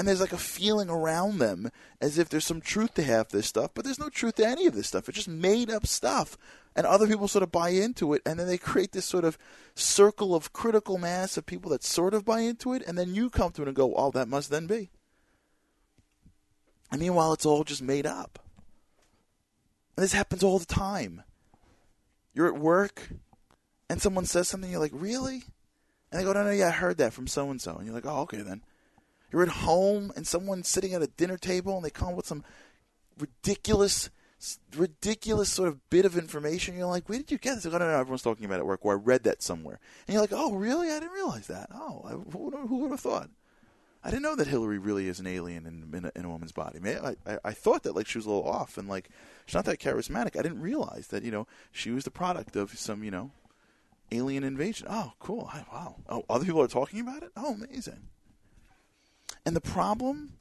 and 0.00 0.08
there's 0.08 0.22
like 0.22 0.32
a 0.32 0.38
feeling 0.38 0.88
around 0.88 1.40
them 1.40 1.70
as 2.00 2.16
if 2.16 2.30
there's 2.30 2.46
some 2.46 2.62
truth 2.62 2.94
to 2.94 3.02
half 3.02 3.28
this 3.28 3.46
stuff, 3.46 3.72
but 3.74 3.84
there's 3.84 3.98
no 3.98 4.08
truth 4.08 4.36
to 4.36 4.46
any 4.46 4.64
of 4.64 4.74
this 4.74 4.86
stuff. 4.86 5.06
It's 5.10 5.16
just 5.16 5.28
made 5.28 5.68
up 5.70 5.86
stuff. 5.86 6.38
And 6.74 6.86
other 6.86 7.06
people 7.06 7.28
sort 7.28 7.42
of 7.42 7.52
buy 7.52 7.68
into 7.68 8.14
it, 8.14 8.22
and 8.24 8.40
then 8.40 8.46
they 8.46 8.56
create 8.56 8.92
this 8.92 9.04
sort 9.04 9.26
of 9.26 9.36
circle 9.74 10.34
of 10.34 10.54
critical 10.54 10.96
mass 10.96 11.36
of 11.36 11.44
people 11.44 11.70
that 11.72 11.84
sort 11.84 12.14
of 12.14 12.24
buy 12.24 12.40
into 12.40 12.72
it, 12.72 12.82
and 12.86 12.96
then 12.96 13.14
you 13.14 13.28
come 13.28 13.52
to 13.52 13.60
it 13.60 13.68
and 13.68 13.76
go, 13.76 13.94
oh, 13.94 14.10
that 14.12 14.26
must 14.26 14.48
then 14.48 14.66
be. 14.66 14.88
And 16.90 17.02
meanwhile, 17.02 17.34
it's 17.34 17.44
all 17.44 17.62
just 17.62 17.82
made 17.82 18.06
up. 18.06 18.38
And 19.98 20.02
this 20.02 20.14
happens 20.14 20.42
all 20.42 20.58
the 20.58 20.64
time. 20.64 21.24
You're 22.32 22.48
at 22.48 22.58
work, 22.58 23.10
and 23.90 24.00
someone 24.00 24.24
says 24.24 24.48
something, 24.48 24.70
you're 24.70 24.80
like, 24.80 24.92
really? 24.94 25.42
And 26.10 26.18
they 26.18 26.24
go, 26.24 26.32
no, 26.32 26.42
no, 26.42 26.52
yeah, 26.52 26.68
I 26.68 26.70
heard 26.70 26.96
that 26.96 27.12
from 27.12 27.26
so 27.26 27.50
and 27.50 27.60
so. 27.60 27.76
And 27.76 27.84
you're 27.84 27.94
like, 27.94 28.06
oh, 28.06 28.20
okay 28.20 28.40
then. 28.40 28.62
You're 29.32 29.42
at 29.42 29.48
home 29.48 30.12
and 30.16 30.26
someone's 30.26 30.68
sitting 30.68 30.94
at 30.94 31.02
a 31.02 31.06
dinner 31.06 31.36
table 31.36 31.76
and 31.76 31.84
they 31.84 31.90
come 31.90 32.16
with 32.16 32.26
some 32.26 32.44
ridiculous, 33.18 34.10
ridiculous 34.76 35.50
sort 35.50 35.68
of 35.68 35.88
bit 35.90 36.04
of 36.04 36.16
information. 36.16 36.76
You're 36.76 36.86
like, 36.86 37.08
where 37.08 37.18
did 37.18 37.30
you 37.30 37.38
get 37.38 37.56
this? 37.56 37.66
I 37.66 37.70
don't 37.70 37.80
know. 37.80 37.88
Everyone's 37.88 38.22
talking 38.22 38.44
about 38.44 38.56
it 38.56 38.60
at 38.60 38.66
work, 38.66 38.80
or 38.82 38.94
I 38.94 38.96
read 38.96 39.24
that 39.24 39.42
somewhere. 39.42 39.78
And 40.06 40.14
you're 40.14 40.22
like, 40.22 40.32
oh, 40.32 40.54
really? 40.54 40.90
I 40.90 40.98
didn't 40.98 41.12
realize 41.12 41.46
that. 41.46 41.68
Oh, 41.72 42.02
I, 42.04 42.10
who, 42.32 42.50
who 42.66 42.78
would 42.78 42.90
have 42.90 43.00
thought? 43.00 43.30
I 44.02 44.08
didn't 44.08 44.22
know 44.22 44.36
that 44.36 44.46
Hillary 44.46 44.78
really 44.78 45.08
is 45.08 45.20
an 45.20 45.26
alien 45.26 45.66
in, 45.66 45.96
in, 45.96 46.04
a, 46.06 46.12
in 46.16 46.24
a 46.24 46.30
woman's 46.30 46.52
body. 46.52 46.80
I, 46.84 47.16
I, 47.26 47.38
I 47.44 47.52
thought 47.52 47.82
that 47.82 47.94
like 47.94 48.06
she 48.06 48.16
was 48.16 48.24
a 48.24 48.30
little 48.30 48.48
off 48.48 48.78
and 48.78 48.88
like 48.88 49.10
she's 49.44 49.54
not 49.54 49.66
that 49.66 49.78
charismatic. 49.78 50.38
I 50.38 50.42
didn't 50.42 50.62
realize 50.62 51.08
that 51.08 51.22
you 51.22 51.30
know 51.30 51.46
she 51.70 51.90
was 51.90 52.04
the 52.04 52.10
product 52.10 52.56
of 52.56 52.78
some 52.78 53.04
you 53.04 53.10
know 53.10 53.30
alien 54.10 54.42
invasion. 54.42 54.86
Oh, 54.88 55.12
cool! 55.18 55.50
I, 55.52 55.64
wow. 55.70 55.96
Oh, 56.08 56.24
other 56.30 56.46
people 56.46 56.62
are 56.62 56.68
talking 56.68 57.00
about 57.00 57.22
it. 57.22 57.30
Oh, 57.36 57.52
amazing. 57.52 58.08
And 59.44 59.56
the 59.56 59.60
problem 59.60 60.34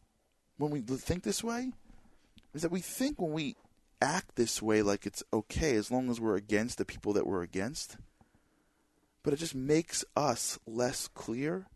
when 0.57 0.71
we 0.71 0.81
think 0.81 1.23
this 1.23 1.43
way 1.43 1.71
is 2.53 2.61
that 2.61 2.71
we 2.71 2.81
think 2.81 3.19
when 3.21 3.31
we 3.31 3.55
act 4.01 4.35
this 4.35 4.61
way 4.61 4.81
like 4.81 5.05
it's 5.05 5.23
okay 5.31 5.75
as 5.75 5.91
long 5.91 6.09
as 6.09 6.19
we're 6.19 6.35
against 6.35 6.77
the 6.77 6.85
people 6.85 7.13
that 7.13 7.27
we're 7.27 7.43
against. 7.43 7.97
But 9.23 9.33
it 9.33 9.37
just 9.37 9.55
makes 9.55 10.05
us 10.15 10.57
less 10.65 11.07
clear, 11.07 11.67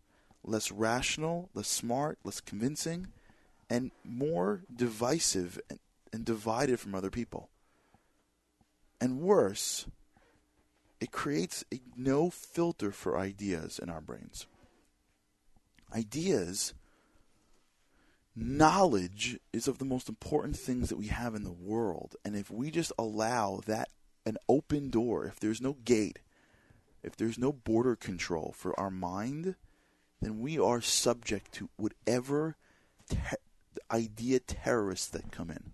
less 0.42 0.72
rational, 0.72 1.50
less 1.54 1.68
smart, 1.68 2.18
less 2.24 2.40
convincing, 2.40 3.08
and 3.68 3.90
more 4.04 4.62
divisive 4.74 5.60
and, 5.68 5.78
and 6.12 6.24
divided 6.24 6.80
from 6.80 6.94
other 6.94 7.10
people. 7.10 7.50
And 9.00 9.20
worse, 9.20 9.86
it 11.00 11.12
creates 11.12 11.64
a 11.72 11.80
no 11.96 12.30
filter 12.30 12.90
for 12.90 13.18
ideas 13.18 13.78
in 13.78 13.90
our 13.90 14.00
brains. 14.00 14.46
Ideas 15.94 16.72
knowledge 18.36 19.38
is 19.52 19.68
of 19.68 19.78
the 19.78 19.84
most 19.84 20.08
important 20.08 20.56
things 20.56 20.88
that 20.88 20.96
we 20.96 21.06
have 21.06 21.34
in 21.34 21.44
the 21.44 21.52
world. 21.52 22.16
And 22.24 22.36
if 22.36 22.50
we 22.50 22.70
just 22.70 22.92
allow 22.98 23.60
that 23.66 23.88
an 24.26 24.38
open 24.48 24.90
door, 24.90 25.26
if 25.26 25.38
there's 25.38 25.60
no 25.60 25.74
gate, 25.84 26.18
if 27.02 27.16
there's 27.16 27.38
no 27.38 27.52
border 27.52 27.94
control 27.94 28.54
for 28.56 28.78
our 28.78 28.90
mind, 28.90 29.54
then 30.20 30.40
we 30.40 30.58
are 30.58 30.80
subject 30.80 31.52
to 31.52 31.68
whatever 31.76 32.56
ter- 33.08 33.36
idea 33.90 34.40
terrorists 34.40 35.08
that 35.08 35.30
come 35.30 35.50
in. 35.50 35.72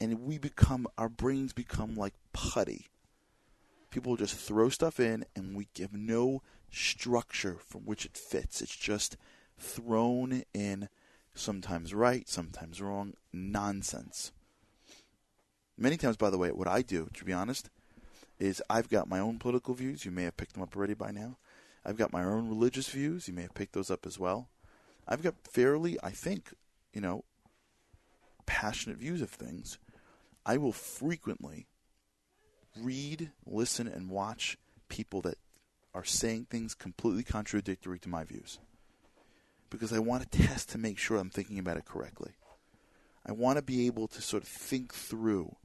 And 0.00 0.22
we 0.22 0.38
become, 0.38 0.88
our 0.96 1.10
brains 1.10 1.52
become 1.52 1.94
like 1.94 2.14
putty. 2.32 2.86
People 3.90 4.16
just 4.16 4.34
throw 4.34 4.70
stuff 4.70 4.98
in 4.98 5.26
and 5.36 5.54
we 5.54 5.68
give 5.74 5.92
no 5.92 6.42
structure 6.70 7.58
from 7.66 7.82
which 7.82 8.06
it 8.06 8.16
fits. 8.16 8.62
It's 8.62 8.74
just 8.74 9.16
thrown 9.60 10.42
in, 10.52 10.88
sometimes 11.34 11.94
right, 11.94 12.28
sometimes 12.28 12.80
wrong, 12.80 13.14
nonsense. 13.32 14.32
Many 15.78 15.96
times, 15.96 16.16
by 16.16 16.30
the 16.30 16.38
way, 16.38 16.50
what 16.50 16.68
I 16.68 16.82
do, 16.82 17.08
to 17.14 17.24
be 17.24 17.32
honest, 17.32 17.70
is 18.38 18.62
I've 18.68 18.88
got 18.88 19.08
my 19.08 19.18
own 19.18 19.38
political 19.38 19.74
views. 19.74 20.04
You 20.04 20.10
may 20.10 20.24
have 20.24 20.36
picked 20.36 20.54
them 20.54 20.62
up 20.62 20.76
already 20.76 20.94
by 20.94 21.10
now. 21.10 21.36
I've 21.84 21.96
got 21.96 22.12
my 22.12 22.24
own 22.24 22.48
religious 22.48 22.88
views. 22.88 23.28
You 23.28 23.34
may 23.34 23.42
have 23.42 23.54
picked 23.54 23.72
those 23.72 23.90
up 23.90 24.06
as 24.06 24.18
well. 24.18 24.48
I've 25.08 25.22
got 25.22 25.34
fairly, 25.44 25.96
I 26.02 26.10
think, 26.10 26.52
you 26.92 27.00
know, 27.00 27.24
passionate 28.46 28.98
views 28.98 29.22
of 29.22 29.30
things. 29.30 29.78
I 30.44 30.56
will 30.56 30.72
frequently 30.72 31.66
read, 32.76 33.30
listen, 33.46 33.86
and 33.88 34.10
watch 34.10 34.58
people 34.88 35.20
that 35.22 35.38
are 35.94 36.04
saying 36.04 36.46
things 36.50 36.74
completely 36.74 37.22
contradictory 37.22 37.98
to 37.98 38.08
my 38.08 38.24
views 38.24 38.58
because 39.70 39.92
I 39.92 39.98
want 39.98 40.30
to 40.30 40.38
test 40.38 40.70
to 40.70 40.78
make 40.78 40.98
sure 40.98 41.16
I'm 41.16 41.30
thinking 41.30 41.58
about 41.58 41.76
it 41.76 41.84
correctly. 41.84 42.32
I 43.24 43.32
want 43.32 43.56
to 43.56 43.62
be 43.62 43.86
able 43.86 44.08
to 44.08 44.22
sort 44.22 44.42
of 44.42 44.48
think 44.48 44.92
through 44.92 45.56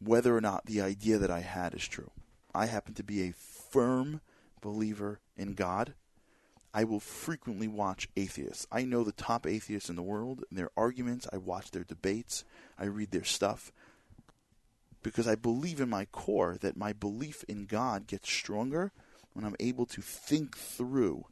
whether 0.00 0.36
or 0.36 0.40
not 0.40 0.66
the 0.66 0.80
idea 0.80 1.18
that 1.18 1.30
I 1.30 1.40
had 1.40 1.74
is 1.74 1.86
true. 1.86 2.10
I 2.54 2.66
happen 2.66 2.94
to 2.94 3.02
be 3.02 3.22
a 3.22 3.32
firm 3.32 4.20
believer 4.60 5.20
in 5.36 5.54
God. 5.54 5.94
I 6.72 6.84
will 6.84 7.00
frequently 7.00 7.66
watch 7.66 8.08
atheists. 8.16 8.66
I 8.70 8.84
know 8.84 9.02
the 9.02 9.12
top 9.12 9.46
atheists 9.46 9.90
in 9.90 9.96
the 9.96 10.02
world 10.02 10.44
and 10.48 10.58
their 10.58 10.70
arguments. 10.76 11.26
I 11.32 11.38
watch 11.38 11.70
their 11.70 11.84
debates. 11.84 12.44
I 12.78 12.84
read 12.84 13.10
their 13.10 13.24
stuff 13.24 13.72
because 15.02 15.26
I 15.26 15.34
believe 15.34 15.80
in 15.80 15.88
my 15.88 16.04
core 16.06 16.56
that 16.60 16.76
my 16.76 16.92
belief 16.92 17.44
in 17.48 17.66
God 17.66 18.06
gets 18.06 18.30
stronger 18.30 18.92
when 19.32 19.44
I'm 19.44 19.56
able 19.60 19.86
to 19.86 20.02
think 20.02 20.56
through 20.56 21.26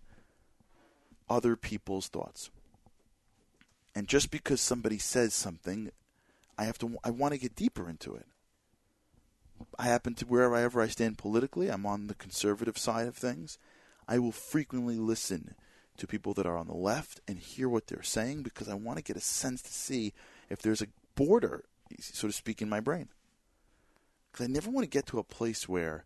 other 1.29 1.57
people's 1.57 2.09
thoughts. 2.09 2.51
And 3.95 4.09
just 4.09 4.31
because 4.31 4.61
somebody 4.61 4.99
says 4.99 5.35
something, 5.35 5.91
I 6.59 6.65
have 6.65 6.79
to 6.79 6.99
I 7.05 7.11
want 7.11 7.35
to 7.35 7.41
get 7.41 7.57
deeper 7.57 7.89
into 7.89 8.15
it. 8.15 8.27
I 9.79 9.85
happen 9.85 10.15
to 10.17 10.27
wherever 10.27 10.83
I 10.83 10.89
stand 10.89 11.19
politically, 11.19 11.69
I'm 11.69 11.87
on 11.87 12.07
the 12.07 12.15
conservative 12.15 12.77
side 12.77 13.07
of 13.07 13.17
things. 13.17 13.59
I 14.07 14.19
will 14.19 14.33
frequently 14.33 14.97
listen 14.97 15.55
to 15.97 16.07
people 16.07 16.35
that 16.35 16.47
are 16.47 16.59
on 16.59 16.67
the 16.67 16.75
left 16.75 17.21
and 17.27 17.39
hear 17.39 17.69
what 17.69 17.87
they're 17.87 18.03
saying 18.03 18.43
because 18.43 18.69
I 18.69 18.75
want 18.75 18.99
to 18.99 19.05
get 19.05 19.17
a 19.17 19.21
sense 19.21 19.63
to 19.63 19.73
see 19.73 20.13
if 20.51 20.61
there's 20.61 20.83
a 20.83 20.89
border, 21.15 21.65
so 21.99 22.29
to 22.29 22.33
speak, 22.33 22.61
in 22.61 22.69
my 22.69 22.81
brain. 22.81 23.09
Because 24.31 24.45
I 24.45 24.53
never 24.53 24.71
want 24.71 24.85
to 24.85 24.91
get 24.91 25.07
to 25.07 25.19
a 25.19 25.25
place 25.25 25.69
where 25.69 26.05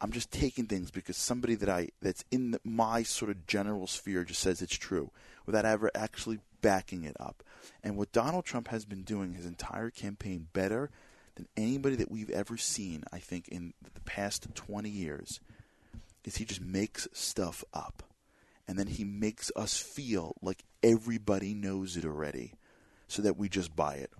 I'm 0.00 0.12
just 0.12 0.30
taking 0.30 0.66
things 0.66 0.90
because 0.90 1.16
somebody 1.16 1.54
that 1.56 1.68
I 1.68 1.88
that's 2.00 2.24
in 2.30 2.52
the, 2.52 2.60
my 2.64 3.02
sort 3.02 3.30
of 3.30 3.46
general 3.46 3.86
sphere 3.86 4.24
just 4.24 4.40
says 4.40 4.62
it's 4.62 4.76
true 4.76 5.10
without 5.44 5.64
ever 5.64 5.90
actually 5.94 6.38
backing 6.60 7.04
it 7.04 7.16
up. 7.18 7.42
And 7.82 7.96
what 7.96 8.12
Donald 8.12 8.44
Trump 8.44 8.68
has 8.68 8.84
been 8.84 9.02
doing 9.02 9.32
his 9.32 9.46
entire 9.46 9.90
campaign 9.90 10.48
better 10.52 10.90
than 11.34 11.48
anybody 11.56 11.96
that 11.96 12.10
we've 12.10 12.30
ever 12.30 12.56
seen, 12.56 13.04
I 13.12 13.18
think, 13.18 13.48
in 13.48 13.74
the 13.94 14.00
past 14.00 14.48
20 14.54 14.88
years, 14.88 15.40
is 16.24 16.36
he 16.36 16.44
just 16.44 16.60
makes 16.60 17.08
stuff 17.12 17.64
up. 17.72 18.02
And 18.66 18.78
then 18.78 18.88
he 18.88 19.04
makes 19.04 19.50
us 19.56 19.78
feel 19.78 20.36
like 20.42 20.64
everybody 20.82 21.54
knows 21.54 21.96
it 21.96 22.04
already 22.04 22.52
so 23.06 23.22
that 23.22 23.38
we 23.38 23.48
just 23.48 23.74
buy 23.74 23.94
it. 23.94 24.10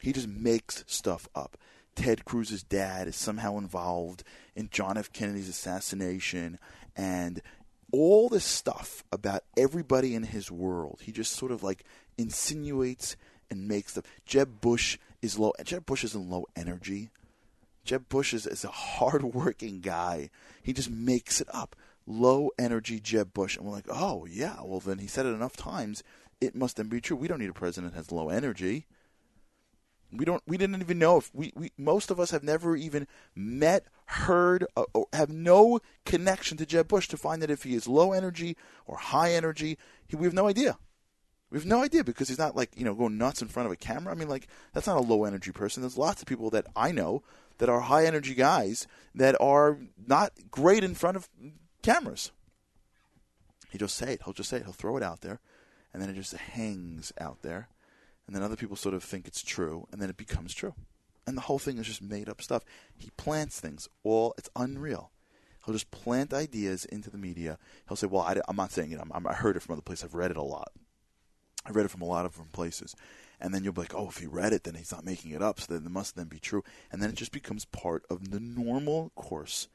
He 0.00 0.12
just 0.12 0.28
makes 0.28 0.84
stuff 0.86 1.28
up. 1.34 1.56
Ted 1.98 2.24
Cruz's 2.24 2.62
dad 2.62 3.08
is 3.08 3.16
somehow 3.16 3.58
involved 3.58 4.22
in 4.54 4.68
John 4.70 4.96
F. 4.96 5.12
Kennedy's 5.12 5.48
assassination 5.48 6.60
and 6.94 7.42
all 7.90 8.28
this 8.28 8.44
stuff 8.44 9.02
about 9.10 9.42
everybody 9.56 10.14
in 10.14 10.22
his 10.22 10.48
world. 10.48 11.00
He 11.02 11.10
just 11.10 11.32
sort 11.32 11.50
of 11.50 11.64
like 11.64 11.82
insinuates 12.16 13.16
and 13.50 13.66
makes 13.66 13.92
stuff. 13.92 14.04
Jeb 14.24 14.60
Bush 14.60 14.96
is 15.22 15.40
low. 15.40 15.52
Jeb 15.64 15.86
Bush 15.86 16.04
isn't 16.04 16.30
low 16.30 16.46
energy. 16.54 17.10
Jeb 17.84 18.08
Bush 18.08 18.32
is, 18.32 18.46
is 18.46 18.64
a 18.64 18.68
hardworking 18.68 19.80
guy. 19.80 20.30
He 20.62 20.72
just 20.72 20.90
makes 20.90 21.40
it 21.40 21.48
up. 21.52 21.74
Low 22.06 22.50
energy 22.60 23.00
Jeb 23.00 23.34
Bush. 23.34 23.56
And 23.56 23.66
we're 23.66 23.72
like, 23.72 23.88
oh, 23.90 24.24
yeah, 24.24 24.58
well, 24.62 24.78
then 24.78 24.98
he 24.98 25.08
said 25.08 25.26
it 25.26 25.30
enough 25.30 25.56
times. 25.56 26.04
It 26.40 26.54
must 26.54 26.76
then 26.76 26.86
be 26.86 27.00
true. 27.00 27.16
We 27.16 27.26
don't 27.26 27.40
need 27.40 27.50
a 27.50 27.54
president 27.54 27.92
that 27.92 27.98
has 27.98 28.12
low 28.12 28.28
energy. 28.28 28.86
We 30.12 30.24
don't. 30.24 30.42
We 30.46 30.56
didn't 30.56 30.80
even 30.80 30.98
know 30.98 31.18
if 31.18 31.30
we, 31.34 31.52
we. 31.54 31.70
Most 31.76 32.10
of 32.10 32.18
us 32.18 32.30
have 32.30 32.42
never 32.42 32.76
even 32.76 33.06
met, 33.34 33.84
heard 34.06 34.64
uh, 34.76 34.84
or 34.94 35.06
have 35.12 35.28
no 35.28 35.80
connection 36.06 36.56
to 36.56 36.66
Jeb 36.66 36.88
Bush 36.88 37.08
to 37.08 37.18
find 37.18 37.42
that 37.42 37.50
if 37.50 37.64
he 37.64 37.74
is 37.74 37.86
low 37.86 38.12
energy 38.12 38.56
or 38.86 38.96
high 38.96 39.32
energy, 39.32 39.76
he, 40.06 40.16
we 40.16 40.24
have 40.24 40.34
no 40.34 40.48
idea. 40.48 40.78
We 41.50 41.58
have 41.58 41.66
no 41.66 41.82
idea 41.82 42.04
because 42.04 42.28
he's 42.28 42.38
not 42.38 42.56
like 42.56 42.70
you 42.74 42.84
know 42.84 42.94
going 42.94 43.18
nuts 43.18 43.42
in 43.42 43.48
front 43.48 43.66
of 43.66 43.72
a 43.72 43.76
camera. 43.76 44.12
I 44.12 44.16
mean, 44.16 44.28
like 44.28 44.48
that's 44.72 44.86
not 44.86 44.96
a 44.96 45.02
low 45.02 45.24
energy 45.24 45.52
person. 45.52 45.82
There's 45.82 45.98
lots 45.98 46.22
of 46.22 46.28
people 46.28 46.48
that 46.50 46.66
I 46.74 46.90
know 46.90 47.22
that 47.58 47.68
are 47.68 47.80
high 47.80 48.06
energy 48.06 48.34
guys 48.34 48.86
that 49.14 49.36
are 49.40 49.78
not 50.06 50.32
great 50.50 50.84
in 50.84 50.94
front 50.94 51.16
of 51.16 51.28
cameras. 51.82 52.32
He 53.70 53.76
just 53.78 53.96
say 53.96 54.14
it. 54.14 54.22
He'll 54.24 54.32
just 54.32 54.48
say 54.48 54.58
it. 54.58 54.64
He'll 54.64 54.72
throw 54.72 54.96
it 54.96 55.02
out 55.02 55.20
there, 55.20 55.40
and 55.92 56.02
then 56.02 56.08
it 56.08 56.14
just 56.14 56.34
hangs 56.34 57.12
out 57.20 57.42
there, 57.42 57.68
and 58.28 58.36
then 58.36 58.42
other 58.42 58.56
people 58.56 58.76
sort 58.76 58.94
of 58.94 59.02
think 59.02 59.26
it's 59.26 59.42
true, 59.42 59.88
and 59.90 60.02
then 60.02 60.10
it 60.10 60.18
becomes 60.18 60.54
true, 60.54 60.74
and 61.26 61.34
the 61.34 61.42
whole 61.42 61.58
thing 61.58 61.78
is 61.78 61.86
just 61.86 62.02
made 62.02 62.28
up 62.28 62.42
stuff. 62.42 62.62
He 62.94 63.10
plants 63.16 63.58
things. 63.58 63.88
All 64.04 64.34
it's 64.36 64.50
unreal. 64.54 65.10
He'll 65.64 65.74
just 65.74 65.90
plant 65.90 66.32
ideas 66.34 66.84
into 66.84 67.10
the 67.10 67.18
media. 67.18 67.58
He'll 67.88 67.96
say, 67.96 68.06
"Well, 68.06 68.22
I, 68.22 68.34
am 68.48 68.56
not 68.56 68.70
saying 68.70 68.92
it. 68.92 69.00
I'm, 69.00 69.26
I 69.26 69.32
heard 69.32 69.56
it 69.56 69.60
from 69.60 69.72
other 69.72 69.82
places. 69.82 70.04
I've 70.04 70.14
read 70.14 70.30
it 70.30 70.36
a 70.36 70.42
lot. 70.42 70.72
I've 71.64 71.74
read 71.74 71.86
it 71.86 71.90
from 71.90 72.02
a 72.02 72.06
lot 72.06 72.26
of 72.26 72.32
different 72.32 72.52
places." 72.52 72.94
And 73.40 73.54
then 73.54 73.64
you'll 73.64 73.72
be 73.72 73.80
like, 73.80 73.94
"Oh, 73.94 74.08
if 74.08 74.18
he 74.18 74.26
read 74.26 74.52
it, 74.52 74.64
then 74.64 74.74
he's 74.74 74.92
not 74.92 75.06
making 75.06 75.30
it 75.30 75.42
up. 75.42 75.58
So 75.58 75.72
then 75.72 75.86
it 75.86 75.90
must 75.90 76.14
then 76.14 76.28
be 76.28 76.38
true." 76.38 76.62
And 76.92 77.02
then 77.02 77.08
it 77.08 77.16
just 77.16 77.32
becomes 77.32 77.64
part 77.64 78.04
of 78.10 78.30
the 78.30 78.40
normal 78.40 79.10
course 79.16 79.68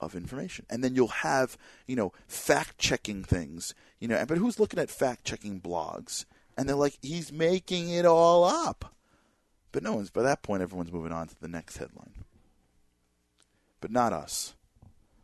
of 0.00 0.14
information. 0.14 0.64
And 0.70 0.82
then 0.82 0.94
you'll 0.94 1.08
have, 1.08 1.58
you 1.86 1.96
know, 1.96 2.12
fact 2.26 2.78
checking 2.78 3.22
things, 3.22 3.74
you 3.98 4.08
know, 4.08 4.24
but 4.26 4.38
who's 4.38 4.60
looking 4.60 4.78
at 4.78 4.90
fact 4.90 5.24
checking 5.24 5.60
blogs? 5.60 6.24
And 6.58 6.68
they're 6.68 6.74
like, 6.74 6.98
he's 7.00 7.32
making 7.32 7.88
it 7.88 8.04
all 8.04 8.42
up. 8.42 8.92
But 9.70 9.84
no 9.84 9.94
one's, 9.94 10.10
by 10.10 10.22
that 10.22 10.42
point, 10.42 10.60
everyone's 10.60 10.90
moving 10.90 11.12
on 11.12 11.28
to 11.28 11.40
the 11.40 11.46
next 11.46 11.76
headline. 11.76 12.24
But 13.80 13.92
not 13.92 14.12
us. 14.12 14.54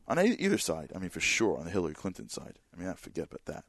On 0.06 0.16
either 0.16 0.58
side, 0.58 0.92
I 0.94 0.98
mean, 0.98 1.10
for 1.10 1.18
sure, 1.18 1.58
on 1.58 1.64
the 1.64 1.72
Hillary 1.72 1.94
Clinton 1.94 2.28
side. 2.28 2.60
I 2.72 2.78
mean, 2.78 2.88
I 2.88 2.92
forget 2.92 3.24
about 3.24 3.46
that. 3.46 3.64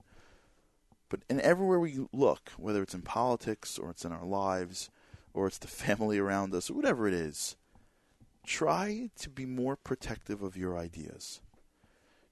But 1.09 1.21
in 1.27 1.41
everywhere 1.41 1.79
we 1.79 2.05
look, 2.13 2.51
whether 2.57 2.83
it's 2.83 2.93
in 2.93 3.01
politics 3.01 3.79
or 3.79 3.89
it's 3.89 4.05
in 4.05 4.11
our 4.11 4.25
lives 4.25 4.91
or 5.33 5.47
it's 5.47 5.57
the 5.57 5.67
family 5.85 6.19
around 6.19 6.53
us 6.53 6.69
or 6.69 6.75
whatever 6.75 7.07
it 7.07 7.15
is, 7.15 7.55
try 8.45 9.09
to 9.17 9.29
be 9.29 9.47
more 9.47 9.75
protective 9.75 10.43
of 10.43 10.55
your 10.55 10.77
ideas. 10.77 11.41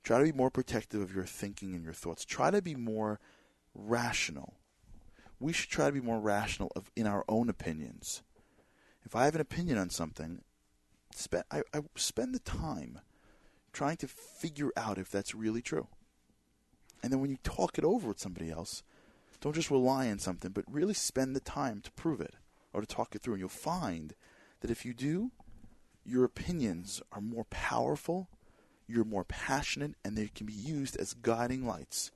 Try 0.03 0.19
to 0.19 0.25
be 0.25 0.31
more 0.31 0.51
protective 0.51 1.01
of 1.01 1.15
your 1.15 1.25
thinking 1.25 1.73
and 1.73 1.84
your 1.84 1.93
thoughts. 1.93 2.23
Try 2.23 2.51
to 2.51 2.61
be 2.61 2.75
more 2.75 3.19
rational. 3.73 4.53
We 5.43 5.51
should 5.51 5.69
try 5.69 5.87
to 5.87 5.91
be 5.91 5.99
more 5.99 6.21
rational 6.21 6.71
of, 6.73 6.89
in 6.95 7.05
our 7.05 7.25
own 7.27 7.49
opinions. 7.49 8.23
If 9.03 9.13
I 9.13 9.25
have 9.25 9.35
an 9.35 9.41
opinion 9.41 9.77
on 9.77 9.89
something, 9.89 10.41
spend, 11.13 11.43
I, 11.51 11.63
I 11.73 11.81
spend 11.95 12.33
the 12.33 12.39
time 12.39 13.01
trying 13.73 13.97
to 13.97 14.07
figure 14.07 14.71
out 14.77 14.97
if 14.97 15.11
that's 15.11 15.35
really 15.35 15.61
true. 15.61 15.87
And 17.03 17.11
then 17.11 17.19
when 17.19 17.29
you 17.29 17.35
talk 17.43 17.77
it 17.77 17.83
over 17.83 18.07
with 18.07 18.21
somebody 18.21 18.51
else, 18.51 18.83
don't 19.41 19.53
just 19.53 19.69
rely 19.69 20.09
on 20.09 20.17
something, 20.17 20.51
but 20.51 20.63
really 20.65 20.93
spend 20.93 21.35
the 21.35 21.41
time 21.41 21.81
to 21.81 21.91
prove 21.91 22.21
it 22.21 22.35
or 22.71 22.79
to 22.79 22.87
talk 22.87 23.13
it 23.13 23.21
through. 23.21 23.33
And 23.33 23.41
you'll 23.41 23.49
find 23.49 24.13
that 24.61 24.71
if 24.71 24.85
you 24.85 24.93
do, 24.93 25.31
your 26.05 26.23
opinions 26.23 27.01
are 27.11 27.19
more 27.19 27.43
powerful, 27.49 28.29
you're 28.87 29.03
more 29.03 29.25
passionate, 29.25 29.95
and 30.05 30.17
they 30.17 30.29
can 30.33 30.45
be 30.45 30.53
used 30.53 30.95
as 30.95 31.13
guiding 31.13 31.67
lights 31.67 32.11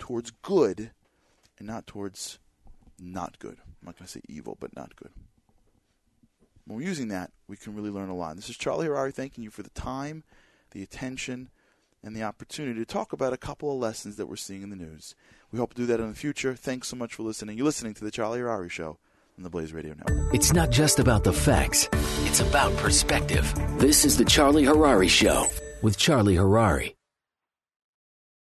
towards 0.00 0.32
good 0.32 0.90
and 1.62 1.68
not 1.68 1.86
towards 1.86 2.40
not 2.98 3.38
good. 3.38 3.56
I'm 3.60 3.86
not 3.86 3.96
going 3.96 4.06
to 4.06 4.12
say 4.12 4.20
evil, 4.28 4.56
but 4.58 4.74
not 4.74 4.96
good. 4.96 5.10
When 6.66 6.78
we're 6.78 6.86
using 6.86 7.08
that, 7.08 7.30
we 7.46 7.56
can 7.56 7.74
really 7.74 7.90
learn 7.90 8.08
a 8.08 8.16
lot. 8.16 8.34
This 8.34 8.50
is 8.50 8.56
Charlie 8.56 8.88
Harary 8.88 9.14
thanking 9.14 9.44
you 9.44 9.50
for 9.50 9.62
the 9.62 9.70
time, 9.70 10.24
the 10.72 10.82
attention, 10.82 11.50
and 12.02 12.16
the 12.16 12.24
opportunity 12.24 12.80
to 12.80 12.84
talk 12.84 13.12
about 13.12 13.32
a 13.32 13.36
couple 13.36 13.72
of 13.72 13.78
lessons 13.78 14.16
that 14.16 14.26
we're 14.26 14.36
seeing 14.36 14.62
in 14.62 14.70
the 14.70 14.76
news. 14.76 15.14
We 15.52 15.58
hope 15.60 15.74
to 15.74 15.82
do 15.82 15.86
that 15.86 16.00
in 16.00 16.08
the 16.08 16.16
future. 16.16 16.54
Thanks 16.54 16.88
so 16.88 16.96
much 16.96 17.14
for 17.14 17.22
listening. 17.22 17.56
You're 17.56 17.66
listening 17.66 17.94
to 17.94 18.04
the 18.04 18.10
Charlie 18.10 18.40
Harary 18.40 18.70
Show 18.70 18.98
on 19.36 19.44
the 19.44 19.50
Blaze 19.50 19.72
Radio 19.72 19.94
Network. 19.94 20.34
It's 20.34 20.52
not 20.52 20.70
just 20.70 20.98
about 20.98 21.22
the 21.22 21.32
facts, 21.32 21.88
it's 22.24 22.40
about 22.40 22.76
perspective. 22.78 23.52
This 23.78 24.04
is 24.04 24.16
the 24.16 24.24
Charlie 24.24 24.64
Harary 24.64 25.08
Show 25.08 25.46
with 25.80 25.96
Charlie 25.96 26.36
Harary. 26.36 26.94